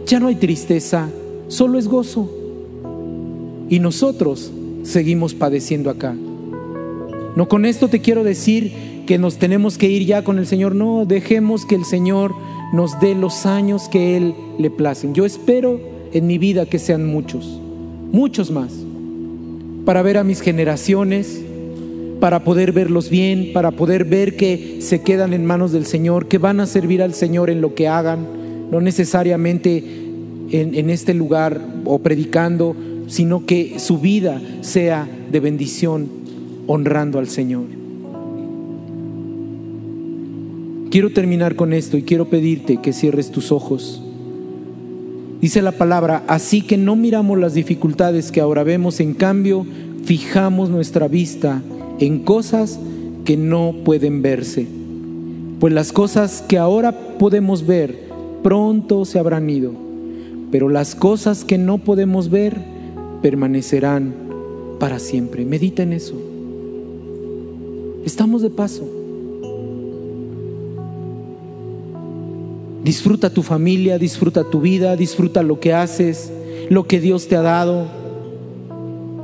ya 0.06 0.20
no 0.20 0.28
hay 0.28 0.36
tristeza, 0.36 1.08
solo 1.48 1.78
es 1.78 1.88
gozo. 1.88 2.30
Y 3.68 3.78
nosotros 3.78 4.52
seguimos 4.82 5.34
padeciendo 5.34 5.90
acá. 5.90 6.14
No 7.36 7.48
con 7.48 7.64
esto 7.64 7.88
te 7.88 8.00
quiero 8.00 8.22
decir 8.22 8.72
que 9.06 9.18
nos 9.18 9.38
tenemos 9.38 9.78
que 9.78 9.88
ir 9.88 10.04
ya 10.06 10.22
con 10.22 10.38
el 10.38 10.46
Señor, 10.46 10.74
no, 10.74 11.04
dejemos 11.06 11.66
que 11.66 11.74
el 11.74 11.84
Señor 11.84 12.34
nos 12.72 12.98
dé 13.00 13.14
los 13.14 13.46
años 13.46 13.88
que 13.88 14.16
Él 14.16 14.34
le 14.58 14.70
placen. 14.70 15.14
Yo 15.14 15.24
espero 15.24 15.80
en 16.12 16.26
mi 16.26 16.38
vida 16.38 16.66
que 16.66 16.78
sean 16.78 17.06
muchos, 17.06 17.60
muchos 18.12 18.50
más, 18.50 18.72
para 19.84 20.02
ver 20.02 20.16
a 20.16 20.24
mis 20.24 20.40
generaciones, 20.40 21.42
para 22.20 22.44
poder 22.44 22.72
verlos 22.72 23.10
bien, 23.10 23.50
para 23.52 23.72
poder 23.72 24.04
ver 24.04 24.36
que 24.36 24.78
se 24.80 25.02
quedan 25.02 25.32
en 25.34 25.44
manos 25.44 25.72
del 25.72 25.84
Señor, 25.84 26.28
que 26.28 26.38
van 26.38 26.60
a 26.60 26.66
servir 26.66 27.02
al 27.02 27.14
Señor 27.14 27.50
en 27.50 27.60
lo 27.60 27.74
que 27.74 27.88
hagan, 27.88 28.43
no 28.70 28.80
necesariamente 28.80 29.82
en, 30.50 30.90
este 30.90 31.14
lugar 31.14 31.60
o 31.84 31.98
predicando, 31.98 32.76
sino 33.06 33.44
que 33.46 33.78
su 33.78 33.98
vida 33.98 34.40
sea 34.60 35.08
de 35.30 35.40
bendición, 35.40 36.08
honrando 36.66 37.18
al 37.18 37.28
Señor. 37.28 37.64
Quiero 40.90 41.10
terminar 41.10 41.56
con 41.56 41.72
esto 41.72 41.96
y 41.96 42.02
quiero 42.02 42.26
pedirte 42.26 42.76
que 42.76 42.92
cierres 42.92 43.30
tus 43.30 43.50
ojos. 43.50 44.00
Dice 45.40 45.60
la 45.60 45.72
palabra, 45.72 46.22
así 46.28 46.62
que 46.62 46.76
no 46.76 46.94
miramos 46.94 47.38
las 47.38 47.54
dificultades 47.54 48.30
que 48.30 48.40
ahora 48.40 48.62
vemos, 48.62 49.00
en 49.00 49.14
cambio 49.14 49.66
fijamos 50.04 50.70
nuestra 50.70 51.08
vista 51.08 51.62
en 51.98 52.20
cosas 52.20 52.78
que 53.24 53.36
no 53.36 53.74
pueden 53.84 54.22
verse. 54.22 54.66
Pues 55.58 55.72
las 55.72 55.92
cosas 55.92 56.44
que 56.46 56.58
ahora 56.58 56.92
podemos 57.18 57.66
ver 57.66 58.03
pronto 58.44 59.06
se 59.06 59.18
habrán 59.18 59.48
ido, 59.48 59.72
pero 60.52 60.68
las 60.68 60.94
cosas 60.94 61.44
que 61.44 61.56
no 61.56 61.78
podemos 61.78 62.28
ver 62.28 62.60
permanecerán 63.22 64.14
para 64.78 64.98
siempre. 64.98 65.46
Medita 65.46 65.82
en 65.82 65.94
eso. 65.94 66.14
Estamos 68.04 68.42
de 68.42 68.50
paso. 68.50 68.86
Disfruta 72.84 73.30
tu 73.30 73.42
familia, 73.42 73.98
disfruta 73.98 74.44
tu 74.44 74.60
vida, 74.60 74.94
disfruta 74.94 75.42
lo 75.42 75.58
que 75.58 75.72
haces, 75.72 76.30
lo 76.68 76.86
que 76.86 77.00
Dios 77.00 77.28
te 77.28 77.36
ha 77.36 77.42
dado. 77.42 77.86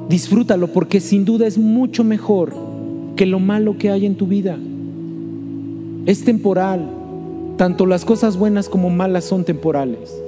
Disfrútalo 0.09 0.69
porque 0.69 0.99
sin 1.01 1.27
duda 1.27 1.47
es 1.47 1.59
mucho 1.59 2.05
mejor 2.05 2.55
que 3.17 3.27
lo 3.27 3.39
malo 3.39 3.77
que 3.77 3.91
hay 3.91 4.07
en 4.07 4.15
tu 4.15 4.27
vida. 4.27 4.57
Es 6.07 6.25
temporal. 6.25 7.00
Tanto 7.61 7.85
las 7.85 8.07
cosas 8.07 8.39
buenas 8.39 8.71
como 8.71 8.89
malas 8.89 9.27
son 9.27 9.45
temporales. 9.45 10.19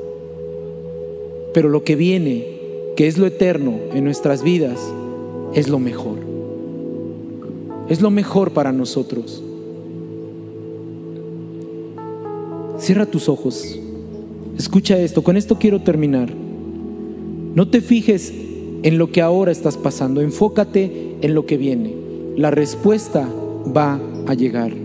Pero 1.54 1.70
lo 1.70 1.82
que 1.82 1.96
viene, 1.96 2.58
que 2.94 3.06
es 3.06 3.16
lo 3.16 3.26
eterno 3.26 3.72
en 3.94 4.04
nuestras 4.04 4.42
vidas, 4.42 4.78
es 5.54 5.66
lo 5.66 5.78
mejor. 5.78 6.18
Es 7.88 8.02
lo 8.02 8.10
mejor 8.10 8.50
para 8.50 8.70
nosotros. 8.70 9.42
Cierra 12.78 13.06
tus 13.06 13.30
ojos. 13.30 13.80
Escucha 14.58 14.98
esto. 14.98 15.22
Con 15.22 15.38
esto 15.38 15.56
quiero 15.58 15.80
terminar. 15.80 16.28
No 17.54 17.66
te 17.66 17.80
fijes 17.80 18.30
en 18.82 18.98
lo 18.98 19.10
que 19.10 19.22
ahora 19.22 19.52
estás 19.52 19.78
pasando. 19.78 20.20
Enfócate 20.20 21.16
en 21.22 21.34
lo 21.34 21.46
que 21.46 21.56
viene. 21.56 21.94
La 22.36 22.50
respuesta 22.50 23.26
va 23.74 23.98
a 24.26 24.34
llegar. 24.34 24.81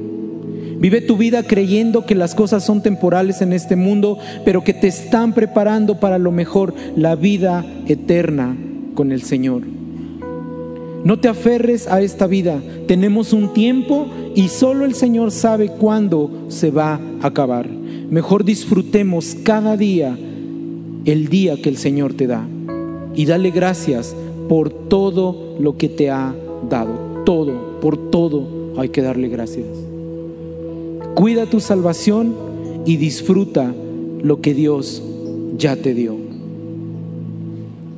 Vive 0.80 1.02
tu 1.02 1.18
vida 1.18 1.44
creyendo 1.44 2.06
que 2.06 2.14
las 2.14 2.36
cosas 2.36 2.64
son 2.64 2.84
temporales 2.84 3.42
en 3.42 3.52
este 3.52 3.76
mundo, 3.76 4.20
pero 4.46 4.64
que 4.64 4.74
te 4.74 4.88
están 4.88 5.34
preparando 5.34 6.00
para 6.00 6.20
lo 6.20 6.32
mejor, 6.32 6.74
la 6.96 7.16
vida 7.16 7.66
eterna 7.88 8.56
con 8.94 9.12
el 9.12 9.24
Señor. 9.24 9.64
No 11.04 11.20
te 11.20 11.30
aferres 11.30 11.88
a 11.88 12.02
esta 12.02 12.28
vida. 12.28 12.60
Tenemos 12.88 13.34
un 13.34 13.54
tiempo 13.54 14.08
y 14.36 14.50
solo 14.50 14.86
el 14.86 14.94
Señor 14.94 15.32
sabe 15.32 15.70
cuándo 15.70 16.46
se 16.50 16.70
va 16.70 17.00
a 17.22 17.28
acabar. 17.28 17.68
Mejor 17.68 18.44
disfrutemos 18.44 19.36
cada 19.44 19.78
día 19.78 20.18
el 21.06 21.30
día 21.30 21.60
que 21.62 21.70
el 21.70 21.78
Señor 21.78 22.14
te 22.14 22.28
da 22.28 22.46
y 23.16 23.26
dale 23.26 23.52
gracias 23.52 24.16
por 24.50 24.70
todo 24.70 25.56
lo 25.60 25.78
que 25.78 25.90
te 25.90 26.12
ha 26.12 26.36
dado. 26.70 27.24
Todo, 27.26 27.80
por 27.80 28.12
todo 28.12 28.74
hay 28.78 28.90
que 28.90 29.02
darle 29.02 29.28
gracias. 29.30 29.87
Cuida 31.18 31.48
tu 31.48 31.60
salvación 31.60 32.36
y 32.86 32.98
disfruta 32.98 33.74
lo 34.22 34.40
que 34.40 34.54
Dios 34.54 35.02
ya 35.58 35.76
te 35.76 35.96
dio. 35.96 36.16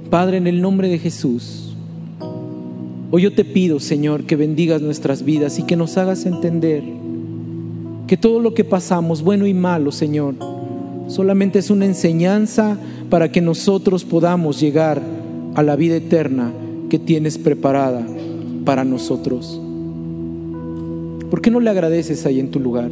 Padre, 0.09 0.37
en 0.37 0.47
el 0.47 0.61
nombre 0.61 0.87
de 0.87 0.99
Jesús, 0.99 1.75
hoy 3.11 3.23
yo 3.23 3.33
te 3.33 3.43
pido, 3.43 3.81
Señor, 3.81 4.23
que 4.23 4.37
bendigas 4.37 4.81
nuestras 4.81 5.23
vidas 5.23 5.59
y 5.59 5.63
que 5.63 5.75
nos 5.75 5.97
hagas 5.97 6.25
entender 6.25 6.81
que 8.07 8.15
todo 8.15 8.39
lo 8.39 8.53
que 8.53 8.63
pasamos, 8.63 9.21
bueno 9.21 9.45
y 9.47 9.53
malo, 9.53 9.91
Señor, 9.91 10.35
solamente 11.07 11.59
es 11.59 11.69
una 11.69 11.83
enseñanza 11.83 12.77
para 13.09 13.33
que 13.33 13.41
nosotros 13.41 14.05
podamos 14.05 14.61
llegar 14.61 15.01
a 15.55 15.61
la 15.61 15.75
vida 15.75 15.97
eterna 15.97 16.53
que 16.89 16.99
tienes 16.99 17.37
preparada 17.37 18.07
para 18.63 18.85
nosotros. 18.85 19.59
¿Por 21.29 21.41
qué 21.41 21.51
no 21.51 21.59
le 21.59 21.69
agradeces 21.69 22.25
ahí 22.25 22.39
en 22.39 22.49
tu 22.49 22.61
lugar? 22.61 22.89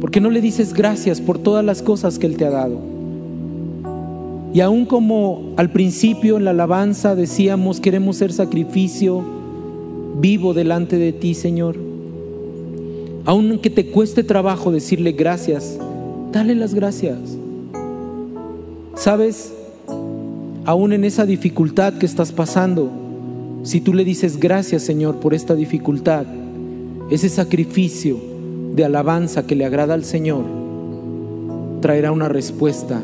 ¿Por 0.00 0.10
qué 0.10 0.20
no 0.20 0.30
le 0.30 0.40
dices 0.40 0.74
gracias 0.74 1.20
por 1.20 1.38
todas 1.38 1.64
las 1.64 1.82
cosas 1.82 2.18
que 2.18 2.26
Él 2.26 2.36
te 2.36 2.44
ha 2.44 2.50
dado? 2.50 2.78
Y 4.54 4.60
aún 4.60 4.86
como 4.86 5.52
al 5.56 5.70
principio 5.70 6.36
en 6.36 6.44
la 6.44 6.50
alabanza 6.50 7.14
decíamos, 7.14 7.80
queremos 7.80 8.16
ser 8.16 8.32
sacrificio 8.32 9.22
vivo 10.20 10.54
delante 10.54 10.96
de 10.96 11.12
ti, 11.12 11.34
Señor 11.34 11.88
aunque 13.28 13.68
te 13.68 13.84
cueste 13.84 14.24
trabajo 14.24 14.72
decirle 14.72 15.12
gracias, 15.12 15.78
dale 16.32 16.54
las 16.54 16.72
gracias. 16.72 17.18
¿Sabes? 18.94 19.52
Aún 20.64 20.94
en 20.94 21.04
esa 21.04 21.26
dificultad 21.26 21.92
que 21.98 22.06
estás 22.06 22.32
pasando, 22.32 22.90
si 23.64 23.82
tú 23.82 23.92
le 23.92 24.06
dices 24.06 24.40
gracias 24.40 24.82
Señor 24.82 25.20
por 25.20 25.34
esta 25.34 25.54
dificultad, 25.54 26.24
ese 27.10 27.28
sacrificio 27.28 28.18
de 28.78 28.84
alabanza 28.84 29.44
que 29.44 29.56
le 29.56 29.64
agrada 29.64 29.94
al 29.94 30.04
Señor, 30.04 30.44
traerá 31.80 32.12
una 32.12 32.28
respuesta 32.28 33.02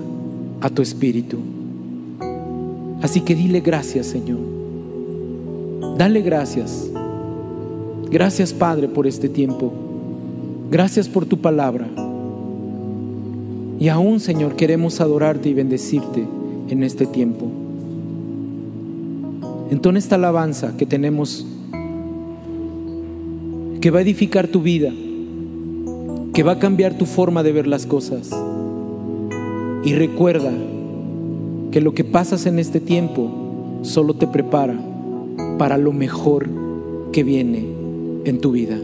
a 0.60 0.70
tu 0.70 0.82
espíritu. 0.82 1.38
Así 3.02 3.22
que 3.22 3.34
dile 3.34 3.58
gracias 3.58 4.06
Señor. 4.06 4.38
Dale 5.98 6.22
gracias. 6.22 6.88
Gracias 8.08 8.52
Padre 8.52 8.86
por 8.86 9.08
este 9.08 9.28
tiempo. 9.28 9.72
Gracias 10.70 11.08
por 11.08 11.26
tu 11.26 11.38
palabra. 11.38 11.88
Y 13.80 13.88
aún, 13.88 14.20
Señor, 14.20 14.54
queremos 14.54 15.00
adorarte 15.00 15.48
y 15.48 15.54
bendecirte 15.54 16.24
en 16.68 16.84
este 16.84 17.04
tiempo. 17.04 17.46
Entonces 19.72 20.04
esta 20.04 20.14
alabanza 20.14 20.76
que 20.76 20.86
tenemos, 20.86 21.44
que 23.80 23.90
va 23.90 23.98
a 23.98 24.02
edificar 24.02 24.46
tu 24.46 24.62
vida, 24.62 24.92
que 26.34 26.42
va 26.42 26.52
a 26.52 26.58
cambiar 26.58 26.98
tu 26.98 27.06
forma 27.06 27.44
de 27.44 27.52
ver 27.52 27.68
las 27.68 27.86
cosas. 27.86 28.30
Y 29.84 29.94
recuerda 29.94 30.52
que 31.70 31.80
lo 31.80 31.94
que 31.94 32.04
pasas 32.04 32.46
en 32.46 32.58
este 32.58 32.80
tiempo 32.80 33.30
solo 33.82 34.14
te 34.14 34.26
prepara 34.26 34.76
para 35.58 35.78
lo 35.78 35.92
mejor 35.92 36.48
que 37.12 37.22
viene 37.22 37.64
en 38.24 38.40
tu 38.40 38.50
vida. 38.50 38.76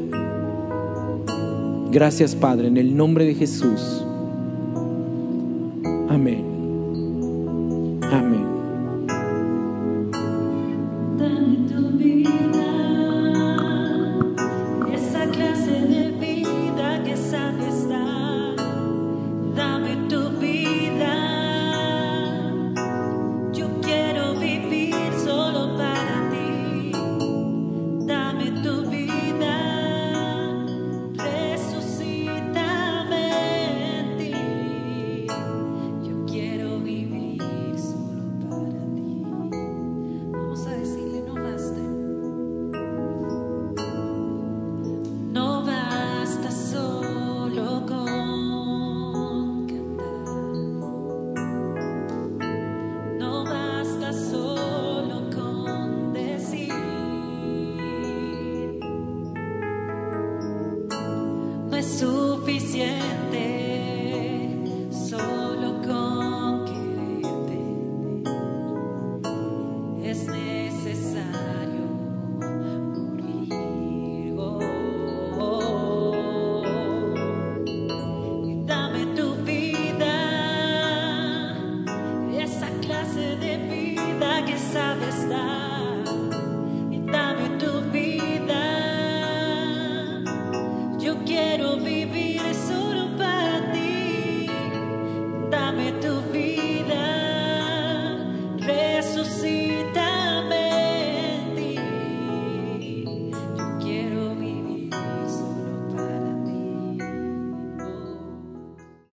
Gracias 1.91 2.37
Padre, 2.37 2.69
en 2.69 2.77
el 2.77 2.97
nombre 2.97 3.25
de 3.25 3.35
Jesús. 3.35 4.05
Amén. 6.09 6.50